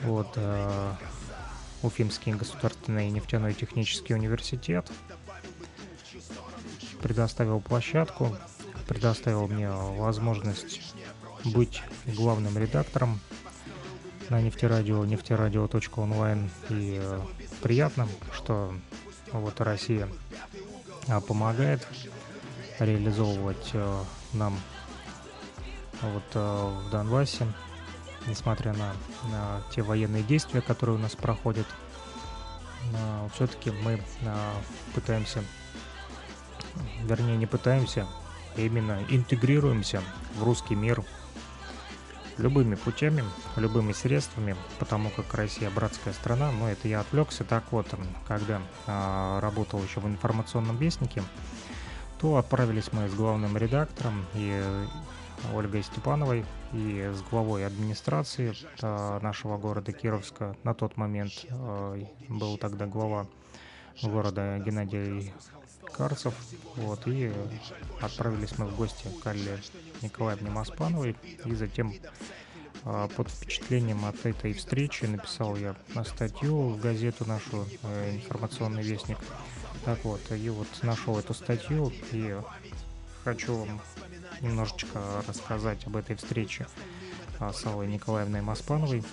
[0.00, 0.96] Вот, а,
[1.82, 4.90] Уфимский государственный нефтяной технический университет
[7.02, 8.36] предоставил площадку,
[8.88, 10.94] предоставил мне возможность
[11.44, 13.20] быть главным редактором
[14.30, 16.50] на нефтерадио, нефтерадио.онлайн.
[16.70, 17.20] И э,
[17.62, 18.74] приятно, что
[19.32, 20.08] вот Россия
[21.08, 21.86] а, помогает
[22.78, 24.58] реализовывать э, нам
[26.02, 27.46] вот э, в Донбассе,
[28.26, 28.92] несмотря на,
[29.30, 31.66] на те военные действия, которые у нас проходят,
[33.34, 34.00] все-таки мы
[34.94, 35.42] пытаемся,
[37.02, 38.06] вернее не пытаемся,
[38.56, 40.02] а именно интегрируемся
[40.36, 41.02] в русский мир
[42.38, 43.24] любыми путями,
[43.56, 47.44] любыми средствами, потому как Россия братская страна, но это я отвлекся.
[47.44, 47.86] Так вот,
[48.26, 51.22] когда а, работал еще в информационном вестнике,
[52.18, 54.62] то отправились мы с главным редактором и
[55.54, 60.56] Ольгой Степановой и с главой администрации а, нашего города Кировска.
[60.64, 61.98] На тот момент а,
[62.28, 63.26] был тогда глава
[64.02, 65.32] города Геннадий
[65.92, 66.34] Карцев.
[66.76, 67.32] Вот, и
[68.00, 69.58] отправились мы в гости к Алле
[70.02, 71.16] Николаевне Маспановой.
[71.44, 71.92] И затем
[72.82, 75.74] под впечатлением от этой встречи написал я
[76.04, 79.18] статью в газету нашу э, «Информационный вестник».
[79.86, 82.36] Так вот, и вот нашел эту статью и
[83.22, 83.80] хочу вам
[84.40, 86.66] немножечко рассказать об этой встрече
[87.38, 89.04] а, с Аллой Николаевной Маспановой.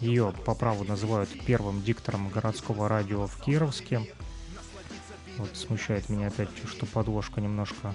[0.00, 4.14] Ее по праву называют первым диктором городского радио в Кировске.
[5.38, 7.94] Вот смущает меня опять, что подложка немножко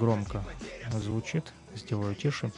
[0.00, 0.44] громко
[0.90, 1.52] звучит.
[1.76, 2.50] Сделаю тише.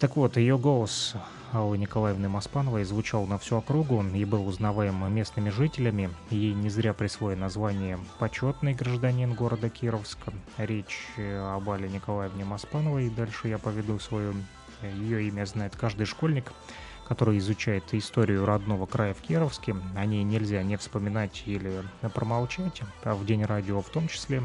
[0.00, 1.14] Так вот, ее голос
[1.56, 6.10] Аллы Николаевны Маспановой звучал на всю округу и был узнаваем местными жителями.
[6.30, 10.32] Ей не зря присвоено название «Почетный гражданин города Кировска».
[10.58, 13.08] Речь об Алле Николаевне Маспановой.
[13.08, 14.34] Дальше я поведу свою...
[14.82, 16.52] Ее имя знает каждый школьник,
[17.08, 19.74] который изучает историю родного края в Кировске.
[19.96, 24.42] О ней нельзя не вспоминать или промолчать, а в День радио в том числе.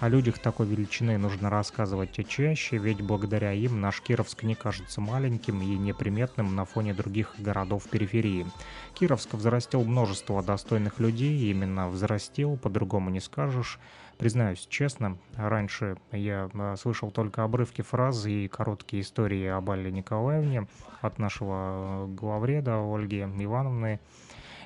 [0.00, 5.60] О людях такой величины нужно рассказывать чаще, ведь благодаря им наш Кировск не кажется маленьким
[5.60, 8.46] и неприметным на фоне других городов периферии.
[8.94, 13.78] Кировск взрастил множество достойных людей, именно взрастил, по-другому не скажешь.
[14.16, 20.66] Признаюсь честно, раньше я а, слышал только обрывки фраз и короткие истории об Алле Николаевне
[21.02, 24.00] от нашего а, главреда Ольги Ивановны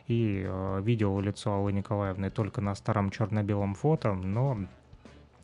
[0.07, 4.59] и э, видел лицо Аллы Николаевны только на старом черно-белом фото, но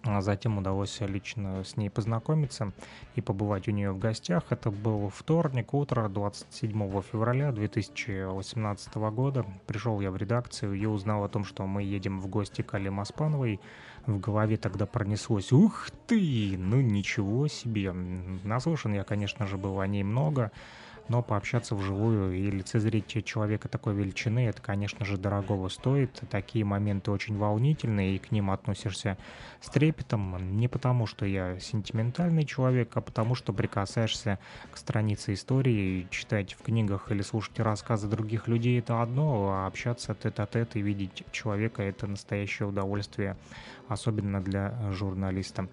[0.03, 2.73] а затем удалось лично с ней познакомиться
[3.17, 4.45] и побывать у нее в гостях.
[4.51, 9.45] Это был вторник, утро 27 февраля 2018 года.
[9.67, 12.89] Пришел я в редакцию и узнал о том, что мы едем в гости к Али
[12.89, 13.61] Маспановой.
[14.07, 16.57] В голове тогда пронеслось «Ух ты!
[16.57, 20.51] Ну ничего себе!» Наслышан я, конечно же, был о ней много,
[21.09, 26.23] но пообщаться вживую и лицезреть человека такой величины, это, конечно же, дорогого стоит.
[26.31, 29.19] Такие моменты очень волнительные, и к ним относишься
[29.61, 30.57] с трепетом.
[30.57, 34.39] Не потому, что я сентиментальный человек, а потому, что прикасаешься
[34.71, 40.15] к странице истории, читать в книгах или слушать рассказы других людей— это одно, а общаться
[40.15, 43.37] тет-а-тет и видеть человека— это настоящее удовольствие,
[43.89, 45.69] особенно для журналиста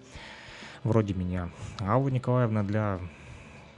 [0.84, 1.50] вроде меня.
[1.80, 3.00] Алла Николаевна для а,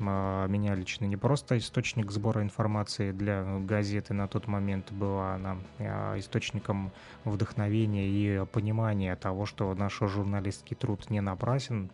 [0.01, 6.19] меня лично не просто источник сбора информации для газеты на тот момент была она а,
[6.19, 6.91] источником
[7.25, 11.91] вдохновения и понимания того, что наш журналистский труд не напрасен.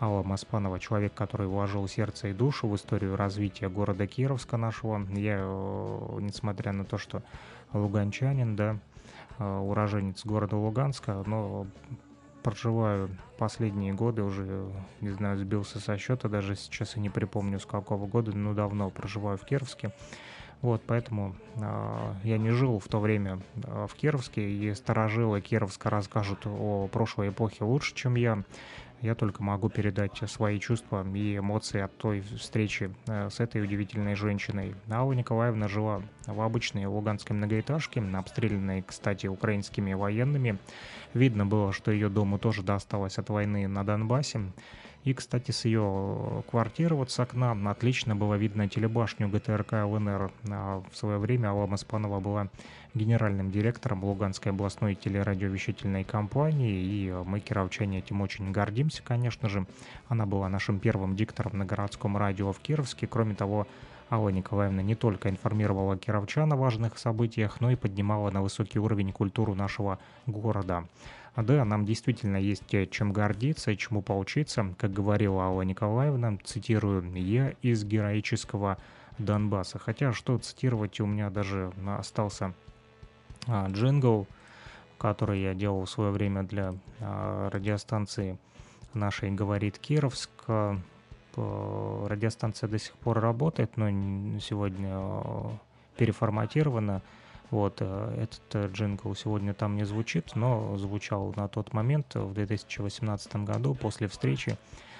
[0.00, 5.06] Алла Маспанова, человек, который вложил сердце и душу в историю развития города Кировска нашего.
[5.10, 7.22] Я, э, несмотря на то, что
[7.72, 8.78] луганчанин, да,
[9.38, 11.66] э, уроженец города Луганска, но
[12.42, 17.66] проживаю последние годы, уже, не знаю, сбился со счета, даже сейчас и не припомню с
[17.66, 19.92] какого года, но давно проживаю в Кировске.
[20.62, 25.88] Вот, поэтому э, я не жил в то время э, в Кировске, и старожилы Кировска
[25.88, 28.42] расскажут о прошлой эпохе лучше, чем я.
[29.02, 34.14] Я только могу передать свои чувства и эмоции от той встречи э, с этой удивительной
[34.14, 34.74] женщиной.
[34.90, 40.58] Алла Николаевна жила в обычной луганской многоэтажке, обстрелянной, кстати, украинскими военными.
[41.14, 44.52] Видно было, что ее дому тоже досталось от войны на Донбассе.
[45.04, 50.30] И, кстати, с ее квартиры вот с окна отлично было видно телебашню ГТРК ЛНР.
[50.50, 52.48] А в свое время Алла Маспанова была
[52.92, 59.64] генеральным директором Луганской областной телерадиовещательной компании, и мы, кировчане, этим очень гордимся, конечно же.
[60.08, 63.06] Она была нашим первым диктором на городском радио в Кировске.
[63.06, 63.66] Кроме того,
[64.10, 69.12] Алла Николаевна не только информировала кировчан о важных событиях, но и поднимала на высокий уровень
[69.12, 70.84] культуру нашего города.
[71.36, 74.74] Да, нам действительно есть чем гордиться чему поучиться.
[74.78, 78.78] Как говорила Алла Николаевна, цитирую, «Я из героического
[79.18, 79.78] Донбасса».
[79.78, 82.52] Хотя, что цитировать, у меня даже остался
[83.46, 84.26] а, джингл,
[84.98, 88.36] который я делал в свое время для а, радиостанции
[88.92, 90.30] нашей «Говорит Кировск».
[91.36, 93.88] Радиостанция до сих пор работает, но
[94.40, 95.52] сегодня а,
[95.96, 97.02] переформатирована.
[97.50, 102.32] Вот, э, этот э, джингл сегодня там не звучит, но звучал на тот момент, в
[102.32, 104.56] 2018 году, после встречи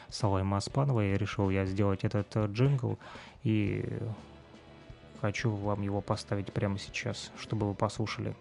[0.08, 1.16] с Аллой Маспановой.
[1.16, 2.98] Решил я сделать этот э, джингл
[3.44, 3.84] и
[5.20, 8.34] хочу вам его поставить прямо сейчас, чтобы вы послушали.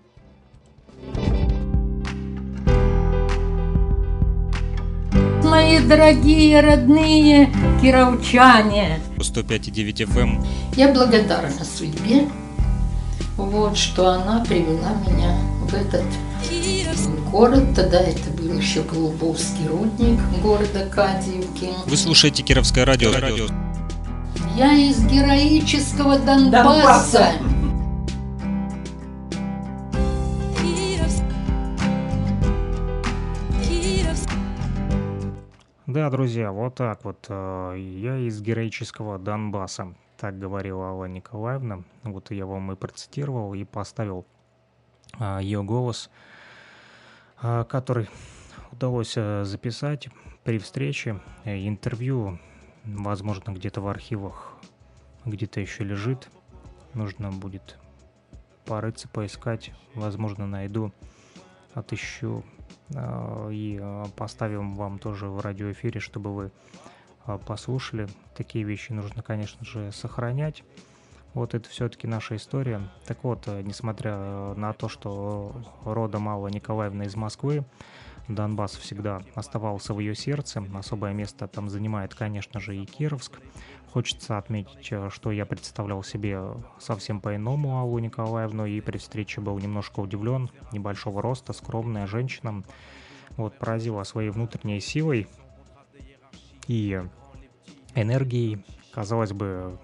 [5.43, 8.99] Мои дорогие родные кировчане.
[9.17, 10.45] 105,9 FM.
[10.75, 12.27] Я благодарна судьбе,
[13.45, 16.05] вот что она привела меня в этот
[17.31, 17.75] город.
[17.75, 21.69] Тогда это был еще Голубовский рудник города Кадьевки.
[21.85, 23.11] Вы слушаете Кировское радио.
[23.11, 23.45] радио.
[24.55, 26.51] Я из героического Донбасса.
[26.51, 27.31] Донбасса.
[35.87, 37.25] Да, друзья, вот так вот.
[37.29, 39.95] Э, я из героического Донбасса.
[40.19, 41.83] Так говорила Алла Николаевна.
[42.03, 44.25] Вот я вам и процитировал, и поставил
[45.17, 46.09] а, ее голос,
[47.41, 48.09] а, который
[48.73, 50.09] удалось а, записать
[50.43, 51.21] при встрече.
[51.45, 52.37] Э, интервью,
[52.83, 54.57] возможно, где-то в архивах,
[55.23, 56.27] где-то еще лежит.
[56.93, 57.79] Нужно будет
[58.65, 59.71] порыться, поискать.
[59.95, 60.91] Возможно, найду
[61.73, 62.43] отыщу
[62.89, 66.51] э, и э, поставим вам тоже в радиоэфире, чтобы вы э,
[67.45, 68.07] послушали.
[68.35, 70.63] Такие вещи нужно, конечно же, сохранять.
[71.33, 72.81] Вот это все-таки наша история.
[73.05, 77.63] Так вот, э, несмотря на то, что родом Алла Николаевна из Москвы,
[78.27, 80.63] Донбасс всегда оставался в ее сердце.
[80.73, 83.39] Особое место там занимает, конечно же, и Кировск.
[83.91, 86.41] Хочется отметить, э, что я представлял себе
[86.79, 90.49] совсем по-иному Аллу Николаевну, и при встрече был немножко удивлен.
[90.71, 92.63] Небольшого роста, скромная женщина.
[93.37, 95.27] Вот, поразила своей внутренней силой
[96.69, 97.01] и
[97.95, 98.63] энергией.
[98.93, 99.77] Казалось бы,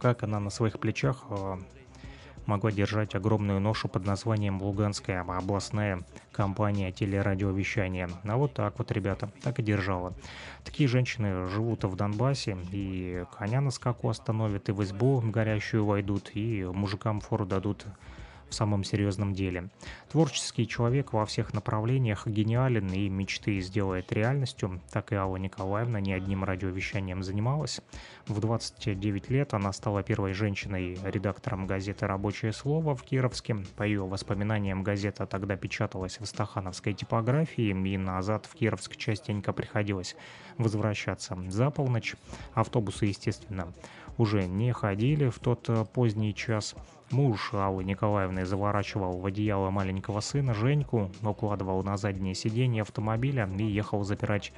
[0.00, 1.56] как она на своих плечах э,
[2.46, 6.02] могла держать огромную ношу под названием «Луганская областная
[6.32, 8.10] компания телерадиовещания».
[8.24, 10.12] А вот так вот, ребята, так и держала.
[10.64, 16.32] Такие женщины живут в Донбассе, и коня на скаку остановят, и в избу горящую войдут,
[16.34, 17.86] и мужикам фору дадут
[18.54, 19.68] в самом серьезном деле.
[20.12, 24.80] Творческий человек во всех направлениях гениален и мечты сделает реальностью.
[24.92, 27.80] Так и Алла Николаевна не одним радиовещанием занималась.
[28.28, 33.56] В 29 лет она стала первой женщиной-редактором газеты «Рабочее слово» в Кировске.
[33.76, 40.14] По ее воспоминаниям, газета тогда печаталась в стахановской типографии, и назад в Кировск частенько приходилось
[40.58, 42.14] возвращаться за полночь.
[42.54, 43.72] Автобусы, естественно,
[44.16, 46.76] уже не ходили в тот э, поздний час.
[47.10, 53.64] Муж Аллы Николаевны заворачивал в одеяло маленького сына Женьку, укладывал на заднее сиденье автомобиля и
[53.64, 54.52] ехал запирать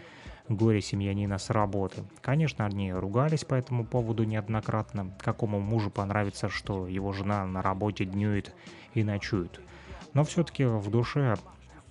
[0.48, 2.04] горе семьянина с работы.
[2.20, 5.12] Конечно, они ругались по этому поводу неоднократно.
[5.20, 8.54] Какому мужу понравится, что его жена на работе днюет
[8.94, 9.60] и ночует.
[10.14, 11.36] Но все-таки в душе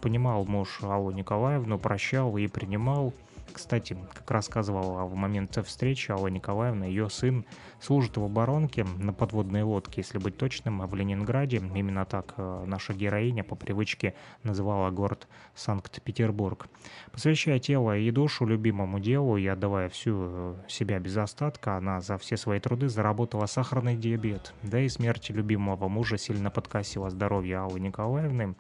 [0.02, 3.14] понимал муж Аллу Николаевну, прощал и принимал
[3.56, 7.46] кстати, как рассказывала в момент встречи Алла Николаевна, ее сын
[7.80, 11.58] служит в оборонке на подводной лодке, если быть точным, в Ленинграде.
[11.58, 14.14] Именно так э, наша героиня по привычке
[14.44, 16.68] называла город Санкт-Петербург.
[17.14, 22.18] Посвящая тело и душу любимому делу и отдавая всю э, себя без остатка, она за
[22.18, 24.54] все свои труды заработала сахарный диабет.
[24.64, 28.56] Да и смерть любимого мужа сильно подкосила здоровье Аллы Николаевны.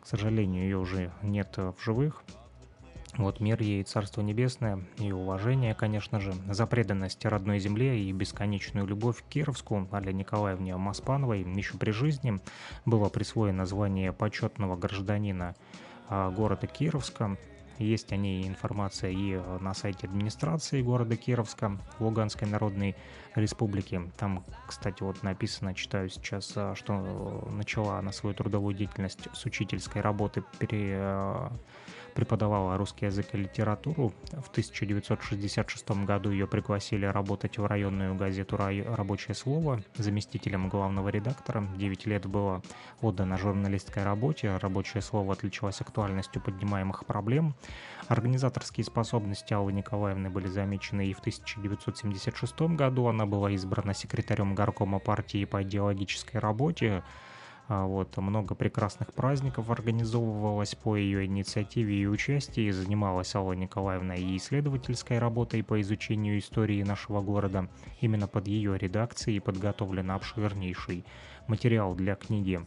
[0.00, 2.24] К сожалению, ее уже нет в живых.
[3.16, 8.86] Вот мир ей Царство Небесное и уважение, конечно же, за преданность родной земле и бесконечную
[8.86, 12.40] любовь к Кировску Алле Николаевне Маспановой еще при жизни
[12.86, 15.54] было присвоено звание почетного гражданина
[16.08, 17.36] а, города Кировска.
[17.78, 22.94] Есть о ней информация и на сайте администрации города Кировска, Луганской Народной
[23.34, 24.02] Республики.
[24.18, 30.00] Там, кстати, вот написано, читаю сейчас, а, что начала она свою трудовую деятельность с учительской
[30.00, 30.94] работы при
[32.12, 34.12] преподавала русский язык и литературу.
[34.32, 41.66] В 1966 году ее пригласили работать в районную газету «Рабочее слово» заместителем главного редактора.
[41.76, 42.62] 9 лет было
[43.00, 44.56] отдано журналистской работе.
[44.56, 47.54] «Рабочее слово» отличалось актуальностью поднимаемых проблем.
[48.08, 53.06] Организаторские способности Аллы Николаевны были замечены и в 1976 году.
[53.06, 57.02] Она была избрана секретарем горкома партии по идеологической работе.
[57.72, 62.68] А, вот, много прекрасных праздников организовывалось по ее инициативе и участии.
[62.72, 67.68] Занималась Алла Николаевна и исследовательской работой по изучению истории нашего города.
[68.00, 71.04] Именно под ее редакцией подготовлен обширнейший
[71.46, 72.60] материал для книги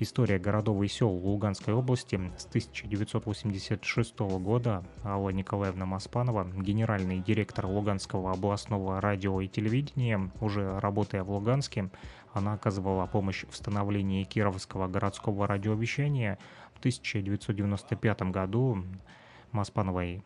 [0.00, 8.30] История городов и сел Луганской области с 1986 года Алла Николаевна Маспанова, генеральный директор Луганского
[8.30, 11.90] областного радио и телевидения, уже работая в Луганске,
[12.32, 16.38] она оказывала помощь в становлении Кировского городского радиовещания.
[16.74, 18.84] В 1995 году
[19.52, 20.22] Маспановой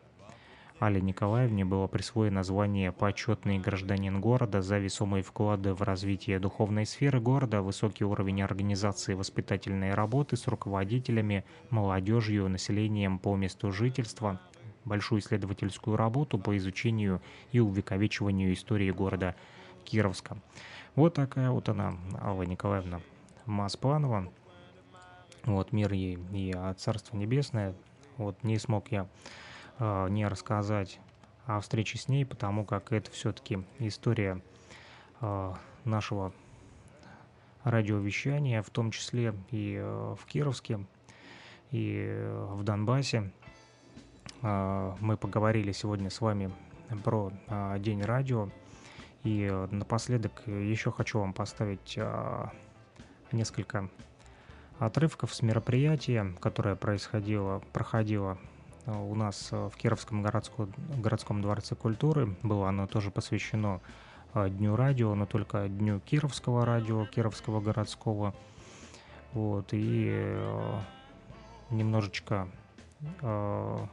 [0.79, 7.21] Алле Николаевне было присвоено звание «Почетный гражданин города» за весомые вклады в развитие духовной сферы
[7.21, 14.41] города, высокий уровень организации воспитательной работы с руководителями, молодежью, населением по месту жительства,
[14.83, 17.21] большую исследовательскую работу по изучению
[17.53, 19.35] и увековечиванию истории города
[19.85, 20.37] Кировска.
[20.95, 23.01] Вот такая вот она, Алла Николаевна
[23.47, 24.31] Маспанова.
[25.43, 27.73] Вот мир ей и Царство Небесное.
[28.17, 29.07] Вот не смог я
[29.79, 30.99] э, не рассказать
[31.47, 34.39] о встрече с ней, потому как это все-таки история
[35.19, 35.53] э,
[35.83, 36.31] нашего
[37.63, 40.85] радиовещания, в том числе и э, в Кировске,
[41.71, 43.31] и в Донбассе.
[44.43, 46.51] Э, мы поговорили сегодня с вами
[47.03, 48.49] про э, День радио.
[49.23, 52.45] И напоследок еще хочу вам поставить э,
[53.31, 53.89] несколько
[54.79, 58.37] отрывков с мероприятия, которое происходило, проходило
[58.85, 62.35] у нас э, в Кировском городском, городском дворце культуры.
[62.43, 63.79] Было оно тоже посвящено
[64.33, 68.33] э, Дню радио, но только Дню Кировского радио, Кировского городского.
[69.31, 70.79] Вот, и э,
[71.69, 72.47] немножечко
[73.21, 73.85] э,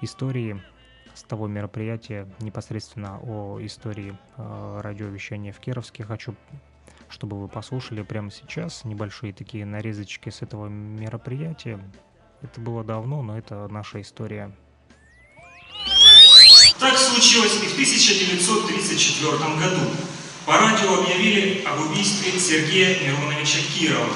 [0.00, 0.62] истории
[1.14, 6.04] с того мероприятия, непосредственно о истории э, радиовещания в Кировске.
[6.04, 6.34] Хочу,
[7.08, 11.78] чтобы вы послушали прямо сейчас небольшие такие нарезочки с этого мероприятия.
[12.42, 14.52] Это было давно, но это наша история.
[16.78, 19.90] Так случилось и в 1934 году.
[20.44, 24.14] По радио объявили об убийстве Сергея Мироновича Кирова.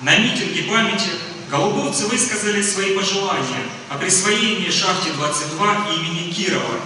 [0.00, 1.10] На митинге памяти
[1.52, 6.80] голубовцы высказали свои пожелания о присвоении шахте 22 имени Кирова.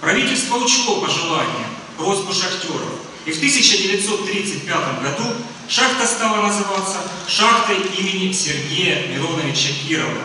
[0.00, 1.66] Правительство учло пожелания,
[1.98, 2.94] просьбу шахтеров.
[3.26, 5.24] И в 1935 году
[5.68, 6.96] шахта стала называться
[7.28, 10.22] шахтой имени Сергея Мироновича Кирова.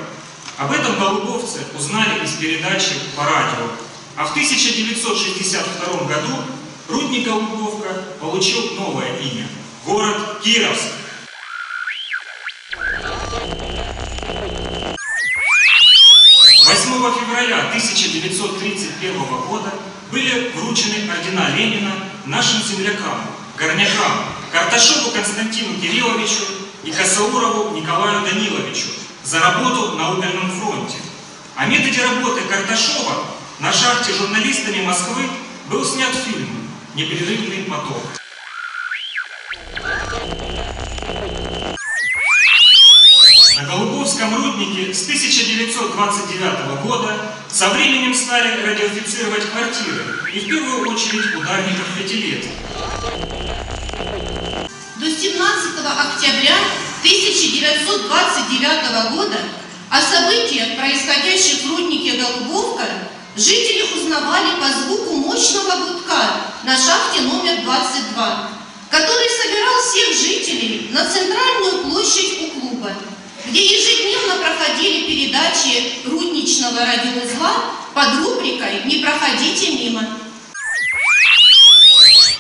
[0.58, 3.72] Об этом голубовцы узнали из передачи по радио.
[4.16, 6.44] А в 1962 году
[6.88, 9.48] рудник Голубовка получил новое имя–
[9.86, 11.01] город Кировск.
[17.10, 19.18] Февраля 1931
[19.48, 19.74] года
[20.12, 21.92] были вручены ордена Ленина
[22.26, 23.22] нашим землякам,
[23.58, 26.44] горнякам, Карташову Константину Кирилловичу
[26.84, 28.88] и Косаурову Николаю Даниловичу
[29.24, 30.98] за работу на угольном фронте.
[31.56, 33.24] О методе работы Карташова
[33.60, 35.24] на шахте журналистами Москвы
[35.70, 36.50] был снят фильм
[36.96, 38.04] «Непрерывный поток».
[44.22, 51.88] Голубовском руднике с 1929 года со временем стали радиофицировать квартиры, и в первую очередь ударников
[51.98, 52.52] пятилеток.
[55.00, 56.56] До 17 октября
[57.02, 59.40] 1929 года
[59.90, 62.86] о событиях, происходящих в руднике Голубовка,
[63.36, 68.52] жители узнавали по звуку мощного гудка на шахте номер 22,
[68.92, 72.94] который собирал всех жителей на центральную площадь у клуба
[73.48, 80.06] где ежедневно проходили передачи рудничного радиоузла под рубрикой «Не проходите мимо».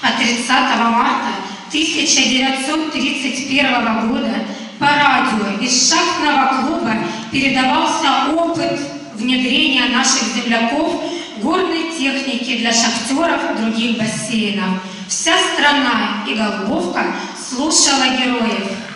[0.02, 1.30] А 30 марта
[1.69, 4.45] 1931 года
[4.80, 6.94] по радио из шахтного клуба
[7.32, 8.80] передавался опыт
[9.15, 11.02] внедрения наших земляков
[11.38, 14.82] горной техники для шахтеров других бассейнов.
[15.07, 17.06] Вся страна и Голубовка
[17.38, 18.91] слушала героев.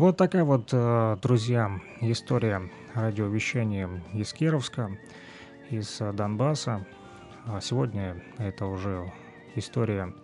[0.00, 4.96] Вот такая вот, э, друзья, история радиовещания из Кировска,
[5.68, 6.86] из э, Донбасса.
[7.44, 9.12] А сегодня это уже
[9.56, 10.14] история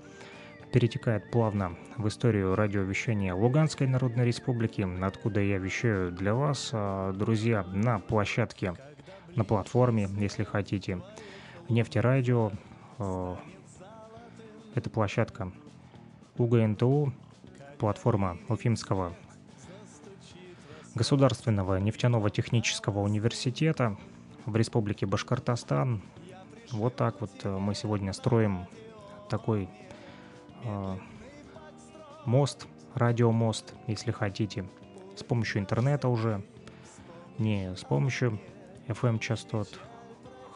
[0.72, 7.62] перетекает плавно в историю радиовещания Луганской Народной Республики, откуда я вещаю для вас, э, друзья,
[7.64, 8.72] на площадке,
[9.34, 11.02] на платформе, если хотите,
[11.68, 12.50] нефтерадио.
[14.74, 15.52] Это площадка
[16.38, 17.12] УГНТУ,
[17.76, 19.14] платформа Уфимского
[20.96, 23.98] Государственного нефтяного технического университета
[24.46, 26.00] в Республике Башкортостан.
[26.72, 28.66] Вот так вот э, мы сегодня строим
[29.28, 29.68] такой
[30.64, 30.96] э,
[32.24, 34.64] мост, радиомост, если хотите,
[35.16, 36.42] с помощью интернета уже,
[37.36, 38.40] не с помощью
[38.88, 39.68] FM-частот.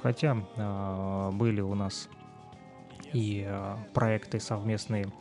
[0.02, 2.08] Хотя э, были у нас
[3.12, 5.12] и э, проекты совместные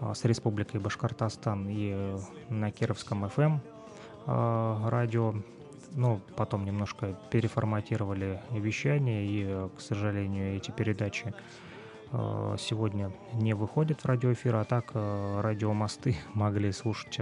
[0.00, 2.16] э, с Республикой Башкортостан и
[2.48, 3.79] на Кировском FM а,
[4.26, 5.34] радио,
[5.92, 11.34] ну, потом немножко переформатировали вещание, и, к сожалению, эти передачи
[12.12, 17.20] а, сегодня не выходят в радиоэфир, а так а, радиомосты могли слушать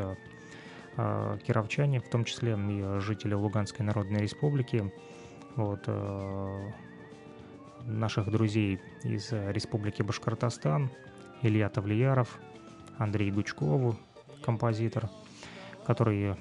[1.46, 4.92] кировчане, в том числе и жители Луганской Народной Республики,
[5.54, 5.88] вот,
[7.84, 10.90] наших друзей из Республики Башкортостан,
[11.42, 12.40] Илья Тавлияров,
[12.96, 13.96] Андрей Гучкову,
[14.42, 15.08] композитор,
[15.86, 16.34] который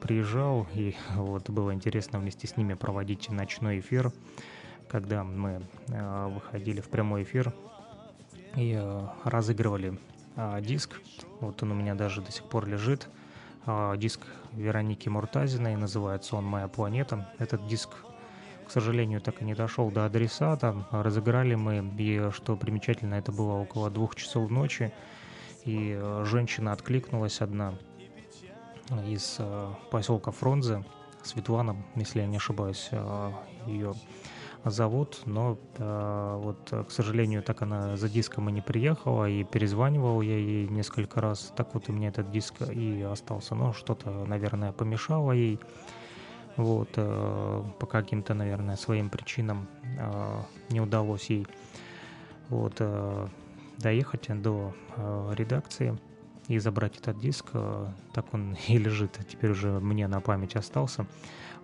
[0.00, 4.12] приезжал, и вот было интересно вместе с ними проводить ночной эфир,
[4.88, 7.52] когда мы э, выходили в прямой эфир
[8.56, 9.98] и э, разыгрывали
[10.36, 11.00] э, диск.
[11.40, 13.08] Вот он у меня даже до сих пор лежит.
[13.96, 14.20] Диск
[14.54, 17.32] Вероники Муртазиной, называется он «Моя планета».
[17.38, 17.90] Этот диск
[18.66, 20.86] к сожалению, так и не дошел до адресата.
[20.90, 24.92] Разыграли мы, и что примечательно, это было около двух часов ночи.
[25.64, 27.74] И женщина откликнулась одна
[29.00, 30.84] из э, поселка Фрунзе,
[31.22, 33.32] Светлана, если я не ошибаюсь, э,
[33.66, 33.94] ее
[34.64, 40.20] зовут, но э, вот, к сожалению, так она за диском и не приехала, и перезванивал
[40.20, 44.72] я ей несколько раз, так вот у меня этот диск и остался, но что-то, наверное,
[44.72, 45.58] помешало ей,
[46.56, 49.68] вот, по каким-то, наверное, своим причинам
[50.68, 51.46] не удалось ей,
[52.50, 52.80] вот,
[53.78, 54.74] доехать до
[55.32, 55.98] редакции,
[56.48, 57.50] и забрать этот диск.
[57.54, 61.06] Э, так он и лежит, теперь уже мне на память остался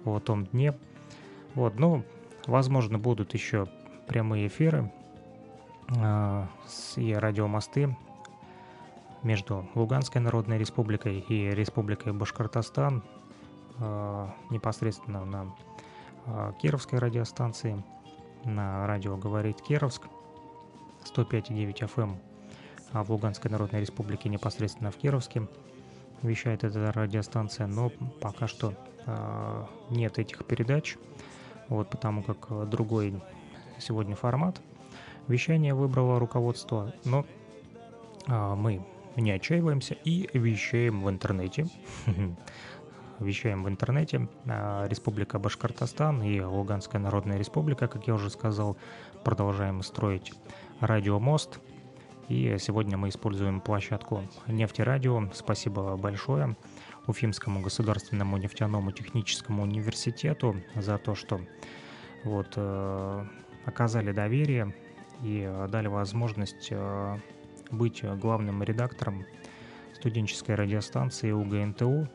[0.05, 0.75] в том дне.
[1.55, 2.05] Вот, ну,
[2.47, 3.69] возможно, будут еще
[4.07, 4.93] прямые эфиры
[5.95, 6.47] э,
[6.97, 7.97] и радиомосты
[9.23, 13.03] между Луганской Народной Республикой и Республикой Башкортостан
[13.79, 15.55] э, непосредственно на
[16.27, 17.83] э, Кировской радиостанции,
[18.45, 20.05] на радио «Говорит Кировск»
[21.05, 22.17] 105,9 FM,
[22.92, 25.47] а в Луганской Народной Республике непосредственно в Кировске
[26.23, 28.75] вещает эта радиостанция, но пока что
[29.07, 30.97] э, нет этих передач,
[31.68, 33.20] вот потому как другой
[33.78, 34.60] сегодня формат.
[35.28, 37.25] Вещание выбрало руководство, но
[38.26, 38.84] э, мы
[39.17, 41.67] не отчаиваемся и вещаем в интернете.
[43.18, 44.28] Вещаем в интернете.
[44.47, 48.76] А, Республика Башкортостан и Луганская Народная Республика, как я уже сказал,
[49.25, 50.33] продолжаем строить
[50.81, 51.58] радиомост.
[52.29, 55.31] И сегодня мы используем площадку Нефтерадио.
[55.33, 56.57] Спасибо большое
[57.07, 61.41] Уфимскому государственному нефтяному техническому университету за то, что
[62.25, 63.25] вот, э,
[63.65, 64.75] оказали доверие
[65.23, 67.19] и дали возможность э,
[67.71, 69.25] быть главным редактором
[69.95, 72.09] студенческой радиостанции УГНТУ.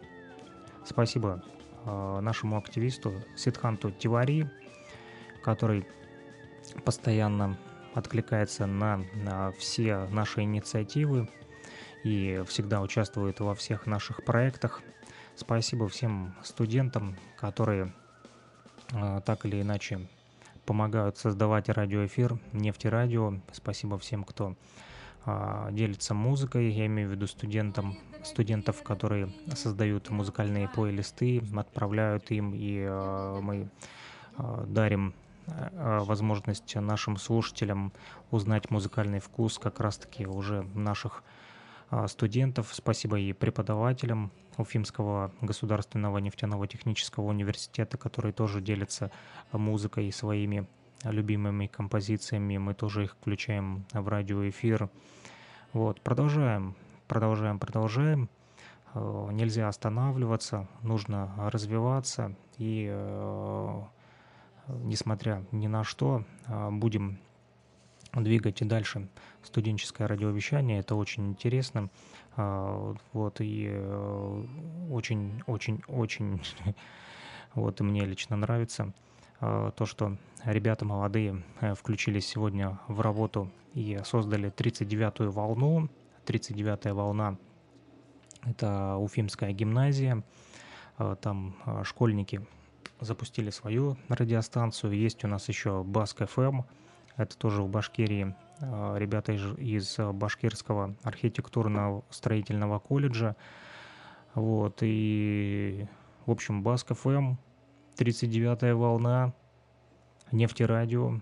[0.86, 1.44] Спасибо
[1.86, 4.48] э, нашему активисту Сидханту Тивари,
[5.42, 5.88] который
[6.86, 7.58] постоянно
[7.94, 11.30] откликается на, на все наши инициативы
[12.04, 14.82] и всегда участвует во всех наших проектах.
[15.36, 17.94] Спасибо всем студентам, которые
[18.92, 20.08] э, так или иначе
[20.66, 23.40] помогают создавать радиоэфир «Нефтерадио».
[23.52, 24.56] Спасибо всем, кто
[25.26, 32.54] а, делится музыкой, я имею в виду студентам, студентов, которые создают музыкальные плейлисты, отправляют им,
[32.54, 33.70] и а, мы
[34.38, 35.14] а, дарим
[35.48, 37.94] возможность нашим слушателям
[38.32, 41.24] узнать музыкальный вкус как раз-таки уже наших
[42.08, 42.70] студентов.
[42.72, 49.12] Спасибо и преподавателям Уфимского государственного нефтяного технического университета, которые тоже делятся
[49.52, 50.68] музыкой своими
[51.04, 52.58] любимыми композициями.
[52.58, 54.90] Мы тоже их включаем в радиоэфир.
[55.74, 56.76] Вот, продолжаем,
[57.08, 58.30] продолжаем, продолжаем.
[58.94, 63.82] Э, нельзя останавливаться, нужно развиваться и, э,
[64.68, 67.20] несмотря ни на что, э, будем
[68.14, 69.08] двигать и дальше
[69.42, 70.80] студенческое радиовещание.
[70.80, 71.90] Это очень интересно.
[72.36, 73.70] Вот, и
[74.92, 76.42] очень, очень, очень,
[77.56, 78.94] вот, и мне лично нравится.
[79.44, 85.90] Э, то, что ребята молодые э, включились сегодня в работу и создали 39-ю волну.
[86.26, 87.38] 39-я волна–
[88.44, 90.24] это Уфимская гимназия.
[90.98, 92.46] Э, там школьники
[93.00, 94.94] запустили свою радиостанцию.
[94.94, 96.62] Есть у нас еще Баск ФМ.
[97.18, 98.36] Это тоже в Башкирии.
[98.60, 103.36] Ребята из Башкирского архитектурного строительного колледжа.
[104.36, 105.86] Вот, и,
[106.26, 107.36] в общем, Баск ФМ
[107.98, 109.34] 39-я волна,
[110.32, 111.20] нефтерадио,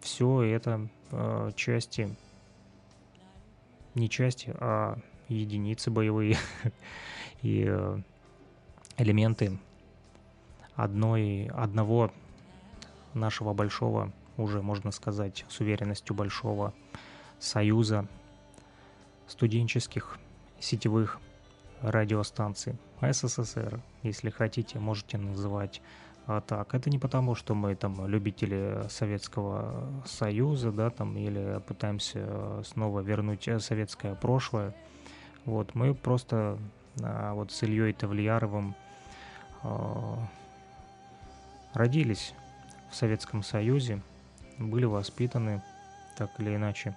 [0.00, 2.16] все это э, части,
[3.94, 4.98] не части, а
[5.28, 6.36] единицы боевые
[7.42, 8.00] и э,
[8.96, 9.58] элементы
[10.76, 12.12] одной, одного
[13.14, 16.74] нашего большого, уже можно сказать с уверенностью большого
[17.38, 18.06] союза
[19.26, 20.18] студенческих
[20.60, 21.18] сетевых
[21.80, 25.82] радиостанций СССР, если хотите, можете называть
[26.26, 26.74] а так.
[26.74, 33.48] Это не потому, что мы там любители Советского Союза, да, там, или пытаемся снова вернуть
[33.60, 34.74] советское прошлое.
[35.44, 36.58] Вот, мы просто
[37.00, 38.74] а, вот с Ильей Тавлияровым
[39.62, 40.18] а,
[41.76, 42.34] родились
[42.90, 44.02] в Советском Союзе,
[44.58, 45.62] были воспитаны
[46.16, 46.96] так или иначе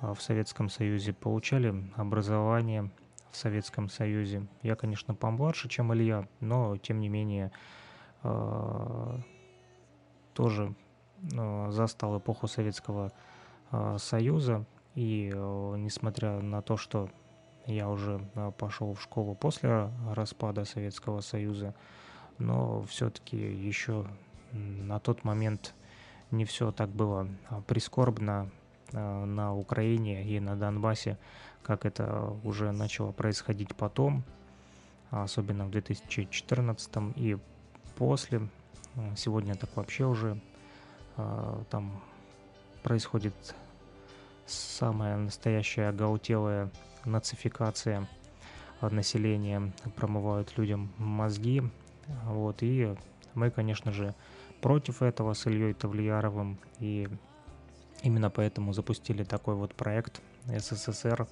[0.00, 2.90] в Советском Союзе, получали образование–
[3.34, 4.46] в Советском Союзе.
[4.62, 7.50] Я, конечно, помладше, чем Илья, но, тем не менее,
[8.22, 9.18] э,
[10.34, 10.74] тоже
[11.32, 13.12] э, застал эпоху Советского
[13.98, 14.64] Союза.
[14.94, 17.10] И несмотря на то, что
[17.66, 18.20] я уже
[18.58, 21.74] пошел в школу после распада Советского Союза,
[22.38, 24.06] но все-таки еще
[24.52, 25.74] на тот момент
[26.30, 27.28] не все так было
[27.66, 28.50] прискорбно
[28.92, 31.18] на Украине и на Донбассе,
[31.62, 34.22] как это уже начало происходить потом,
[35.10, 37.38] особенно в 2014 и
[37.96, 38.48] после.
[39.16, 40.40] Сегодня так вообще уже
[41.16, 42.00] а, там
[42.84, 43.34] происходит
[44.46, 46.70] самая настоящая оголтелая
[47.04, 48.06] нацификация
[48.80, 51.62] населения, промывают людям мозги.
[52.24, 52.94] Вот, и
[53.34, 54.14] мы, конечно же,
[54.60, 57.08] против этого с Ильей Тавлияровым, и
[58.02, 61.26] именно поэтому запустили такой вот проект СССР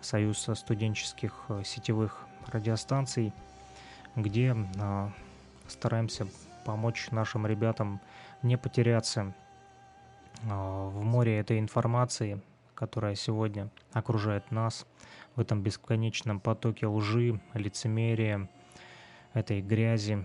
[0.00, 1.32] Союз студенческих
[1.64, 3.32] сетевых радиостанций,
[4.14, 4.56] где
[5.68, 6.28] стараемся
[6.64, 8.00] помочь нашим ребятам
[8.42, 9.34] не потеряться
[10.42, 12.40] в море этой информации,
[12.74, 14.86] которая сегодня окружает нас,
[15.34, 18.48] в этом бесконечном потоке лжи, лицемерия,
[19.36, 20.24] этой грязи,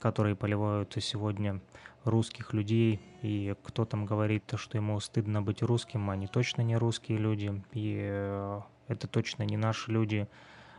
[0.00, 1.60] которые поливают сегодня
[2.04, 7.18] русских людей, и кто там говорит, что ему стыдно быть русским, они точно не русские
[7.18, 10.26] люди, и э, это точно не наши люди,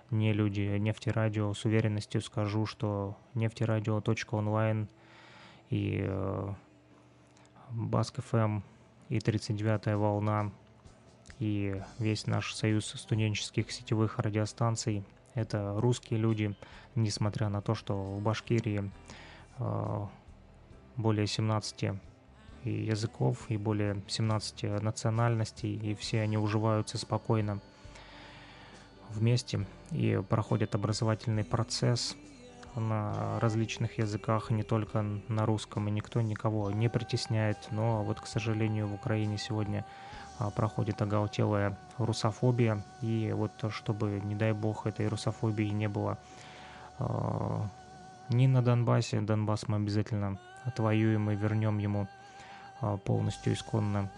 [0.09, 1.53] не люди нефтерадио.
[1.53, 4.89] С уверенностью скажу, что нефтерадио.онлайн
[5.69, 6.53] и э,
[7.69, 8.59] Баск ФМ
[9.07, 10.51] и 39-я волна
[11.39, 16.55] и весь наш союз студенческих сетевых радиостанций– это русские люди,
[16.95, 18.91] несмотря на то, что в Башкирии
[19.59, 20.05] э,
[20.97, 21.91] более 17
[22.63, 27.59] языков и более 17 национальностей, и все они уживаются спокойно
[29.09, 32.15] вместе и проходят образовательный процесс
[32.75, 37.57] на различных языках, не только на русском, и никто никого не притесняет.
[37.71, 39.85] Но вот, к сожалению, в Украине сегодня
[40.49, 46.17] проходит оголтелая русофобия, и вот чтобы, не дай бог, этой русофобии не было
[46.99, 47.67] а,
[48.29, 52.07] ни на Донбассе, Донбасс мы обязательно отвоюем и вернем ему
[52.79, 54.09] а, полностью исконно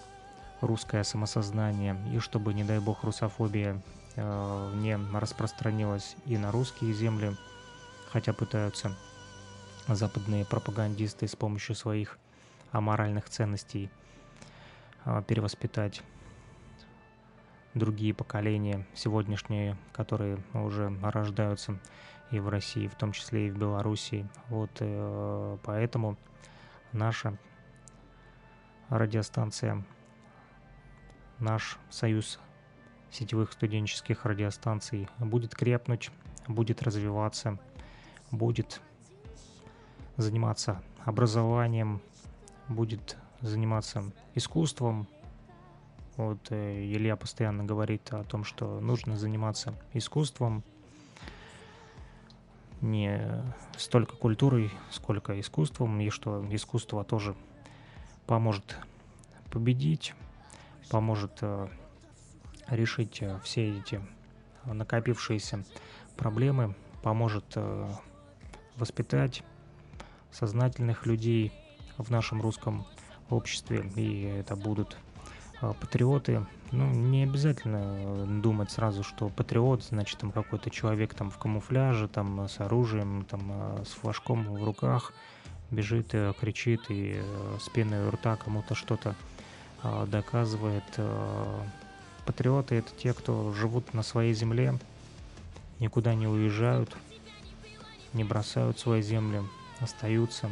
[0.61, 3.81] русское самосознание, и чтобы, не дай бог, русофобия
[4.15, 7.35] не распространилась и на русские земли,
[8.11, 8.95] хотя пытаются
[9.87, 12.19] западные пропагандисты с помощью своих
[12.71, 13.89] аморальных ценностей
[15.27, 16.01] перевоспитать
[17.73, 21.79] другие поколения, сегодняшние, которые уже рождаются
[22.31, 24.27] и в России, в том числе и в Белоруссии.
[24.49, 26.17] Вот э, поэтому
[26.91, 27.37] наша
[28.89, 29.83] радиостанция,
[31.39, 32.39] наш союз
[33.11, 36.11] сетевых студенческих радиостанций будет крепнуть,
[36.47, 37.59] будет развиваться,
[38.31, 38.81] будет
[40.17, 42.01] заниматься образованием,
[42.67, 45.07] будет заниматься искусством,
[46.15, 50.63] вот э, Илья постоянно говорит о том, что нужно заниматься искусством,
[52.81, 53.43] не
[53.77, 57.35] столько культурой, сколько искусством, и что искусство тоже
[58.27, 58.77] поможет
[59.51, 60.13] победить,
[60.89, 61.67] поможет э,
[62.67, 64.01] решить э, все эти
[64.65, 65.65] накопившиеся
[66.15, 67.57] проблемы, поможет
[68.77, 69.43] воспитать
[70.31, 71.51] сознательных людей
[71.97, 72.85] в нашем русском
[73.29, 74.97] обществе, и это будут
[75.61, 81.37] а, патриоты, ну, не обязательно думать сразу, что патриот, значит, там какой-то человек там в
[81.37, 85.13] камуфляже, там с оружием, там а, с флажком в руках
[85.69, 89.15] бежит, и кричит и э, с пеной у рта кому-то что-то
[89.81, 90.83] а, доказывает.
[92.25, 94.79] Патриоты— это те, кто живут на своей земле,
[95.79, 96.95] никуда не уезжают,
[98.13, 99.41] не бросают свои земли,
[99.79, 100.49] остаются,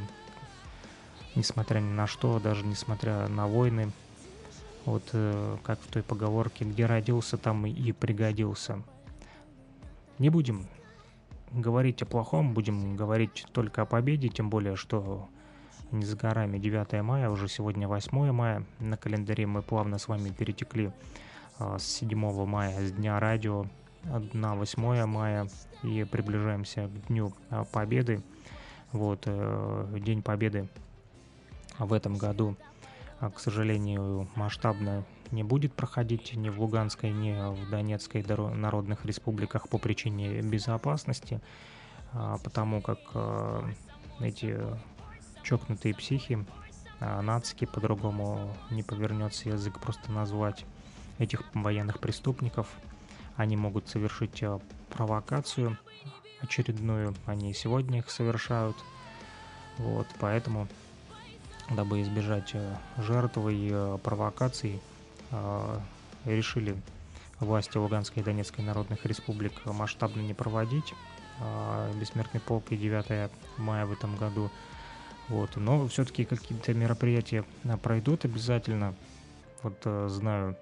[1.35, 3.91] несмотря ни на что, даже несмотря на войны,
[4.85, 8.81] вот э, как в той поговорке, где родился, там и пригодился.
[10.17, 10.65] Не будем
[11.51, 15.29] говорить о плохом, будем говорить только о победе, тем более, что
[15.91, 18.65] не за горами 9 мая, уже сегодня 8 мая.
[18.79, 20.91] На календаре мы плавно с вами перетекли
[21.59, 23.65] а, с 7 мая, с Дня радио
[24.33, 25.47] на 8 мая
[25.83, 28.21] и приближаемся к Дню а, Победы.
[28.93, 30.67] Вот, э, День Победы
[31.85, 32.55] в этом году
[33.21, 39.69] а, к сожалению, масштабно не будет проходить ни в Луганской, ни в Донецкой народных республиках
[39.69, 41.39] по причине безопасности,
[42.13, 43.69] а, потому как а,
[44.19, 44.57] эти
[45.43, 46.45] чокнутые психи,
[46.99, 50.65] нацики, по-другому не повернется язык просто назвать
[51.17, 52.67] этих военных преступников,
[53.35, 54.43] они могут совершить
[54.89, 55.79] провокацию
[56.41, 58.77] очередную, они сегодня их совершают,
[59.79, 60.67] вот, поэтому
[61.69, 64.81] дабы избежать э, жертвы э, провокаций,
[65.31, 65.79] э,
[66.25, 66.75] решили
[67.39, 70.93] власти Луганской и Донецкой народных республик масштабно не проводить
[71.95, 74.51] бессмертный полк и 9 мая в этом году.
[75.27, 75.55] Вот.
[75.55, 77.43] Но все-таки какие-то мероприятия
[77.81, 78.93] пройдут обязательно.
[79.63, 79.81] Вот
[80.11, 80.55] знаю,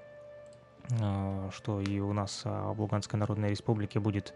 [1.52, 4.34] что и у нас в Луганской Народной Республике будет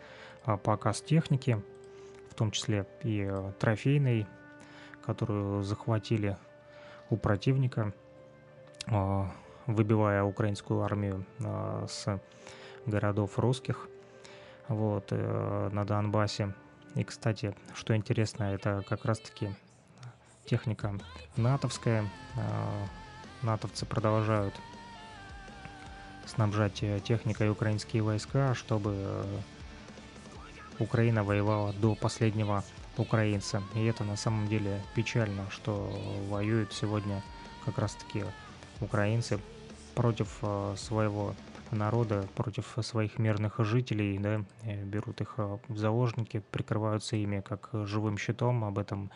[0.64, 1.64] показ техники,
[2.30, 4.28] в том числе и трофейной,
[5.06, 6.36] которую захватили
[7.10, 7.94] у противника,
[8.88, 9.32] а,
[9.68, 12.20] выбивая украинскую армию а, с
[12.86, 13.88] городов русских
[14.68, 16.54] вот, э, на Донбассе.
[16.96, 19.50] И, кстати, что интересно, это как раз-таки
[20.46, 20.94] техника
[21.36, 22.10] натовская.
[22.36, 22.88] А,
[23.42, 24.54] натовцы продолжают
[26.26, 29.40] снабжать э, техникой украинские войска, чтобы э,
[30.80, 32.64] Украина воевала до последнего
[32.98, 33.62] украинца.
[33.76, 35.92] И это на самом деле печально, что
[36.30, 37.22] воюют сегодня
[37.66, 38.26] как раз-таки
[38.82, 39.40] украинцы
[39.96, 41.36] против э, своего
[41.72, 44.44] народа, против своих мирных жителей, да,
[44.84, 49.10] берут их в заложники, прикрываются ими как живым щитом, об этом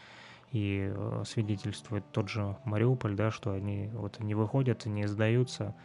[0.51, 0.93] и
[1.25, 5.75] свидетельствует тот же Мариуполь, да, что они вот не выходят, не сдаются,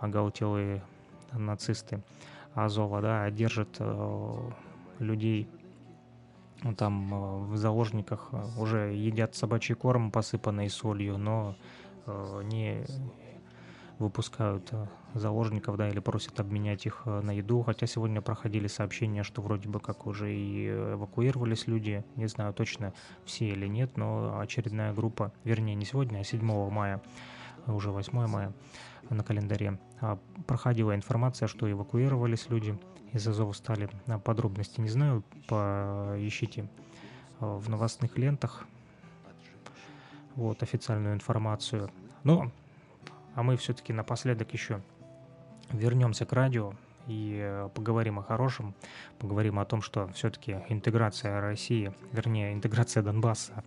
[0.00, 0.82] оголтелые
[1.32, 2.02] нацисты
[2.54, 4.50] Азова, да, держат э,
[4.98, 5.48] людей
[6.62, 11.56] ну, там э, в заложниках, э, уже едят собачий корм, посыпанный солью, но
[12.44, 12.86] не
[13.98, 14.72] выпускают
[15.12, 19.80] заложников, да, или просят обменять их на еду, хотя сегодня проходили сообщения, что вроде бы
[19.80, 22.92] как уже и эвакуировались люди, не знаю точно
[23.24, 27.02] все или нет, но очередная группа, вернее не сегодня, а 7 мая,
[27.66, 28.52] уже 8 мая,
[29.10, 29.80] на календаре.
[30.00, 32.78] А проходила информация, что эвакуировались люди
[33.12, 33.88] из Азова стали.
[34.06, 36.68] А подробности не знаю, поищите
[37.40, 38.66] а, в новостных лентах
[40.34, 41.90] вот официальную информацию.
[42.24, 42.50] Ну,
[43.34, 44.82] а мы все-таки напоследок еще
[45.70, 46.74] вернемся к радио
[47.06, 48.74] и э, поговорим о хорошем,
[49.18, 53.64] поговорим о том, что все-таки интеграция России, вернее, интеграция Донбасса,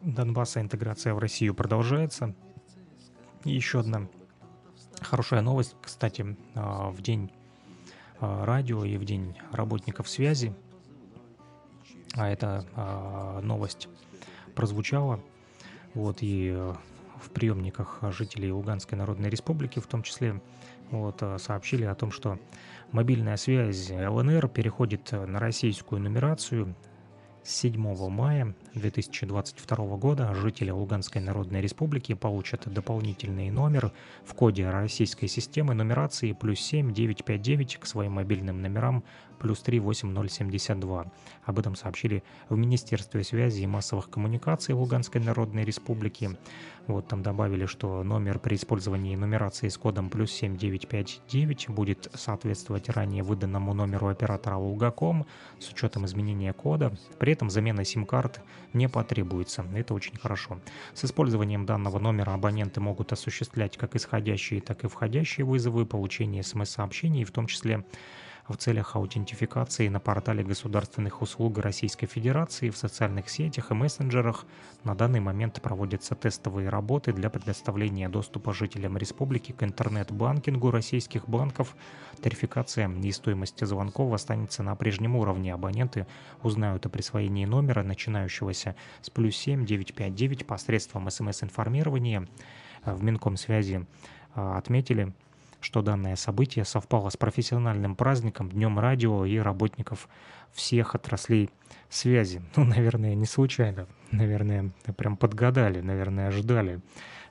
[0.00, 2.34] Донбасса, интеграция в Россию продолжается.
[3.44, 4.08] И еще одна
[5.00, 7.37] Хорошая новость, кстати, а, в день а,
[8.20, 10.54] радио и в день работников связи,
[12.14, 13.88] а эта а, новость
[14.54, 15.20] прозвучала,
[15.94, 16.74] вот, и э,
[17.22, 20.40] в приемниках жителей Луганской Народной Республики в том числе
[20.90, 22.38] вот, сообщили о том, что
[22.90, 26.74] мобильная связь ЛНР переходит на российскую нумерацию
[27.48, 33.90] 7 мая 2022 года жители Луганской Народной Республики получат дополнительный номер
[34.26, 39.02] в коде российской системы нумерации плюс 7 959 к своим мобильным номерам
[39.38, 41.06] плюс 3 8072.
[41.44, 46.36] Об этом сообщили в Министерстве связи и массовых коммуникаций Луганской Народной Республики.
[46.86, 52.88] Вот там добавили, что номер при использовании нумерации с кодом плюс 7 959 будет соответствовать
[52.88, 55.26] ранее выданному номеру оператора Лугаком
[55.58, 56.96] с учетом изменения кода.
[57.18, 58.40] При этом замена сим-карт
[58.72, 59.66] не потребуется.
[59.74, 60.60] Это очень хорошо.
[60.94, 67.24] С использованием данного номера абоненты могут осуществлять как исходящие, так и входящие вызовы, получение смс-сообщений,
[67.24, 67.84] в том числе
[68.48, 74.46] в целях аутентификации на портале государственных услуг Российской Федерации, в социальных сетях и мессенджерах
[74.84, 81.76] на данный момент проводятся тестовые работы для предоставления доступа жителям республики к интернет-банкингу российских банков.
[82.22, 85.52] Тарификация и стоимость звонков останется на прежнем уровне.
[85.52, 86.06] Абоненты
[86.42, 92.26] узнают о присвоении номера, начинающегося с плюс 7 959 посредством смс-информирования.
[92.84, 93.86] В Минкомсвязи
[94.34, 95.12] а, отметили,
[95.60, 100.08] что данное событие совпало с профессиональным праздником, Днем радио и работников
[100.52, 101.50] всех отраслей
[101.88, 102.42] связи.
[102.56, 103.86] Ну, наверное, не случайно.
[104.10, 106.80] Наверное, прям подгадали, наверное, ждали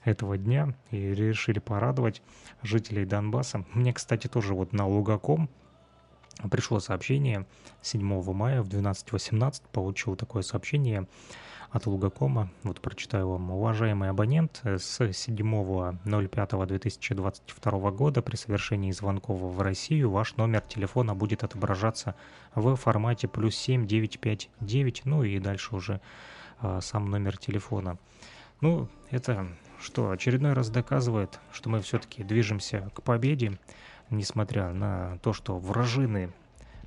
[0.04, 2.22] этого дня и решили порадовать
[2.64, 3.66] жителей Донбасса.
[3.74, 5.50] Мне, кстати, тоже вот на Лугаком
[6.52, 7.46] пришло сообщение
[7.82, 11.08] 7 мая в 12.18, получил такое сообщение
[11.72, 12.50] от Лугакома.
[12.64, 13.52] Вот прочитаю вам.
[13.52, 22.16] Уважаемый абонент, с 7.05.2022 года при совершении звонков в Россию ваш номер телефона будет отображаться
[22.56, 26.02] в формате плюс 7 959, ну и дальше уже
[26.60, 27.98] а, сам номер телефона.
[28.62, 29.48] Ну, это
[29.80, 33.60] что, очередной раз доказывает, что мы все-таки движемся к победе,
[34.10, 36.34] несмотря на то, что вражины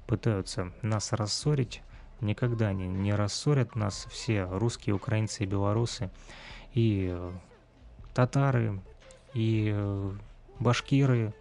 [0.07, 1.83] пытаются нас рассорить,
[2.21, 6.11] никогда они не рассорят нас все русские, украинцы и белорусы,
[6.73, 7.33] и э,
[8.15, 8.81] татары,
[9.35, 10.13] и э,
[10.59, 11.35] башкиры.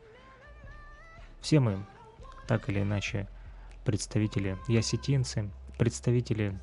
[1.41, 1.85] Все мы
[2.47, 3.27] так или иначе
[3.85, 6.57] представители, и осетинцы, представители,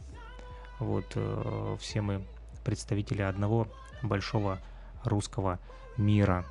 [0.79, 2.25] вот э, все мы
[2.65, 3.69] представители одного
[4.03, 4.59] большого
[5.05, 5.59] русского
[5.97, 6.45] мира.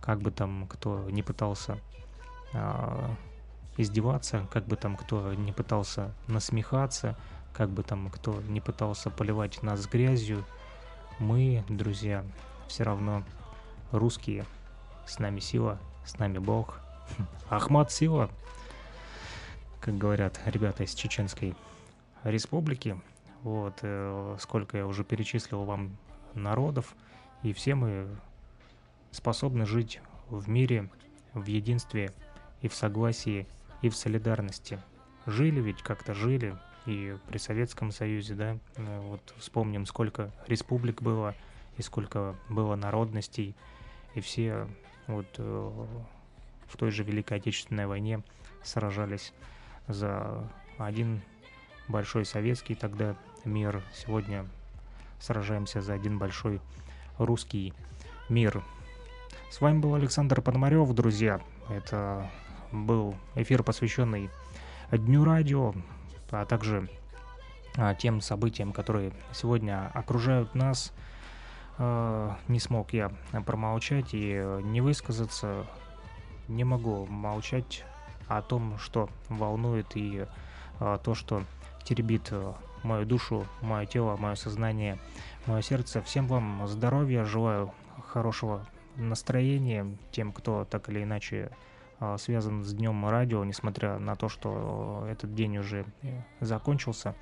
[0.00, 1.78] Как бы там кто не пытался
[2.52, 3.10] а,
[3.76, 7.16] издеваться, как бы там кто не пытался насмехаться,
[7.52, 10.44] как бы там кто не пытался поливать нас грязью,
[11.18, 12.24] мы, друзья,
[12.66, 13.24] все равно
[13.92, 14.44] русские.
[15.06, 16.80] С нами сила, с нами Бог.
[17.48, 18.30] Ахмат сила,
[19.80, 21.54] как говорят ребята из Чеченской
[22.24, 23.00] республики.
[23.42, 25.96] Вот, э, сколько я уже перечислил вам
[26.32, 26.94] народов,
[27.42, 28.08] и все мы
[29.10, 30.90] способны жить в мире,
[31.34, 32.10] в единстве
[32.62, 33.46] и в согласии
[33.84, 34.80] и в солидарности.
[35.26, 36.56] Жили ведь как-то жили,
[36.86, 41.34] и при Советском Союзе, да, э, вот вспомним, сколько республик было,
[41.76, 43.54] и сколько было народностей,
[44.14, 44.66] и все
[45.06, 45.86] вот э,
[46.66, 48.22] в той же Великой Отечественной войне
[48.62, 49.34] сражались
[49.86, 51.20] за один
[51.86, 53.82] большой советский тогда мир.
[53.92, 54.46] Сегодня
[55.20, 56.62] сражаемся за один большой
[57.18, 57.74] русский
[58.30, 58.64] мир.
[59.50, 61.42] С вами был Александр Пономарев, друзья.
[61.68, 62.30] Это
[62.74, 64.30] был эфир, посвященный
[64.90, 65.74] Дню радио,
[66.30, 66.88] а также
[67.76, 70.92] а, тем событиям, которые сегодня окружают нас.
[71.78, 73.10] А, не смог я
[73.46, 75.66] промолчать и не высказаться.
[76.48, 77.84] Не могу молчать
[78.28, 80.26] о том, что волнует и
[80.78, 81.42] а, то, что
[81.84, 84.98] теребит а, мою душу, мое тело, мое сознание,
[85.46, 86.02] мое сердце.
[86.02, 87.72] Всем вам здоровья, желаю
[88.08, 91.50] хорошего настроения тем, кто так или иначе
[92.18, 97.14] связан с Днем радио, несмотря на то, что этот день уже э, закончился.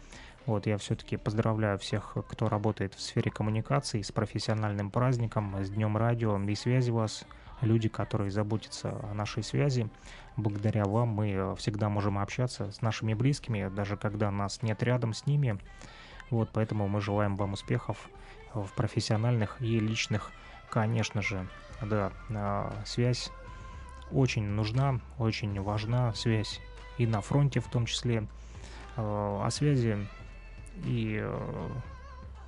[0.47, 5.97] Вот, я все-таки поздравляю всех, кто работает в сфере коммуникаций с профессиональным праздником, с Днем
[5.97, 7.25] радио и связи вас,
[7.61, 9.89] люди, которые заботятся о нашей связи.
[10.37, 15.13] Благодаря вам мы э, всегда можем общаться с нашими близкими, даже когда нас нет рядом
[15.15, 15.59] с ними.
[16.31, 18.09] Вот, поэтому мы желаем вам успехов
[18.55, 20.31] в профессиональных и личных,
[20.71, 21.47] конечно же.
[21.83, 23.31] Да, а, связь
[24.13, 26.61] очень нужна, очень важна связь
[26.99, 28.27] и на фронте в том числе.
[28.97, 30.07] О связи
[30.85, 31.71] и э,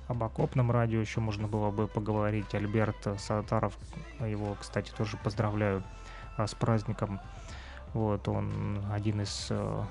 [0.07, 2.53] об окопном радио еще можно было бы поговорить.
[2.53, 3.77] Альберт Сатаров,
[4.19, 5.83] его, кстати, тоже поздравляю
[6.37, 7.19] а, с праздником.
[7.93, 9.83] Вот, он один из э,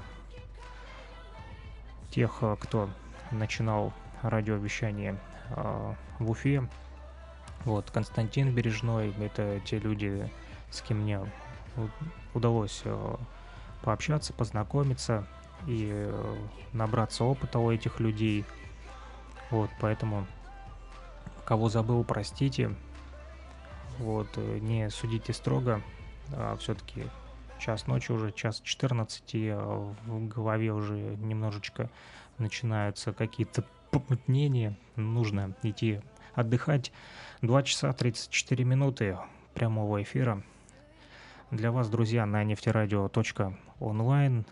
[2.11, 2.89] тех, кто
[3.33, 5.19] начинал радиовещание
[5.51, 6.69] э, в Уфе.
[7.65, 10.31] Вот, Константин Бережной, это те люди,
[10.70, 11.20] с кем мне
[12.35, 13.17] удалось э,
[13.83, 15.27] пообщаться, познакомиться
[15.67, 16.36] и э,
[16.73, 18.44] набраться опыта у этих людей.
[19.51, 20.27] Вот, поэтому
[21.44, 22.75] кого забыл, простите.
[23.99, 25.81] Вот, э, не судите строго.
[26.33, 27.07] А все-таки
[27.59, 31.91] час ночи уже, час 14, и в голове уже немножечко
[32.39, 34.77] начинаются какие-то помутнения.
[34.97, 36.01] Нужно идти
[36.35, 36.93] отдыхать.
[37.43, 39.19] 2 часа 34 минуты
[39.55, 40.43] прямого эфира
[41.55, 44.44] для вас, друзья, на нефтерадио.онлайн.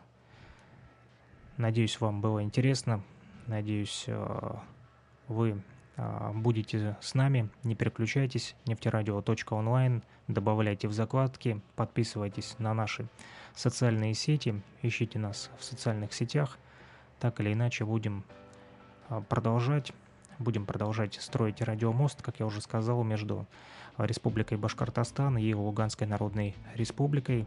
[1.56, 3.02] Надеюсь, вам было интересно.
[3.46, 4.54] Надеюсь, э,
[5.26, 5.60] вы
[5.96, 7.50] э, будете с нами.
[7.64, 8.54] Не переключайтесь.
[8.66, 10.02] Нефтерадио.онлайн.
[10.28, 11.60] Добавляйте в закладки.
[11.74, 13.08] Подписывайтесь на наши
[13.54, 14.62] социальные сети.
[14.82, 16.58] Ищите нас в социальных сетях.
[17.18, 18.24] Так или иначе будем
[19.08, 19.92] э, продолжать.
[20.38, 23.46] Будем продолжать строить радиомост, как я уже сказал, между
[23.98, 27.46] Республикой Башкортостан и Луганской Народной Республикой.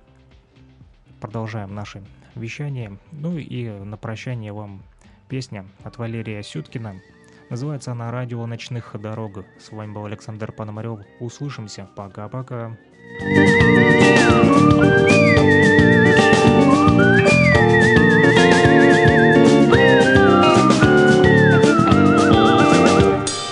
[1.20, 2.04] Продолжаем наше
[2.36, 2.98] вещание.
[3.12, 4.84] Ну и на прощание вам
[5.28, 7.02] песня от Валерия Сюткина.
[7.50, 9.46] Называется она «Радио ночных дорог».
[9.60, 11.00] С вами был Александр Пономарев.
[11.20, 11.88] Услышимся.
[11.96, 12.78] Пока-пока.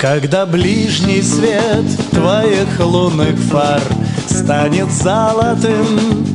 [0.04, 3.82] Когда ближний свет твоих лунных фар
[4.28, 6.26] станет золотым.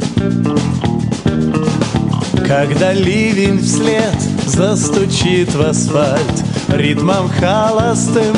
[2.46, 4.14] Когда ливень вслед
[4.46, 8.34] застучит в асфальт ритмом холостым.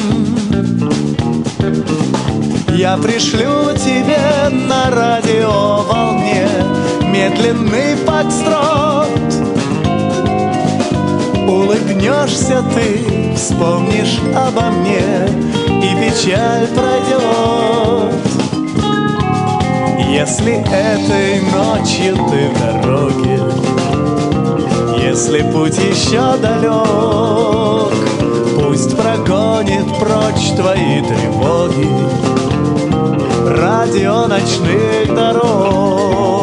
[2.75, 6.49] Я пришлю тебе на радиоволне
[7.05, 9.50] медленный подстрот
[11.51, 15.01] Улыбнешься ты, вспомнишь обо мне
[15.83, 18.15] И печаль пройдет
[20.09, 23.41] Если этой ночью ты в дороге
[25.03, 27.93] Если путь еще далек
[28.63, 31.89] Пусть прогонит прочь твои тревоги.
[33.59, 36.40] Радио ночных дорог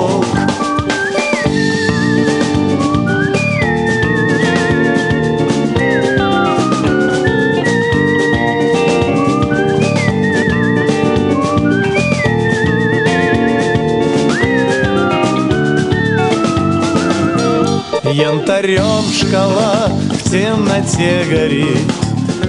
[18.18, 21.94] Янтарем шкала в темноте горит.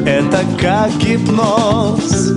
[0.06, 2.30] Это как гипноз.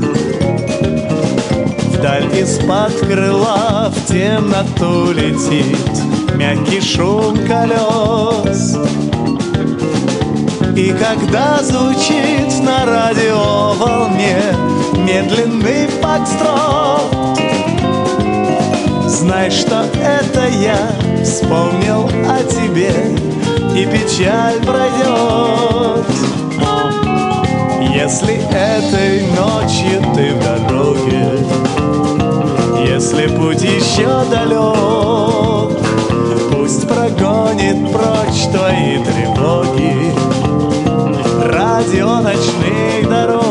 [1.94, 5.78] Вдаль из-под крыла в темноту летит
[6.36, 8.78] Мягкий шум колес.
[10.76, 14.42] И когда звучит на радиоволне
[14.98, 17.51] Медленный подстрок
[19.22, 20.80] Знай, что это я
[21.24, 22.92] вспомнил о тебе
[23.80, 26.08] И печаль пройдет
[27.94, 31.38] Если этой ночью ты в дороге
[32.84, 35.78] Если путь еще далек
[36.52, 40.16] Пусть прогонит прочь твои тревоги.
[41.46, 43.51] Радио ночных дорог.